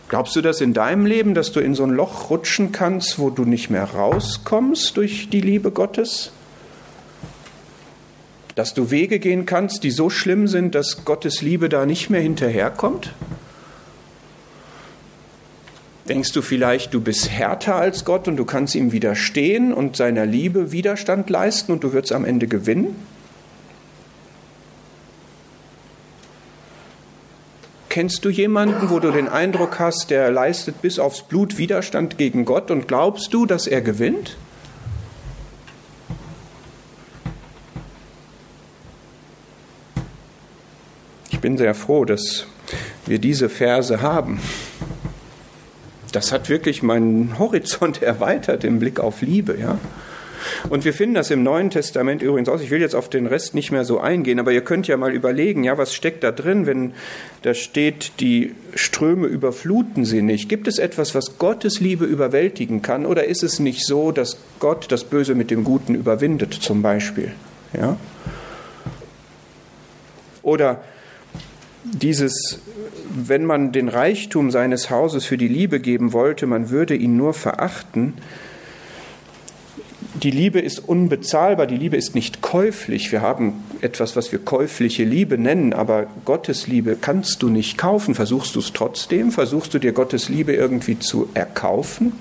Glaubst 0.09 0.37
du 0.37 0.43
das 0.43 0.61
in 0.61 0.75
deinem 0.75 1.07
Leben, 1.07 1.33
dass 1.33 1.53
du 1.53 1.61
in 1.61 1.75
so 1.75 1.85
ein 1.85 1.91
Loch 1.91 2.29
rutschen 2.29 2.71
kannst, 2.71 3.19
wo 3.19 3.31
du 3.31 3.47
nicht 3.47 3.71
mehr 3.71 3.85
rauskommst 3.85 4.99
durch 4.99 5.31
die 5.31 5.41
Liebe 5.41 5.71
Gottes? 5.71 6.33
Dass 8.55 8.75
du 8.75 8.91
Wege 8.91 9.19
gehen 9.19 9.47
kannst, 9.47 9.83
die 9.83 9.91
so 9.91 10.11
schlimm 10.11 10.47
sind, 10.47 10.75
dass 10.75 11.05
Gottes 11.05 11.41
Liebe 11.41 11.69
da 11.69 11.87
nicht 11.87 12.11
mehr 12.11 12.21
hinterherkommt? 12.21 13.13
Denkst 16.09 16.33
du 16.33 16.43
vielleicht, 16.43 16.93
du 16.93 17.01
bist 17.01 17.31
härter 17.31 17.77
als 17.77 18.05
Gott 18.05 18.29
und 18.29 18.37
du 18.37 18.45
kannst 18.45 18.75
ihm 18.75 18.93
widerstehen 18.93 19.73
und 19.73 19.97
seiner 19.97 20.27
Liebe 20.27 20.73
Widerstand 20.73 21.31
leisten 21.31 21.73
und 21.73 21.85
du 21.85 21.93
wirst 21.93 22.13
am 22.13 22.25
Ende 22.25 22.49
gewinnen? 22.49 22.97
Kennst 27.89 28.25
du 28.25 28.31
jemanden, 28.31 28.91
wo 28.91 29.01
du 29.01 29.13
den 29.13 29.29
Eindruck 29.29 29.79
hast, 29.79 30.11
der 30.11 30.31
leistet 30.31 30.83
bis 30.83 30.99
aufs 30.99 31.23
Blut 31.23 31.59
Widerstand 31.59 32.19
gegen 32.19 32.45
Gott 32.47 32.71
und 32.71 32.89
glaubst 32.89 33.33
du, 33.33 33.47
dass 33.47 33.67
er 33.67 33.83
gewinnt? 33.83 34.37
Bin 41.43 41.59
sehr 41.59 41.75
froh, 41.75 42.07
dass 42.07 42.47
wir 43.05 43.19
diese 43.19 43.51
Verse 43.51 44.01
haben 44.01 44.41
das 46.13 46.31
hat 46.31 46.49
wirklich 46.49 46.83
meinen 46.83 47.39
Horizont 47.39 48.03
erweitert 48.03 48.65
im 48.65 48.79
Blick 48.79 49.01
auf 49.01 49.23
Liebe, 49.23 49.57
ja. 49.59 49.79
Und 50.69 50.85
wir 50.85 50.93
finden 50.93 51.15
das 51.15 51.31
im 51.31 51.45
Neuen 51.45 51.71
Testament 51.71 52.21
übrigens 52.21 52.49
aus. 52.49 52.61
Ich 52.63 52.71
will 52.73 52.81
jetzt 52.81 52.97
auf 52.97 53.09
den 53.09 53.29
Rest 53.29 53.55
nicht 53.55 53.71
mehr 53.71 53.85
so 53.85 54.01
eingehen, 54.01 54.41
aber 54.41 54.51
ihr 54.51 54.63
könnt 54.63 54.89
ja 54.89 54.97
mal 54.97 55.13
überlegen, 55.13 55.63
ja, 55.63 55.79
was 55.79 55.95
steckt 55.95 56.25
da 56.25 56.33
drin, 56.33 56.67
wenn 56.67 56.95
da 57.43 57.55
steht, 57.55 58.15
die 58.19 58.53
Ströme 58.75 59.29
überfluten 59.29 60.05
sie 60.05 60.21
nicht. 60.21 60.49
Gibt 60.49 60.67
es 60.67 60.81
etwas, 60.81 61.15
was 61.15 61.39
Gottes 61.39 61.79
Liebe 61.79 62.07
überwältigen 62.07 62.83
kann, 62.83 63.07
oder 63.07 63.25
ist 63.25 63.45
es 63.45 63.61
nicht 63.61 63.87
so, 63.87 64.11
dass 64.11 64.37
Gott 64.59 64.91
das 64.91 65.05
Böse 65.05 65.37
mit 65.37 65.53
dem 65.53 65.63
Guten 65.63 65.95
überwindet, 65.95 66.55
zum 66.55 66.83
Beispiel? 66.83 67.31
Ja? 67.73 67.97
Oder 70.43 70.83
dieses, 71.85 72.61
wenn 73.11 73.45
man 73.45 73.73
den 73.73 73.89
Reichtum 73.89 74.51
seines 74.51 74.91
Hauses 74.91 75.25
für 75.25 75.37
die 75.37 75.49
Liebe 75.49 75.81
geben 75.81 76.13
wollte, 76.13 76.47
man 76.47 76.71
würde 76.71 76.95
ihn 76.95 77.17
nur 77.17 77.35
verachten. 77.35 78.15
Die 80.15 80.31
Liebe 80.31 80.61
ist 80.61 80.79
unbezahlbar, 80.79 81.67
die 81.67 81.77
Liebe 81.77 81.97
ist 81.97 82.15
nicht 82.15 82.43
käuflich. 82.43 83.11
Wir 83.11 83.23
haben 83.23 83.65
etwas, 83.81 84.15
was 84.15 84.31
wir 84.31 84.39
käufliche 84.39 85.05
Liebe 85.05 85.39
nennen, 85.39 85.73
aber 85.73 86.07
Gottes 86.25 86.69
Liebe 86.69 86.97
kannst 87.01 87.43
du 87.43 87.49
nicht 87.49 87.79
kaufen. 87.79 88.15
Versuchst 88.15 88.55
du 88.55 88.61
es 88.61 88.73
trotzdem? 88.73 89.33
Versuchst 89.33 89.75
du 89.75 89.79
dir 89.79 89.93
Gottes 89.93 90.29
Liebe 90.29 90.53
irgendwie 90.53 90.99
zu 90.99 91.29
erkaufen? 91.35 92.13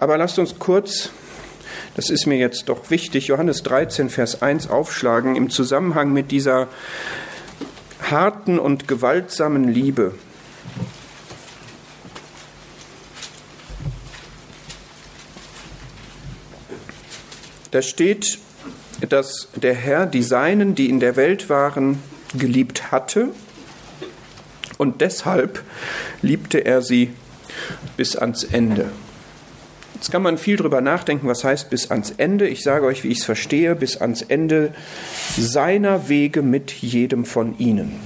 Aber 0.00 0.18
lasst 0.18 0.38
uns 0.38 0.58
kurz 0.58 1.10
das 1.94 2.10
ist 2.10 2.26
mir 2.26 2.36
jetzt 2.36 2.68
doch 2.68 2.90
wichtig, 2.90 3.28
Johannes 3.28 3.62
13, 3.62 4.10
Vers 4.10 4.42
1 4.42 4.68
aufschlagen 4.68 5.36
im 5.36 5.50
Zusammenhang 5.50 6.12
mit 6.12 6.30
dieser 6.30 6.68
harten 8.02 8.58
und 8.58 8.88
gewaltsamen 8.88 9.68
Liebe. 9.68 10.14
Da 17.70 17.82
steht, 17.82 18.38
dass 19.08 19.48
der 19.56 19.74
Herr 19.74 20.06
die 20.06 20.22
Seinen, 20.22 20.74
die 20.74 20.88
in 20.88 21.00
der 21.00 21.16
Welt 21.16 21.48
waren, 21.48 22.00
geliebt 22.36 22.92
hatte 22.92 23.30
und 24.78 25.00
deshalb 25.00 25.62
liebte 26.22 26.64
er 26.64 26.82
sie 26.82 27.12
bis 27.96 28.16
ans 28.16 28.44
Ende. 28.44 28.90
Jetzt 30.04 30.12
kann 30.12 30.22
man 30.22 30.36
viel 30.36 30.58
darüber 30.58 30.82
nachdenken, 30.82 31.28
was 31.28 31.44
heißt 31.44 31.70
bis 31.70 31.90
ans 31.90 32.10
Ende. 32.18 32.46
Ich 32.46 32.62
sage 32.62 32.84
euch, 32.84 33.04
wie 33.04 33.08
ich 33.08 33.20
es 33.20 33.24
verstehe, 33.24 33.74
bis 33.74 33.96
ans 33.96 34.20
Ende 34.20 34.74
seiner 35.38 36.10
Wege 36.10 36.42
mit 36.42 36.72
jedem 36.72 37.24
von 37.24 37.58
ihnen. 37.58 37.98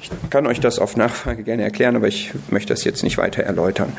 Ich 0.00 0.08
kann 0.30 0.46
euch 0.46 0.60
das 0.60 0.78
auf 0.78 0.96
Nachfrage 0.96 1.42
gerne 1.42 1.64
erklären, 1.64 1.96
aber 1.96 2.06
ich 2.06 2.30
möchte 2.48 2.72
das 2.74 2.84
jetzt 2.84 3.02
nicht 3.02 3.18
weiter 3.18 3.42
erläutern. 3.42 3.92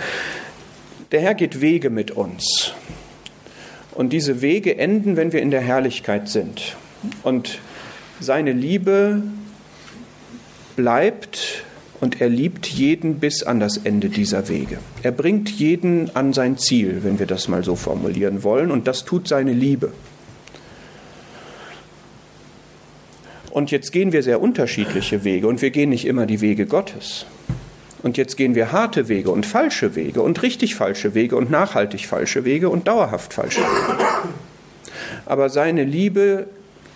Der 1.12 1.20
Herr 1.20 1.36
geht 1.36 1.60
Wege 1.60 1.90
mit 1.90 2.12
uns. 2.12 2.72
Und 3.94 4.14
diese 4.14 4.40
Wege 4.40 4.78
enden, 4.78 5.18
wenn 5.18 5.34
wir 5.34 5.42
in 5.42 5.52
der 5.52 5.60
Herrlichkeit 5.60 6.30
sind. 6.30 6.78
Und 7.24 7.60
seine 8.22 8.54
Liebe 8.54 9.22
bleibt 10.78 11.66
und 12.00 12.22
er 12.22 12.30
liebt 12.30 12.68
jeden 12.68 13.16
bis 13.20 13.44
an 13.44 13.60
das 13.60 13.78
Ende 13.78 14.10
dieser 14.10 14.50
Wege. 14.50 14.78
Er 15.04 15.12
bringt 15.12 15.50
jeden 15.50 16.16
an 16.16 16.34
sein 16.34 16.58
Ziel, 16.58 17.00
wenn 17.04 17.20
wir 17.20 17.26
das 17.26 17.48
mal 17.48 17.64
so 17.64 17.76
formulieren 17.76 18.44
wollen, 18.44 18.72
und 18.72 18.88
das 18.88 19.06
tut 19.06 19.28
seine 19.28 19.54
Liebe. 19.54 19.92
Und 23.50 23.72
jetzt 23.72 23.92
gehen 23.92 24.12
wir 24.12 24.22
sehr 24.22 24.40
unterschiedliche 24.40 25.24
Wege 25.24 25.48
und 25.48 25.64
wir 25.64 25.72
gehen 25.72 25.90
nicht 25.90 26.06
immer 26.06 26.28
die 26.28 26.42
Wege 26.42 26.68
Gottes. 26.68 27.26
Und 28.04 28.16
jetzt 28.16 28.38
gehen 28.38 28.54
wir 28.54 28.72
harte 28.72 29.08
Wege 29.08 29.32
und 29.32 29.48
falsche 29.48 29.96
Wege 29.96 30.22
und 30.22 30.44
richtig 30.44 30.76
falsche 30.76 31.16
Wege 31.16 31.36
und 31.36 31.50
nachhaltig 31.50 32.06
falsche 32.06 32.46
Wege 32.46 32.70
und 32.70 32.88
dauerhaft 32.88 33.34
falsche 33.34 33.62
Wege. 33.62 33.98
Aber 35.26 35.50
seine 35.50 35.84
Liebe 35.84 36.48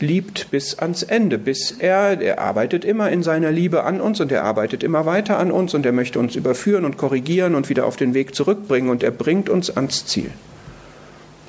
liebt 0.01 0.51
bis 0.51 0.79
ans 0.79 1.03
Ende, 1.03 1.37
bis 1.37 1.71
er, 1.71 2.19
er 2.19 2.39
arbeitet 2.39 2.85
immer 2.85 3.09
in 3.09 3.23
seiner 3.23 3.51
Liebe 3.51 3.83
an 3.83 4.01
uns 4.01 4.19
und 4.19 4.31
er 4.31 4.43
arbeitet 4.43 4.83
immer 4.83 5.05
weiter 5.05 5.37
an 5.37 5.51
uns 5.51 5.73
und 5.73 5.85
er 5.85 5.91
möchte 5.91 6.19
uns 6.19 6.35
überführen 6.35 6.85
und 6.85 6.97
korrigieren 6.97 7.55
und 7.55 7.69
wieder 7.69 7.85
auf 7.85 7.95
den 7.95 8.13
Weg 8.13 8.35
zurückbringen 8.35 8.89
und 8.89 9.03
er 9.03 9.11
bringt 9.11 9.49
uns 9.49 9.69
ans 9.69 10.05
Ziel. 10.05 10.31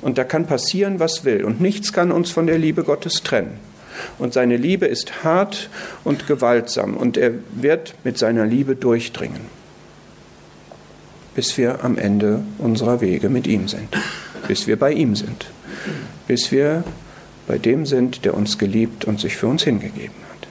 Und 0.01 0.17
da 0.17 0.23
kann 0.23 0.45
passieren, 0.45 0.99
was 0.99 1.25
will 1.25 1.43
und 1.43 1.61
nichts 1.61 1.93
kann 1.93 2.11
uns 2.11 2.31
von 2.31 2.47
der 2.47 2.57
Liebe 2.57 2.83
Gottes 2.83 3.23
trennen. 3.23 3.59
Und 4.17 4.33
seine 4.33 4.57
Liebe 4.57 4.85
ist 4.85 5.23
hart 5.23 5.69
und 6.03 6.27
gewaltsam 6.27 6.95
und 6.97 7.17
er 7.17 7.31
wird 7.51 7.95
mit 8.03 8.17
seiner 8.17 8.45
Liebe 8.45 8.75
durchdringen, 8.75 9.41
bis 11.35 11.57
wir 11.57 11.83
am 11.83 11.97
Ende 11.97 12.41
unserer 12.57 13.01
Wege 13.01 13.29
mit 13.29 13.47
ihm 13.47 13.67
sind, 13.67 13.89
bis 14.47 14.67
wir 14.67 14.77
bei 14.77 14.91
ihm 14.91 15.15
sind, 15.15 15.45
bis 16.27 16.51
wir 16.51 16.83
bei 17.47 17.57
dem 17.57 17.85
sind, 17.85 18.25
der 18.25 18.33
uns 18.35 18.57
geliebt 18.57 19.05
und 19.05 19.19
sich 19.19 19.35
für 19.35 19.47
uns 19.47 19.63
hingegeben 19.63 20.15
hat. 20.31 20.47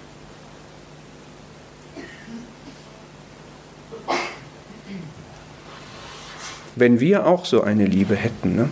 Wenn 6.77 7.01
wir 7.01 7.27
auch 7.27 7.45
so 7.45 7.63
eine 7.63 7.87
Liebe 7.87 8.17
hätten, 8.17 8.57
ne? 8.57 8.69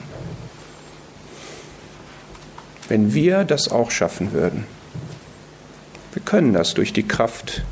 wenn 2.88 3.14
wir 3.14 3.44
das 3.44 3.68
auch 3.68 3.90
schaffen 3.90 4.32
würden, 4.32 4.64
wir 6.12 6.22
können 6.22 6.52
das 6.52 6.74
durch 6.74 6.92
die 6.92 7.06
Kraft 7.06 7.62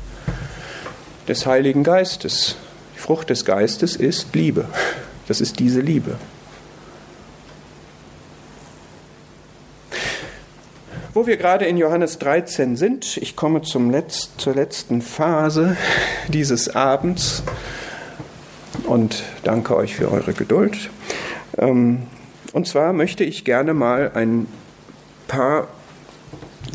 des 1.27 1.45
Heiligen 1.45 1.83
Geistes. 1.83 2.55
Die 2.95 2.99
Frucht 2.99 3.29
des 3.29 3.43
Geistes 3.43 3.95
ist 3.95 4.33
Liebe. 4.33 4.65
Das 5.27 5.41
ist 5.41 5.59
diese 5.59 5.81
Liebe. 5.81 6.17
Wo 11.11 11.25
wir 11.25 11.37
gerade 11.37 11.65
in 11.65 11.77
Johannes 11.77 12.19
13 12.19 12.75
sind, 12.75 13.17
ich 13.17 13.35
komme 13.35 13.63
zum 13.63 13.89
Letz-, 13.89 14.29
zur 14.37 14.53
letzten 14.53 15.01
Phase 15.01 15.75
dieses 16.27 16.75
Abends 16.75 17.41
und 18.85 19.23
danke 19.43 19.75
euch 19.75 19.95
für 19.95 20.11
eure 20.11 20.33
Geduld. 20.33 20.91
Ähm, 21.57 22.03
und 22.53 22.67
zwar 22.67 22.93
möchte 22.93 23.23
ich 23.23 23.43
gerne 23.43 23.73
mal 23.73 24.11
ein 24.13 24.45
paar 25.27 25.67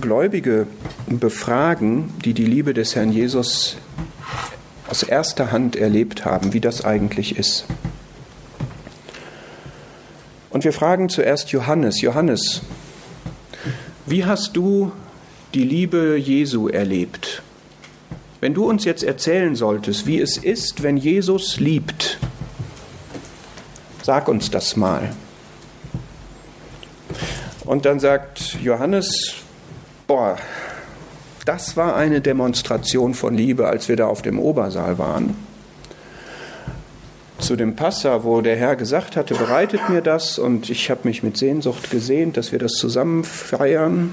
Gläubige 0.01 0.66
befragen, 1.07 2.12
die 2.24 2.35
die 2.35 2.45
Liebe 2.45 2.74
des 2.74 2.97
Herrn 2.97 3.12
Jesus 3.12 3.76
aus 4.91 5.05
erster 5.05 5.53
Hand 5.53 5.76
erlebt 5.76 6.24
haben, 6.24 6.53
wie 6.53 6.61
das 6.61 6.85
eigentlich 6.85 7.39
ist. 7.39 7.66
Und 10.51 10.64
wir 10.64 10.72
fragen 10.72 11.09
zuerst 11.09 11.53
Johannes. 11.53 12.01
Johannes, 12.01 12.62
wie 14.07 14.24
hast 14.24 14.57
du 14.57 14.92
die 15.55 15.64
Liebe 15.64 16.16
Jesu 16.16 16.68
erlebt? 16.68 17.42
Wenn 18.40 18.55
du 18.55 18.68
uns 18.68 18.84
jetzt 18.84 19.02
erzählen 19.02 19.57
solltest, 19.57 20.07
wie 20.07 20.20
es 20.20 20.36
ist, 20.36 20.82
wenn 20.82 20.96
Jesus 20.96 21.59
liebt, 21.59 22.18
sag 24.02 24.28
uns 24.28 24.50
das 24.50 24.76
mal. 24.76 25.14
Und 27.64 27.86
dann 27.86 28.00
sagt 28.00 28.59
Johannes, 28.62 29.36
boah, 30.07 30.36
das 31.46 31.76
war 31.76 31.96
eine 31.96 32.20
Demonstration 32.20 33.14
von 33.14 33.34
Liebe, 33.34 33.66
als 33.66 33.88
wir 33.88 33.96
da 33.96 34.07
auf 34.07 34.20
dem 34.20 34.38
Obersaal 34.38 34.98
waren 34.98 35.34
zu 37.45 37.57
dem 37.57 37.76
Passa, 37.76 38.24
wo 38.24 38.40
der 38.40 38.57
Herr 38.57 38.74
gesagt 38.74 39.16
hatte, 39.16 39.34
bereitet 39.34 39.90
mir 39.90 40.01
das 40.01 40.38
und 40.38 40.70
ich 40.70 40.90
habe 40.90 41.01
mich 41.05 41.22
mit 41.22 41.36
Sehnsucht 41.36 41.90
gesehnt, 41.90 42.38
dass 42.38 42.53
wir 42.53 42.59
das 42.59 42.72
zusammen 42.72 43.22
feiern. 43.22 44.12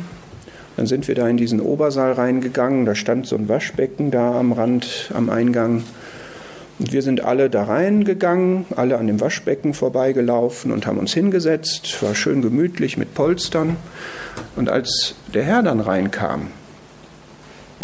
Dann 0.75 0.85
sind 0.85 1.07
wir 1.07 1.15
da 1.15 1.29
in 1.29 1.37
diesen 1.37 1.61
Obersaal 1.61 2.11
reingegangen, 2.11 2.85
da 2.85 2.93
stand 2.93 3.27
so 3.27 3.37
ein 3.37 3.47
Waschbecken 3.47 4.11
da 4.11 4.37
am 4.37 4.51
Rand, 4.51 5.11
am 5.13 5.29
Eingang. 5.29 5.83
Und 6.79 6.91
wir 6.91 7.01
sind 7.01 7.23
alle 7.23 7.49
da 7.49 7.63
reingegangen, 7.63 8.65
alle 8.75 8.97
an 8.97 9.07
dem 9.07 9.21
Waschbecken 9.21 9.73
vorbeigelaufen 9.73 10.73
und 10.73 10.85
haben 10.85 10.97
uns 10.97 11.13
hingesetzt, 11.13 12.03
war 12.03 12.15
schön 12.15 12.41
gemütlich 12.41 12.97
mit 12.97 13.13
Polstern. 13.13 13.77
Und 14.57 14.67
als 14.67 15.15
der 15.33 15.43
Herr 15.43 15.63
dann 15.63 15.79
reinkam, 15.79 16.47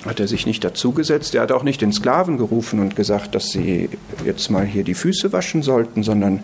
hat 0.05 0.19
er 0.19 0.27
sich 0.27 0.45
nicht 0.45 0.63
dazugesetzt. 0.63 1.35
Er 1.35 1.41
hat 1.41 1.51
auch 1.51 1.63
nicht 1.63 1.81
den 1.81 1.91
Sklaven 1.91 2.37
gerufen 2.37 2.79
und 2.79 2.95
gesagt, 2.95 3.35
dass 3.35 3.49
sie 3.49 3.89
jetzt 4.25 4.49
mal 4.49 4.65
hier 4.65 4.83
die 4.83 4.93
Füße 4.93 5.33
waschen 5.33 5.63
sollten, 5.63 6.03
sondern 6.03 6.43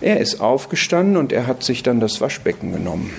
er 0.00 0.20
ist 0.20 0.40
aufgestanden 0.40 1.16
und 1.16 1.32
er 1.32 1.46
hat 1.46 1.62
sich 1.62 1.82
dann 1.82 2.00
das 2.00 2.20
Waschbecken 2.20 2.72
genommen. 2.72 3.10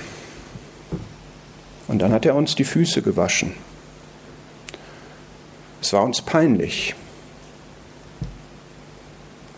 Und 1.88 2.00
dann 2.02 2.12
hat 2.12 2.26
er 2.26 2.36
uns 2.36 2.56
die 2.56 2.64
Füße 2.64 3.02
gewaschen. 3.02 3.54
Es 5.82 5.94
war 5.94 6.04
uns 6.04 6.22
peinlich. 6.22 6.96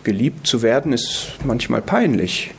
Geliebt 0.04 0.46
zu 0.46 0.62
werden 0.62 0.92
ist 0.92 1.32
manchmal 1.44 1.82
peinlich. 1.82 2.52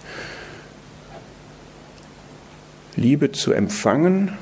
Liebe 2.96 3.32
zu 3.32 3.54
empfangen 3.54 4.38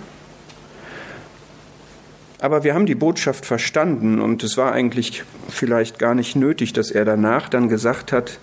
aber 2.40 2.64
wir 2.64 2.74
haben 2.74 2.86
die 2.86 2.96
Botschaft 2.96 3.46
verstanden 3.46 4.20
und 4.20 4.44
es 4.44 4.58
war 4.58 4.72
eigentlich 4.72 5.24
vielleicht 5.50 5.98
gar 5.98 6.14
nicht 6.14 6.36
nötig, 6.36 6.74
dass 6.74 6.92
er 6.92 7.04
danach 7.04 7.50
dann 7.50 7.68
gesagt 7.68 8.12
hat, 8.12 8.40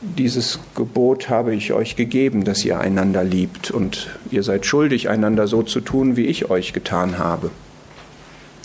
dieses 0.00 0.58
Gebot 0.74 1.28
habe 1.28 1.54
ich 1.54 1.72
euch 1.72 1.96
gegeben, 1.96 2.44
dass 2.44 2.64
ihr 2.64 2.78
einander 2.78 3.24
liebt 3.24 3.70
und 3.70 4.10
ihr 4.30 4.42
seid 4.42 4.66
schuldig, 4.66 5.08
einander 5.08 5.46
so 5.46 5.62
zu 5.62 5.80
tun, 5.80 6.16
wie 6.16 6.26
ich 6.26 6.50
euch 6.50 6.72
getan 6.72 7.18
habe. 7.18 7.50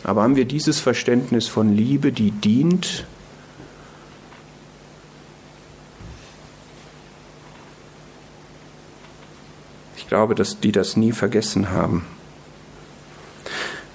Aber 0.04 0.24
haben 0.24 0.36
wir 0.36 0.46
dieses 0.46 0.80
Verständnis 0.80 1.48
von 1.48 1.76
Liebe, 1.76 2.12
die 2.12 2.32
dient, 2.32 3.06
ich 9.96 10.08
glaube, 10.08 10.36
dass 10.36 10.60
die 10.60 10.72
das 10.72 10.98
nie 10.98 11.12
vergessen 11.12 11.70
haben. 11.70 12.06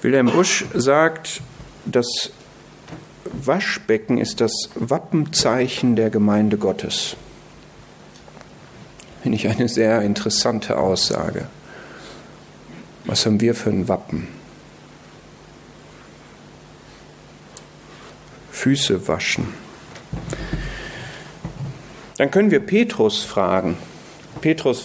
Wilhelm 0.04 0.26
Busch 0.26 0.66
sagt, 0.74 1.40
das 1.86 2.06
Waschbecken 3.24 4.18
ist 4.18 4.42
das 4.42 4.52
Wappenzeichen 4.74 5.96
der 5.96 6.10
Gemeinde 6.10 6.58
Gottes. 6.58 7.16
Finde 9.22 9.36
ich 9.36 9.48
eine 9.48 9.66
sehr 9.66 10.02
interessante 10.02 10.76
Aussage. 10.76 11.46
Was 13.06 13.24
haben 13.24 13.40
wir 13.40 13.54
für 13.54 13.70
ein 13.70 13.88
Wappen? 13.88 14.28
Füße 18.52 19.08
waschen. 19.08 19.54
Dann 22.18 22.30
können 22.30 22.50
wir 22.50 22.60
Petrus 22.60 23.22
fragen. 23.22 23.78
Petrus, 24.42 24.84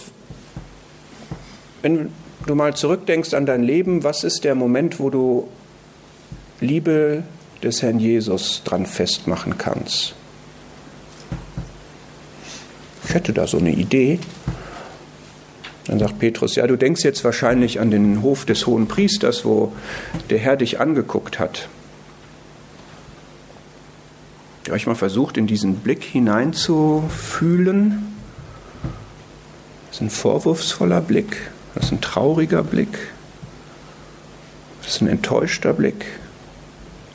wenn 1.82 2.10
du 2.50 2.56
mal 2.56 2.74
zurückdenkst 2.74 3.32
an 3.34 3.46
dein 3.46 3.62
Leben, 3.62 4.02
was 4.02 4.24
ist 4.24 4.44
der 4.44 4.56
Moment, 4.56 4.98
wo 4.98 5.08
du 5.08 5.48
Liebe 6.60 7.22
des 7.62 7.80
Herrn 7.80 8.00
Jesus 8.00 8.62
dran 8.64 8.86
festmachen 8.86 9.56
kannst? 9.56 10.14
Ich 13.04 13.14
hätte 13.14 13.32
da 13.32 13.46
so 13.46 13.58
eine 13.58 13.70
Idee. 13.70 14.18
Dann 15.86 16.00
sagt 16.00 16.18
Petrus, 16.18 16.56
ja, 16.56 16.66
du 16.66 16.76
denkst 16.76 17.04
jetzt 17.04 17.24
wahrscheinlich 17.24 17.80
an 17.80 17.90
den 17.90 18.22
Hof 18.22 18.44
des 18.44 18.66
hohen 18.66 18.88
Priesters, 18.88 19.44
wo 19.44 19.72
der 20.28 20.38
Herr 20.38 20.56
dich 20.56 20.80
angeguckt 20.80 21.38
hat. 21.38 21.68
Habt 24.56 24.68
ihr 24.68 24.74
euch 24.74 24.86
mal 24.86 24.96
versucht, 24.96 25.36
in 25.36 25.46
diesen 25.46 25.76
Blick 25.76 26.02
hineinzufühlen? 26.02 28.16
Das 29.86 29.96
ist 29.96 30.02
ein 30.02 30.10
vorwurfsvoller 30.10 31.00
Blick. 31.00 31.50
Das 31.74 31.86
ist 31.86 31.92
ein 31.92 32.00
trauriger 32.00 32.62
Blick. 32.62 32.98
Das 34.82 34.94
ist 34.94 35.02
ein 35.02 35.08
enttäuschter 35.08 35.72
Blick, 35.72 36.04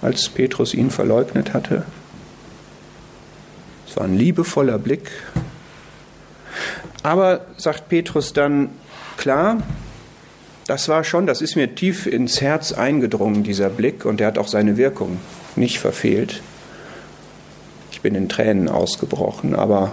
als 0.02 0.30
Petrus 0.30 0.74
ihn 0.74 0.92
verleugnet 0.92 1.54
hatte. 1.54 1.84
Es 3.88 3.98
war 3.98 4.06
ein 4.06 4.18
liebevoller 4.18 4.78
Blick. 4.78 5.12
Aber, 7.04 7.46
sagt 7.58 7.90
Petrus 7.90 8.34
dann, 8.34 8.70
klar, 9.18 9.62
das 10.68 10.90
war 10.90 11.04
schon, 11.04 11.28
das 11.28 11.42
ist 11.42 11.56
mir 11.56 11.76
tief 11.76 12.08
ins 12.08 12.42
Herz 12.42 12.72
eingedrungen, 12.72 13.44
dieser 13.44 13.70
Blick, 13.70 14.06
und 14.06 14.20
er 14.20 14.28
hat 14.28 14.38
auch 14.38 14.48
seine 14.48 14.78
Wirkung 14.78 15.20
nicht 15.56 15.80
verfehlt. 15.80 16.42
Ich 17.92 18.02
bin 18.02 18.16
in 18.16 18.30
Tränen 18.30 18.68
ausgebrochen, 18.68 19.56
aber 19.56 19.92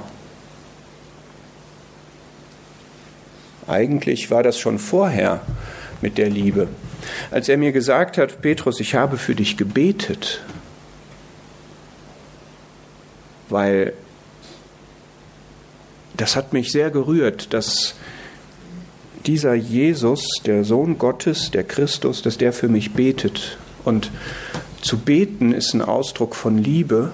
Eigentlich 3.67 4.31
war 4.31 4.43
das 4.43 4.59
schon 4.59 4.79
vorher 4.79 5.41
mit 6.01 6.19
der 6.19 6.31
Liebe. 6.31 6.69
Als 7.31 7.49
er 7.49 7.57
mir 7.57 7.73
gesagt 7.73 8.19
hat, 8.19 8.43
Petrus, 8.43 8.81
ich 8.81 8.95
habe 8.95 9.17
für 9.17 9.35
dich 9.35 9.57
gebetet, 9.57 10.43
weil 13.49 13.93
das 16.17 16.37
hat 16.37 16.53
mich 16.53 16.73
sehr 16.73 16.91
gerührt, 16.91 17.53
dass 17.53 17.95
dieser 19.27 19.55
Jesus, 19.55 20.27
der 20.45 20.65
Sohn 20.65 20.99
Gottes, 20.99 21.51
der 21.51 21.65
Christus, 21.65 22.23
dass 22.23 22.39
der 22.39 22.53
für 22.53 22.69
mich 22.69 22.93
betet. 22.93 23.57
Und 23.85 24.11
zu 24.81 24.99
beten 24.99 25.53
ist 25.53 25.75
ein 25.75 25.83
Ausdruck 25.83 26.35
von 26.35 26.59
Liebe. 26.59 27.13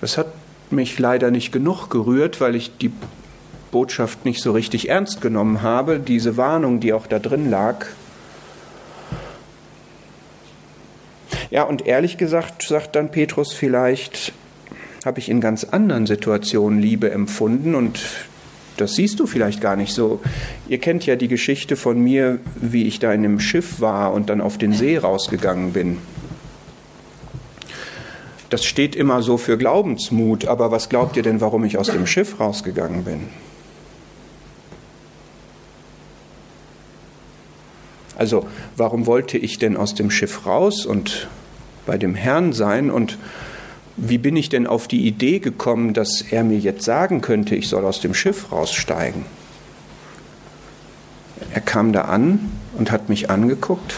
Das 0.00 0.18
hat 0.18 0.26
mich 0.72 0.98
leider 0.98 1.30
nicht 1.30 1.52
genug 1.52 1.88
gerührt, 1.88 2.40
weil 2.40 2.54
ich 2.54 2.76
die 2.78 2.90
Botschaft 3.70 4.24
nicht 4.24 4.42
so 4.42 4.52
richtig 4.52 4.88
ernst 4.88 5.20
genommen 5.20 5.62
habe, 5.62 5.98
diese 5.98 6.36
Warnung, 6.36 6.80
die 6.80 6.92
auch 6.92 7.06
da 7.06 7.18
drin 7.18 7.50
lag. 7.50 7.86
Ja, 11.50 11.64
und 11.64 11.86
ehrlich 11.86 12.16
gesagt, 12.16 12.62
sagt 12.62 12.96
dann 12.96 13.10
Petrus 13.10 13.52
vielleicht, 13.52 14.32
habe 15.04 15.18
ich 15.18 15.28
in 15.28 15.40
ganz 15.40 15.64
anderen 15.64 16.06
Situationen 16.06 16.80
Liebe 16.80 17.10
empfunden 17.10 17.74
und 17.74 18.00
das 18.76 18.94
siehst 18.94 19.20
du 19.20 19.26
vielleicht 19.26 19.60
gar 19.60 19.76
nicht 19.76 19.92
so. 19.92 20.20
Ihr 20.68 20.78
kennt 20.78 21.04
ja 21.04 21.16
die 21.16 21.28
Geschichte 21.28 21.76
von 21.76 22.00
mir, 22.00 22.38
wie 22.56 22.86
ich 22.86 22.98
da 22.98 23.12
in 23.12 23.24
einem 23.24 23.40
Schiff 23.40 23.80
war 23.80 24.12
und 24.12 24.30
dann 24.30 24.40
auf 24.40 24.58
den 24.58 24.72
See 24.72 24.96
rausgegangen 24.96 25.72
bin. 25.72 25.98
Das 28.52 28.66
steht 28.66 28.94
immer 28.94 29.22
so 29.22 29.38
für 29.38 29.56
Glaubensmut, 29.56 30.44
aber 30.44 30.70
was 30.70 30.90
glaubt 30.90 31.16
ihr 31.16 31.22
denn, 31.22 31.40
warum 31.40 31.64
ich 31.64 31.78
aus 31.78 31.86
dem 31.86 32.06
Schiff 32.06 32.38
rausgegangen 32.38 33.02
bin? 33.02 33.28
Also, 38.14 38.46
warum 38.76 39.06
wollte 39.06 39.38
ich 39.38 39.58
denn 39.58 39.74
aus 39.74 39.94
dem 39.94 40.10
Schiff 40.10 40.44
raus 40.44 40.84
und 40.84 41.28
bei 41.86 41.96
dem 41.96 42.14
Herrn 42.14 42.52
sein 42.52 42.90
und 42.90 43.16
wie 43.96 44.18
bin 44.18 44.36
ich 44.36 44.50
denn 44.50 44.66
auf 44.66 44.86
die 44.86 45.06
Idee 45.06 45.38
gekommen, 45.38 45.94
dass 45.94 46.20
er 46.20 46.44
mir 46.44 46.58
jetzt 46.58 46.84
sagen 46.84 47.22
könnte, 47.22 47.56
ich 47.56 47.70
soll 47.70 47.86
aus 47.86 48.02
dem 48.02 48.12
Schiff 48.12 48.52
raussteigen? 48.52 49.24
Er 51.54 51.62
kam 51.62 51.94
da 51.94 52.02
an 52.02 52.50
und 52.76 52.90
hat 52.90 53.08
mich 53.08 53.30
angeguckt 53.30 53.94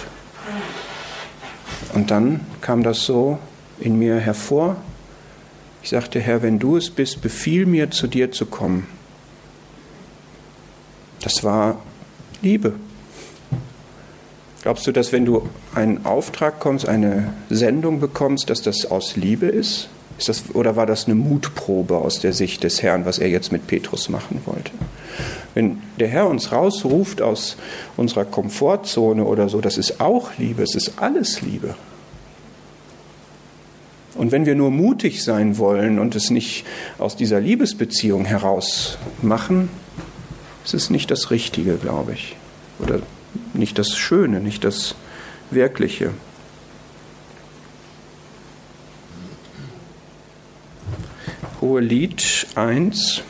und 1.92 2.12
dann 2.12 2.38
kam 2.61 2.84
das 2.84 3.05
so 3.05 3.40
in 3.80 3.98
mir 3.98 4.16
hervor. 4.16 4.76
Ich 5.82 5.90
sagte, 5.90 6.20
Herr, 6.20 6.42
wenn 6.42 6.58
du 6.58 6.76
es 6.76 6.90
bist, 6.90 7.20
befiehl 7.20 7.66
mir, 7.66 7.90
zu 7.90 8.06
dir 8.06 8.32
zu 8.32 8.46
kommen. 8.46 8.86
Das 11.20 11.44
war 11.44 11.78
Liebe. 12.42 12.74
Glaubst 14.62 14.86
du, 14.86 14.92
dass 14.92 15.12
wenn 15.12 15.24
du 15.24 15.48
einen 15.74 16.06
Auftrag 16.06 16.58
kommst, 16.60 16.88
eine 16.88 17.34
Sendung 17.50 18.00
bekommst, 18.00 18.48
dass 18.48 18.62
das 18.62 18.86
aus 18.86 19.16
Liebe 19.16 19.46
ist? 19.46 19.88
ist 20.18 20.28
das, 20.28 20.54
oder 20.54 20.76
war 20.76 20.86
das 20.86 21.06
eine 21.06 21.14
Mutprobe 21.14 21.98
aus 21.98 22.20
der 22.20 22.32
Sicht 22.32 22.62
des 22.62 22.82
Herrn, 22.82 23.04
was 23.04 23.18
er 23.18 23.28
jetzt 23.28 23.52
mit 23.52 23.66
Petrus 23.66 24.08
machen 24.08 24.40
wollte? 24.46 24.70
Wenn 25.54 25.82
der 25.98 26.08
Herr 26.08 26.28
uns 26.28 26.52
rausruft 26.52 27.22
aus 27.22 27.56
unserer 27.96 28.24
Komfortzone 28.24 29.24
oder 29.24 29.48
so, 29.48 29.60
das 29.60 29.76
ist 29.76 30.00
auch 30.00 30.30
Liebe, 30.38 30.62
es 30.62 30.74
ist 30.74 30.98
alles 30.98 31.42
Liebe. 31.42 31.74
Und 34.14 34.30
wenn 34.30 34.46
wir 34.46 34.54
nur 34.54 34.70
mutig 34.70 35.24
sein 35.24 35.58
wollen 35.58 35.98
und 35.98 36.14
es 36.14 36.30
nicht 36.30 36.64
aus 36.98 37.16
dieser 37.16 37.40
Liebesbeziehung 37.40 38.24
heraus 38.24 38.98
machen, 39.22 39.68
ist 40.64 40.74
es 40.74 40.90
nicht 40.90 41.10
das 41.10 41.30
Richtige, 41.30 41.74
glaube 41.76 42.12
ich. 42.12 42.36
Oder 42.78 43.00
nicht 43.52 43.78
das 43.78 43.96
Schöne, 43.96 44.40
nicht 44.40 44.64
das 44.64 44.94
Wirkliche. 45.50 46.10
Hohe 51.60 51.80
Lied 51.80 52.46
1. 52.54 53.22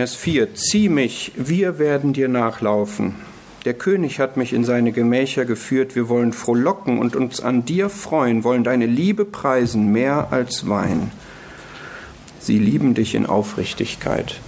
Vers 0.00 0.16
4, 0.16 0.54
zieh 0.54 0.88
mich, 0.88 1.32
wir 1.36 1.78
werden 1.78 2.14
dir 2.14 2.28
nachlaufen. 2.28 3.16
Der 3.66 3.74
König 3.74 4.18
hat 4.18 4.38
mich 4.38 4.54
in 4.54 4.64
seine 4.64 4.92
Gemächer 4.92 5.44
geführt, 5.44 5.94
wir 5.94 6.08
wollen 6.08 6.32
frohlocken 6.32 6.98
und 6.98 7.16
uns 7.16 7.42
an 7.42 7.66
dir 7.66 7.90
freuen, 7.90 8.42
wollen 8.42 8.64
deine 8.64 8.86
Liebe 8.86 9.26
preisen, 9.26 9.92
mehr 9.92 10.28
als 10.30 10.70
Wein. 10.70 11.12
Sie 12.38 12.58
lieben 12.58 12.94
dich 12.94 13.14
in 13.14 13.26
Aufrichtigkeit. 13.26 14.40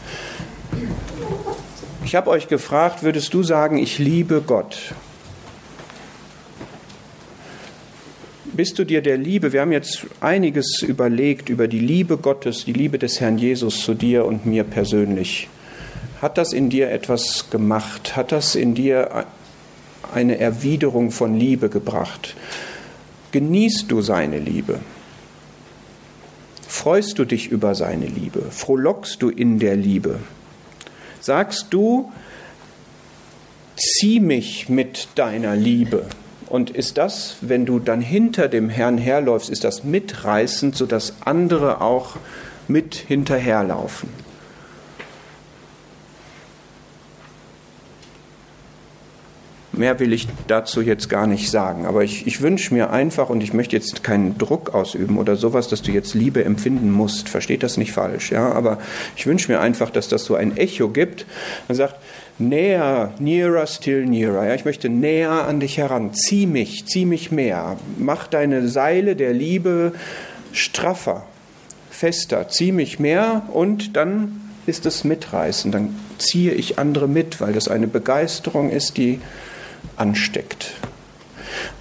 Ich 2.02 2.14
habe 2.14 2.30
euch 2.30 2.48
gefragt, 2.48 3.02
würdest 3.02 3.34
du 3.34 3.42
sagen, 3.42 3.76
ich 3.76 3.98
liebe 3.98 4.40
Gott? 4.40 4.94
Bist 8.54 8.78
du 8.78 8.84
dir 8.84 9.02
der 9.02 9.16
Liebe, 9.16 9.52
wir 9.52 9.62
haben 9.62 9.72
jetzt 9.72 10.06
einiges 10.20 10.82
überlegt 10.82 11.48
über 11.48 11.68
die 11.68 11.78
Liebe 11.78 12.16
Gottes, 12.18 12.64
die 12.64 12.72
Liebe 12.72 12.98
des 12.98 13.20
Herrn 13.20 13.38
Jesus 13.38 13.82
zu 13.82 13.94
dir 13.94 14.24
und 14.24 14.46
mir 14.46 14.64
persönlich. 14.64 15.48
Hat 16.20 16.38
das 16.38 16.52
in 16.52 16.70
dir 16.70 16.90
etwas 16.90 17.50
gemacht? 17.50 18.14
Hat 18.16 18.30
das 18.30 18.54
in 18.54 18.74
dir 18.74 19.26
eine 20.14 20.38
Erwiderung 20.38 21.10
von 21.10 21.38
Liebe 21.38 21.68
gebracht? 21.68 22.36
Genießt 23.32 23.90
du 23.90 24.02
seine 24.02 24.38
Liebe? 24.38 24.80
Freust 26.68 27.18
du 27.18 27.24
dich 27.24 27.48
über 27.48 27.74
seine 27.74 28.06
Liebe? 28.06 28.42
Frohlockst 28.50 29.22
du 29.22 29.30
in 29.30 29.58
der 29.58 29.76
Liebe? 29.76 30.20
Sagst 31.20 31.66
du, 31.70 32.12
zieh 33.76 34.20
mich 34.20 34.68
mit 34.68 35.08
deiner 35.14 35.56
Liebe? 35.56 36.06
Und 36.52 36.68
ist 36.68 36.98
das, 36.98 37.36
wenn 37.40 37.64
du 37.64 37.78
dann 37.78 38.02
hinter 38.02 38.46
dem 38.46 38.68
Herrn 38.68 38.98
herläufst, 38.98 39.48
ist 39.48 39.64
das 39.64 39.84
mitreißend, 39.84 40.76
sodass 40.76 41.14
andere 41.24 41.80
auch 41.80 42.16
mit 42.68 42.94
hinterherlaufen? 42.94 44.10
Mehr 49.72 49.98
will 49.98 50.12
ich 50.12 50.28
dazu 50.46 50.82
jetzt 50.82 51.08
gar 51.08 51.26
nicht 51.26 51.50
sagen, 51.50 51.86
aber 51.86 52.04
ich, 52.04 52.26
ich 52.26 52.42
wünsche 52.42 52.74
mir 52.74 52.90
einfach, 52.90 53.30
und 53.30 53.42
ich 53.42 53.54
möchte 53.54 53.74
jetzt 53.74 54.04
keinen 54.04 54.36
Druck 54.36 54.74
ausüben 54.74 55.16
oder 55.16 55.36
sowas, 55.36 55.68
dass 55.68 55.80
du 55.80 55.90
jetzt 55.90 56.12
Liebe 56.12 56.44
empfinden 56.44 56.92
musst, 56.92 57.30
versteht 57.30 57.62
das 57.62 57.78
nicht 57.78 57.92
falsch, 57.92 58.30
ja, 58.30 58.52
aber 58.52 58.78
ich 59.16 59.26
wünsche 59.26 59.50
mir 59.50 59.60
einfach, 59.60 59.88
dass 59.88 60.08
das 60.08 60.26
so 60.26 60.34
ein 60.34 60.58
Echo 60.58 60.90
gibt 60.90 61.24
und 61.68 61.76
sagt, 61.76 61.94
näher, 62.38 63.12
nearer, 63.18 63.66
still 63.66 64.06
nearer. 64.06 64.46
Ja, 64.46 64.54
ich 64.54 64.64
möchte 64.64 64.88
näher 64.88 65.46
an 65.46 65.60
dich 65.60 65.78
heran. 65.78 66.12
Zieh 66.14 66.46
mich, 66.46 66.86
zieh 66.86 67.04
mich 67.04 67.30
mehr. 67.30 67.76
Mach 67.98 68.26
deine 68.26 68.68
Seile 68.68 69.16
der 69.16 69.32
Liebe 69.32 69.92
straffer, 70.52 71.26
fester. 71.90 72.48
Zieh 72.48 72.72
mich 72.72 72.98
mehr 72.98 73.42
und 73.52 73.96
dann 73.96 74.40
ist 74.66 74.86
es 74.86 75.04
mitreißen. 75.04 75.72
Dann 75.72 75.96
ziehe 76.18 76.52
ich 76.52 76.78
andere 76.78 77.08
mit, 77.08 77.40
weil 77.40 77.52
das 77.52 77.68
eine 77.68 77.86
Begeisterung 77.86 78.70
ist, 78.70 78.96
die 78.96 79.20
ansteckt. 79.96 80.72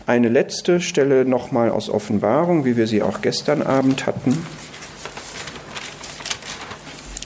Eine 0.05 0.29
letzte 0.29 0.81
Stelle 0.81 1.25
nochmal 1.25 1.69
aus 1.69 1.89
Offenbarung, 1.89 2.65
wie 2.65 2.75
wir 2.75 2.87
sie 2.87 3.01
auch 3.01 3.21
gestern 3.21 3.61
Abend 3.61 4.05
hatten. 4.07 4.37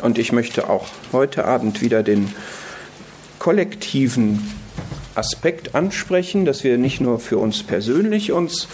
Und 0.02 0.20
ich 0.20 0.32
möchte 0.32 0.70
auch 0.70 0.86
heute 1.12 1.46
Abend 1.46 1.82
wieder 1.82 2.04
den 2.04 2.32
kollektiven 3.46 4.42
Aspekt 5.14 5.76
ansprechen, 5.76 6.46
dass 6.46 6.64
wir 6.64 6.80
nicht 6.80 7.00
nur 7.00 7.20
für 7.20 7.38
uns 7.38 7.62
persönlich 7.62 8.32
uns 8.32 8.68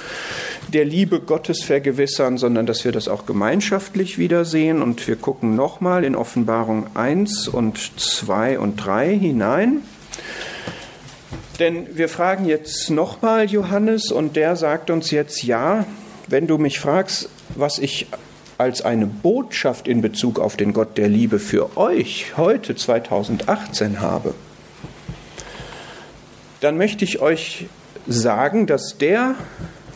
der 0.70 0.86
Liebe 0.86 1.20
Gottes 1.20 1.62
vergewissern, 1.62 2.38
sondern 2.38 2.66
dass 2.66 2.86
wir 2.86 2.94
das 2.94 3.10
auch 3.10 3.26
gemeinschaftlich 3.26 4.18
wiedersehen. 4.18 4.82
Und 4.82 5.10
wir 5.10 5.18
gucken 5.18 5.58
nochmal 5.58 6.06
in 6.06 6.16
Offenbarung 6.16 6.88
1 6.94 7.50
und 7.50 8.00
2 8.00 8.60
und 8.60 8.78
3 8.78 9.14
hinein. 9.14 9.82
Denn 11.60 11.98
wir 11.98 12.08
fragen 12.08 12.46
jetzt 12.46 12.90
nochmal 12.90 13.52
Johannes 13.52 14.10
und 14.10 14.38
der 14.38 14.56
sagt 14.56 14.90
uns 14.90 15.12
jetzt, 15.12 15.44
ja, 15.44 15.86
wenn 16.30 16.48
du 16.48 16.58
mich 16.58 16.80
fragst, 16.80 17.28
was 17.56 17.78
ich 17.78 18.08
als 18.58 18.82
eine 18.84 19.06
Botschaft 19.06 19.90
in 19.90 20.02
Bezug 20.02 20.40
auf 20.40 20.56
den 20.56 20.72
Gott 20.72 20.98
der 20.98 21.10
Liebe 21.10 21.40
für 21.40 21.76
euch 21.76 22.38
heute 22.38 22.74
2018 22.74 24.00
habe, 24.00 24.34
dann 26.62 26.78
möchte 26.78 27.03
ich 27.03 27.20
euch 27.20 27.66
sagen, 28.07 28.68
dass 28.68 28.97
der 28.97 29.36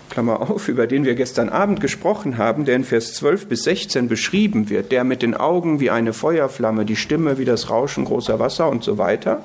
Klammer 0.10 0.50
auf, 0.50 0.70
über 0.70 0.88
den 0.88 1.04
wir 1.04 1.16
gestern 1.16 1.50
Abend 1.50 1.82
gesprochen 1.82 2.38
haben, 2.38 2.66
der 2.66 2.78
in 2.78 2.84
Vers 2.86 3.14
12 3.16 3.48
bis 3.48 3.64
16 3.64 4.08
beschrieben 4.08 4.70
wird, 4.70 4.92
der 4.92 5.04
mit 5.04 5.22
den 5.22 5.34
Augen 5.36 5.80
wie 5.80 5.90
eine 5.90 6.14
Feuerflamme, 6.14 6.86
die 6.86 6.96
Stimme 6.96 7.38
wie 7.38 7.46
das 7.46 7.70
Rauschen 7.70 8.06
großer 8.06 8.40
Wasser 8.40 8.70
und 8.70 8.84
so 8.84 8.98
weiter, 8.98 9.44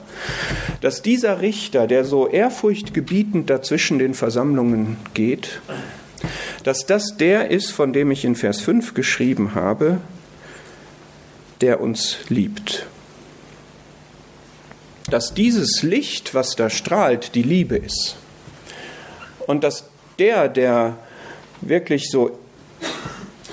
dass 0.81 1.03
dieser 1.03 1.41
Richter, 1.41 1.87
der 1.87 2.05
so 2.05 2.29
ehrfurchtgebietend 2.29 3.51
dazwischen 3.51 3.99
den 3.99 4.15
Versammlungen 4.15 4.97
geht, 5.13 5.61
dass 6.63 6.87
das 6.87 7.17
der 7.17 7.51
ist, 7.51 7.73
von 7.73 7.93
dem 7.93 8.11
ich 8.11 8.25
in 8.25 8.37
Vers 8.37 8.61
5 8.61 8.95
geschrieben 8.95 9.55
habe, 9.55 9.99
der 11.61 11.81
uns 11.81 12.19
liebt. 12.29 12.87
Dass 15.11 15.35
dieses 15.35 15.83
Licht, 15.83 16.35
was 16.35 16.57
da 16.57 16.71
strahlt, 16.71 17.35
die 17.35 17.43
Liebe 17.43 17.77
ist. 17.77 18.17
Und 19.47 19.65
dass 19.65 19.85
der, 20.19 20.49
der 20.49 20.97
wirklich 21.61 22.11
so 22.11 22.39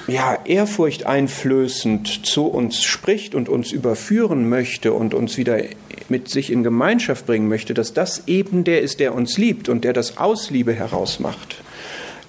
ja, 0.08 0.38
ehrfurcht 0.46 1.06
einflößend 1.06 2.26
zu 2.26 2.46
uns 2.46 2.84
spricht 2.84 3.36
und 3.36 3.50
uns 3.50 3.72
überführen 3.72 4.48
möchte 4.48 4.94
und 4.94 5.14
uns 5.14 5.38
wieder 5.38 5.60
mit 6.08 6.30
sich 6.30 6.52
in 6.52 6.64
Gemeinschaft 6.64 7.26
bringen 7.26 7.50
möchte, 7.50 7.74
dass 7.74 7.94
das 7.94 8.28
eben 8.28 8.64
der 8.64 8.82
ist, 8.82 9.00
der 9.00 9.14
uns 9.14 9.38
liebt 9.38 9.68
und 9.68 9.84
der 9.84 9.94
das 9.94 10.18
aus 10.18 10.50
Liebe 10.50 10.74
herausmacht 10.74 11.58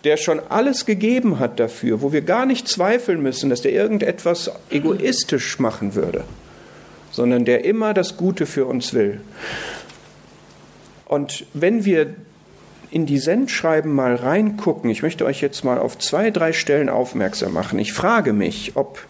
der 0.04 0.16
schon 0.16 0.40
alles 0.48 0.86
gegeben 0.86 1.38
hat 1.38 1.58
dafür, 1.58 2.02
wo 2.02 2.12
wir 2.12 2.22
gar 2.22 2.46
nicht 2.46 2.68
zweifeln 2.68 3.22
müssen, 3.22 3.50
dass 3.50 3.62
der 3.62 3.72
irgendetwas 3.72 4.50
egoistisch 4.70 5.58
machen 5.58 5.94
würde, 5.94 6.24
sondern 7.18 7.44
der 7.44 7.64
immer 7.64 7.94
das 7.94 8.16
Gute 8.16 8.46
für 8.46 8.64
uns 8.64 8.94
will. 8.94 9.20
Und 11.04 11.46
wenn 11.52 11.84
wir 11.84 12.14
in 12.92 13.06
die 13.06 13.18
Sendschreiben 13.18 13.92
mal 13.92 14.14
reingucken, 14.14 14.88
ich 14.88 15.02
möchte 15.02 15.24
euch 15.24 15.40
jetzt 15.40 15.64
mal 15.64 15.78
auf 15.78 15.98
zwei, 15.98 16.30
drei 16.30 16.52
Stellen 16.52 16.88
aufmerksam 16.88 17.52
machen. 17.52 17.80
Ich 17.80 17.92
frage 17.92 18.32
mich, 18.32 18.76
ob 18.76 19.00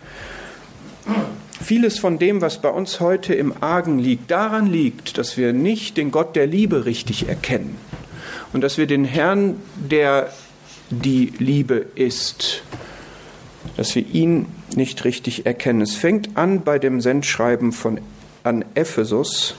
vieles 1.62 1.98
von 1.98 2.18
dem, 2.18 2.40
was 2.40 2.62
bei 2.62 2.70
uns 2.70 2.98
heute 2.98 3.34
im 3.34 3.52
Argen 3.60 3.98
liegt, 3.98 4.30
daran 4.30 4.66
liegt, 4.66 5.18
dass 5.18 5.36
wir 5.36 5.52
nicht 5.52 5.98
den 5.98 6.10
Gott 6.10 6.34
der 6.34 6.46
Liebe 6.46 6.86
richtig 6.86 7.28
erkennen 7.28 7.76
und 8.54 8.62
dass 8.62 8.78
wir 8.78 8.86
den 8.86 9.04
Herrn, 9.04 9.56
der 9.76 10.32
die 10.88 11.34
Liebe 11.38 11.84
ist, 11.94 12.62
dass 13.76 13.94
wir 13.94 14.06
ihn 14.06 14.46
nicht 14.78 15.04
richtig 15.04 15.44
erkennen. 15.44 15.82
Es 15.82 15.94
fängt 15.94 16.38
an 16.38 16.62
bei 16.62 16.78
dem 16.78 17.02
Sendschreiben 17.02 17.72
von 17.72 18.00
an 18.42 18.64
Ephesus. 18.74 19.54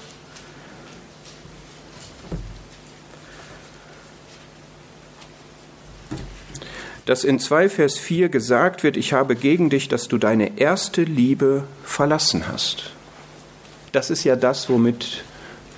dass 7.05 7.23
in 7.23 7.39
2 7.39 7.69
Vers 7.69 7.97
4 7.97 8.29
gesagt 8.29 8.83
wird, 8.83 8.95
ich 8.95 9.13
habe 9.13 9.35
gegen 9.35 9.71
dich, 9.71 9.87
dass 9.87 10.07
du 10.07 10.19
deine 10.19 10.59
erste 10.59 11.01
Liebe 11.01 11.63
verlassen 11.83 12.47
hast. 12.47 12.91
Das 13.91 14.11
ist 14.11 14.23
ja 14.25 14.35
das, 14.35 14.69
womit 14.69 15.23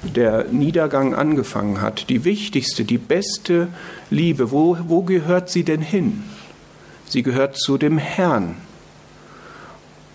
der 0.04 0.44
Niedergang 0.52 1.16
angefangen 1.16 1.80
hat, 1.80 2.10
die 2.10 2.26
wichtigste, 2.26 2.84
die 2.84 2.98
beste 2.98 3.70
Liebe, 4.10 4.52
wo, 4.52 4.78
wo 4.88 5.04
gehört 5.04 5.50
sie 5.50 5.64
denn 5.64 5.80
hin? 5.80 6.24
Sie 7.08 7.24
gehört 7.24 7.56
zu 7.56 7.78
dem 7.78 7.98
Herrn. 7.98 8.58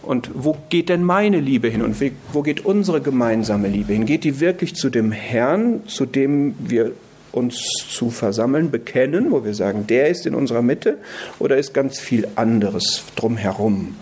Und 0.07 0.31
wo 0.35 0.57
geht 0.69 0.89
denn 0.89 1.03
meine 1.03 1.41
Liebe 1.41 1.69
hin 1.69 1.83
und 1.83 1.97
wo 2.33 2.43
geht 2.43 2.65
unsere 2.65 3.01
gemeinsame 3.01 3.67
Liebe 3.67 3.93
hin? 3.93 4.07
Geht 4.07 4.23
die 4.23 4.39
wirklich 4.39 4.77
zu 4.77 4.89
dem 4.89 5.11
Herrn, 5.11 5.83
zu 5.87 6.07
dem 6.07 6.55
wir 6.61 6.93
uns 7.33 7.61
zu 7.89 8.11
versammeln, 8.11 8.71
bekennen, 8.71 9.31
wo 9.33 9.45
wir 9.45 9.53
sagen, 9.53 9.87
der 9.87 10.09
ist 10.09 10.25
in 10.25 10.35
unserer 10.35 10.63
Mitte, 10.63 10.99
oder 11.39 11.57
ist 11.57 11.75
ganz 11.75 11.99
viel 11.99 12.29
anderes 12.37 13.03
drumherum, 13.17 13.97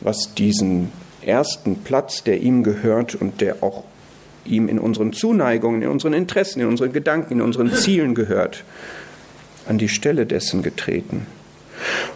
was 0.00 0.34
diesen 0.34 0.90
ersten 1.20 1.76
Platz, 1.76 2.22
der 2.22 2.40
ihm 2.40 2.62
gehört 2.62 3.14
und 3.16 3.40
der 3.40 3.62
auch 3.62 3.84
ihm 4.44 4.68
in 4.68 4.78
unseren 4.78 5.12
Zuneigungen, 5.12 5.82
in 5.82 5.88
unseren 5.88 6.14
Interessen, 6.14 6.60
in 6.60 6.68
unseren 6.68 6.92
Gedanken, 6.92 7.34
in 7.34 7.42
unseren 7.42 7.72
Zielen 7.72 8.14
gehört, 8.14 8.64
an 9.66 9.76
die 9.76 9.88
Stelle 9.88 10.24
dessen 10.24 10.62
getreten. 10.62 11.26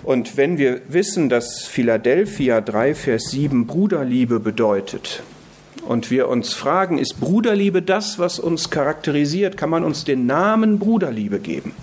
Und 0.02 0.36
wenn 0.36 0.58
wir 0.58 0.80
wissen, 0.88 1.28
dass 1.28 1.64
Philadelphia 1.64 2.60
3, 2.60 2.94
Vers 2.94 3.30
7 3.30 3.66
Bruderliebe 3.66 4.40
bedeutet, 4.40 5.22
und 5.86 6.10
wir 6.10 6.28
uns 6.28 6.52
fragen, 6.52 6.98
ist 6.98 7.20
Bruderliebe 7.20 7.82
das, 7.82 8.18
was 8.18 8.38
uns 8.38 8.70
charakterisiert? 8.70 9.56
Kann 9.56 9.70
man 9.70 9.84
uns 9.84 10.04
den 10.04 10.26
Namen 10.26 10.78
Bruderliebe 10.78 11.40
geben? 11.40 11.74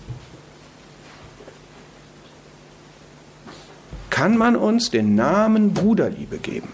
Kann 4.10 4.38
man 4.38 4.56
uns 4.56 4.90
den 4.90 5.16
Namen 5.16 5.74
Bruderliebe 5.74 6.38
geben? 6.38 6.70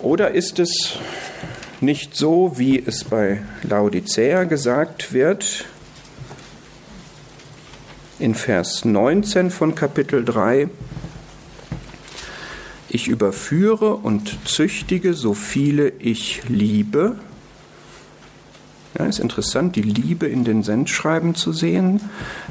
Oder 0.00 0.30
ist 0.30 0.58
es 0.58 0.98
nicht 1.82 2.16
so, 2.16 2.52
wie 2.56 2.78
es 2.84 3.04
bei 3.04 3.42
Laodicea 3.62 4.44
gesagt 4.44 5.12
wird, 5.12 5.64
in 8.18 8.34
Vers 8.34 8.84
19 8.84 9.50
von 9.50 9.74
Kapitel 9.74 10.24
3, 10.24 10.68
ich 12.90 13.08
überführe 13.08 13.94
und 13.94 14.36
züchtige 14.46 15.14
so 15.14 15.32
viele 15.32 15.90
ich 16.00 16.42
liebe. 16.48 17.16
Ja, 18.98 19.06
ist 19.06 19.20
interessant, 19.20 19.76
die 19.76 19.82
Liebe 19.82 20.26
in 20.26 20.44
den 20.44 20.62
Sendschreiben 20.62 21.34
zu 21.34 21.52
sehen. 21.52 22.00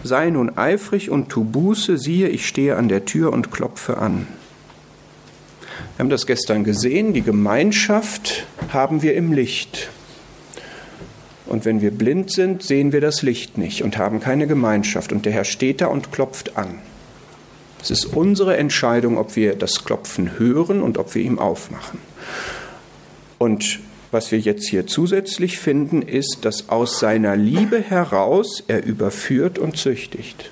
Sei 0.03 0.29
nun 0.29 0.57
eifrig 0.57 1.09
und 1.09 1.29
tu 1.29 1.43
Buße, 1.43 1.97
siehe, 1.97 2.29
ich 2.29 2.47
stehe 2.47 2.77
an 2.77 2.87
der 2.87 3.05
Tür 3.05 3.33
und 3.33 3.51
klopfe 3.51 3.97
an. 3.97 4.27
Wir 5.99 6.03
haben 6.03 6.11
das 6.11 6.27
gestern 6.27 6.63
gesehen, 6.63 7.11
die 7.11 7.23
Gemeinschaft 7.23 8.45
haben 8.71 9.01
wir 9.01 9.15
im 9.15 9.33
Licht. 9.33 9.89
Und 11.45 11.65
wenn 11.65 11.81
wir 11.81 11.91
blind 11.91 12.31
sind, 12.31 12.63
sehen 12.63 12.93
wir 12.93 13.01
das 13.01 13.21
Licht 13.21 13.57
nicht 13.57 13.83
und 13.83 13.97
haben 13.97 14.21
keine 14.21 14.47
Gemeinschaft. 14.47 15.11
Und 15.11 15.25
der 15.25 15.33
Herr 15.33 15.43
steht 15.43 15.81
da 15.81 15.87
und 15.87 16.13
klopft 16.13 16.55
an. 16.55 16.79
Es 17.81 17.91
ist 17.91 18.05
unsere 18.05 18.55
Entscheidung, 18.55 19.17
ob 19.17 19.35
wir 19.35 19.55
das 19.55 19.83
Klopfen 19.83 20.39
hören 20.39 20.81
und 20.81 20.97
ob 20.97 21.15
wir 21.15 21.21
ihm 21.21 21.37
aufmachen. 21.37 21.99
Und 23.37 23.81
was 24.11 24.31
wir 24.31 24.39
jetzt 24.39 24.69
hier 24.69 24.87
zusätzlich 24.87 25.59
finden, 25.59 26.01
ist, 26.01 26.45
dass 26.45 26.69
aus 26.69 26.99
seiner 26.99 27.35
Liebe 27.35 27.81
heraus 27.81 28.63
er 28.69 28.85
überführt 28.85 29.59
und 29.59 29.75
züchtigt. 29.75 30.49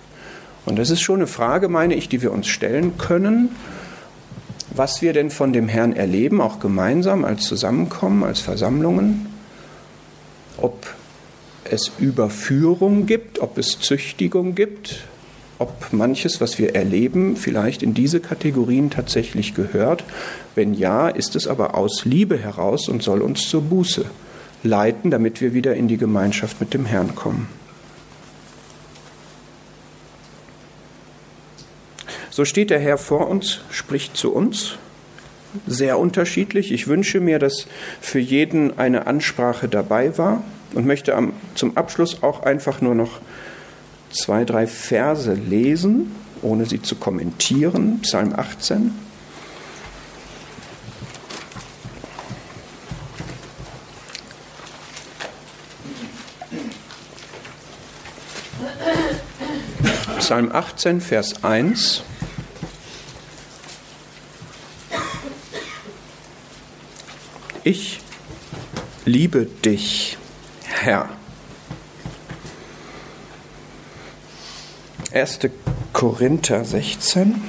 Und 0.65 0.77
das 0.77 0.89
ist 0.89 0.99
schon 0.99 1.21
eine 1.21 1.27
Frage, 1.27 1.69
meine 1.69 1.95
ich, 1.95 2.09
die 2.09 2.21
wir 2.21 2.33
uns 2.33 2.47
stellen 2.47 2.97
können 2.97 3.55
was 4.77 5.01
wir 5.01 5.13
denn 5.13 5.29
von 5.29 5.53
dem 5.53 5.67
Herrn 5.67 5.93
erleben, 5.93 6.41
auch 6.41 6.59
gemeinsam 6.59 7.25
als 7.25 7.45
Zusammenkommen, 7.45 8.23
als 8.23 8.39
Versammlungen, 8.39 9.27
ob 10.57 10.87
es 11.69 11.91
Überführung 11.99 13.05
gibt, 13.05 13.39
ob 13.39 13.57
es 13.57 13.79
Züchtigung 13.79 14.55
gibt, 14.55 15.07
ob 15.59 15.91
manches, 15.91 16.39
was 16.39 16.59
wir 16.59 16.75
erleben, 16.75 17.35
vielleicht 17.35 17.81
in 17.83 17.93
diese 17.93 18.19
Kategorien 18.19 18.89
tatsächlich 18.89 19.55
gehört. 19.55 20.03
Wenn 20.55 20.73
ja, 20.73 21.09
ist 21.09 21.35
es 21.35 21.47
aber 21.47 21.75
aus 21.75 22.05
Liebe 22.05 22.37
heraus 22.37 22.87
und 22.87 23.03
soll 23.03 23.21
uns 23.21 23.49
zur 23.49 23.63
Buße 23.63 24.05
leiten, 24.63 25.11
damit 25.11 25.41
wir 25.41 25.53
wieder 25.53 25.75
in 25.75 25.87
die 25.87 25.97
Gemeinschaft 25.97 26.59
mit 26.59 26.73
dem 26.73 26.85
Herrn 26.85 27.15
kommen. 27.15 27.47
So 32.37 32.45
steht 32.45 32.69
der 32.69 32.77
Herr 32.77 32.99
vor 32.99 33.29
uns, 33.29 33.61
spricht 33.71 34.15
zu 34.15 34.31
uns, 34.31 34.75
sehr 35.65 35.97
unterschiedlich. 35.97 36.71
Ich 36.71 36.87
wünsche 36.87 37.19
mir, 37.19 37.39
dass 37.39 37.65
für 37.99 38.19
jeden 38.19 38.77
eine 38.77 39.07
Ansprache 39.07 39.67
dabei 39.67 40.19
war 40.19 40.43
und 40.75 40.85
möchte 40.85 41.15
am, 41.15 41.33
zum 41.55 41.75
Abschluss 41.77 42.21
auch 42.21 42.43
einfach 42.43 42.79
nur 42.79 42.93
noch 42.93 43.21
zwei, 44.11 44.45
drei 44.45 44.67
Verse 44.67 45.33
lesen, 45.33 46.15
ohne 46.43 46.67
sie 46.67 46.79
zu 46.79 46.97
kommentieren. 46.97 48.01
Psalm 48.03 48.35
18. 48.35 48.91
Psalm 60.19 60.51
18, 60.51 61.01
Vers 61.01 61.43
1. 61.43 62.03
Ich 67.69 67.99
liebe 69.03 69.43
dich, 69.45 70.17
Herr. 70.63 71.09
1. 75.11 75.39
Korinther 75.91 76.63
16. 76.63 77.43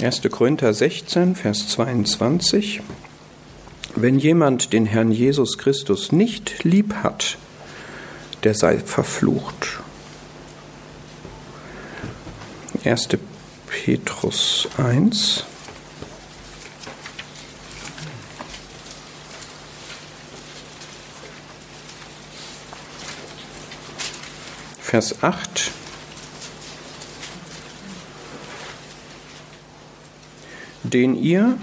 Erste 0.00 0.28
Korinther 0.28 0.74
16, 0.74 1.36
Vers 1.36 1.68
22. 1.68 2.82
Wenn 3.96 4.18
jemand 4.18 4.72
den 4.72 4.86
Herrn 4.86 5.12
Jesus 5.12 5.56
Christus 5.56 6.10
nicht 6.10 6.64
lieb 6.64 6.94
hat, 7.04 7.38
der 8.42 8.54
sei 8.54 8.78
verflucht. 8.78 9.78
1. 12.84 13.08
Petrus 13.68 14.68
1. 14.78 15.44
Vers 24.80 25.22
8. 25.22 25.70
Den 30.82 31.16
ihr, 31.16 31.58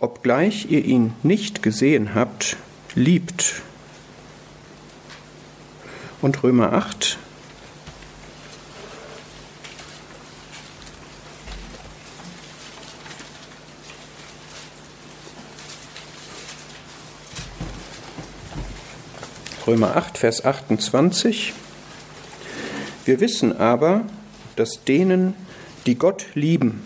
obgleich 0.00 0.70
ihr 0.70 0.84
ihn 0.84 1.12
nicht 1.22 1.62
gesehen 1.62 2.14
habt, 2.14 2.56
liebt. 2.94 3.62
Und 6.22 6.42
Römer 6.42 6.72
8. 6.72 7.18
Römer 19.66 19.96
8, 19.96 20.18
Vers 20.18 20.44
28. 20.44 21.52
Wir 23.04 23.18
wissen 23.20 23.58
aber, 23.58 24.04
dass 24.54 24.84
denen, 24.84 25.34
die 25.86 25.96
Gott 25.96 26.26
lieben, 26.34 26.82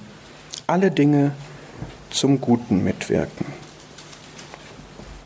alle 0.67 0.91
Dinge 0.91 1.33
zum 2.11 2.41
Guten 2.41 2.85
mitwirken. 2.85 3.47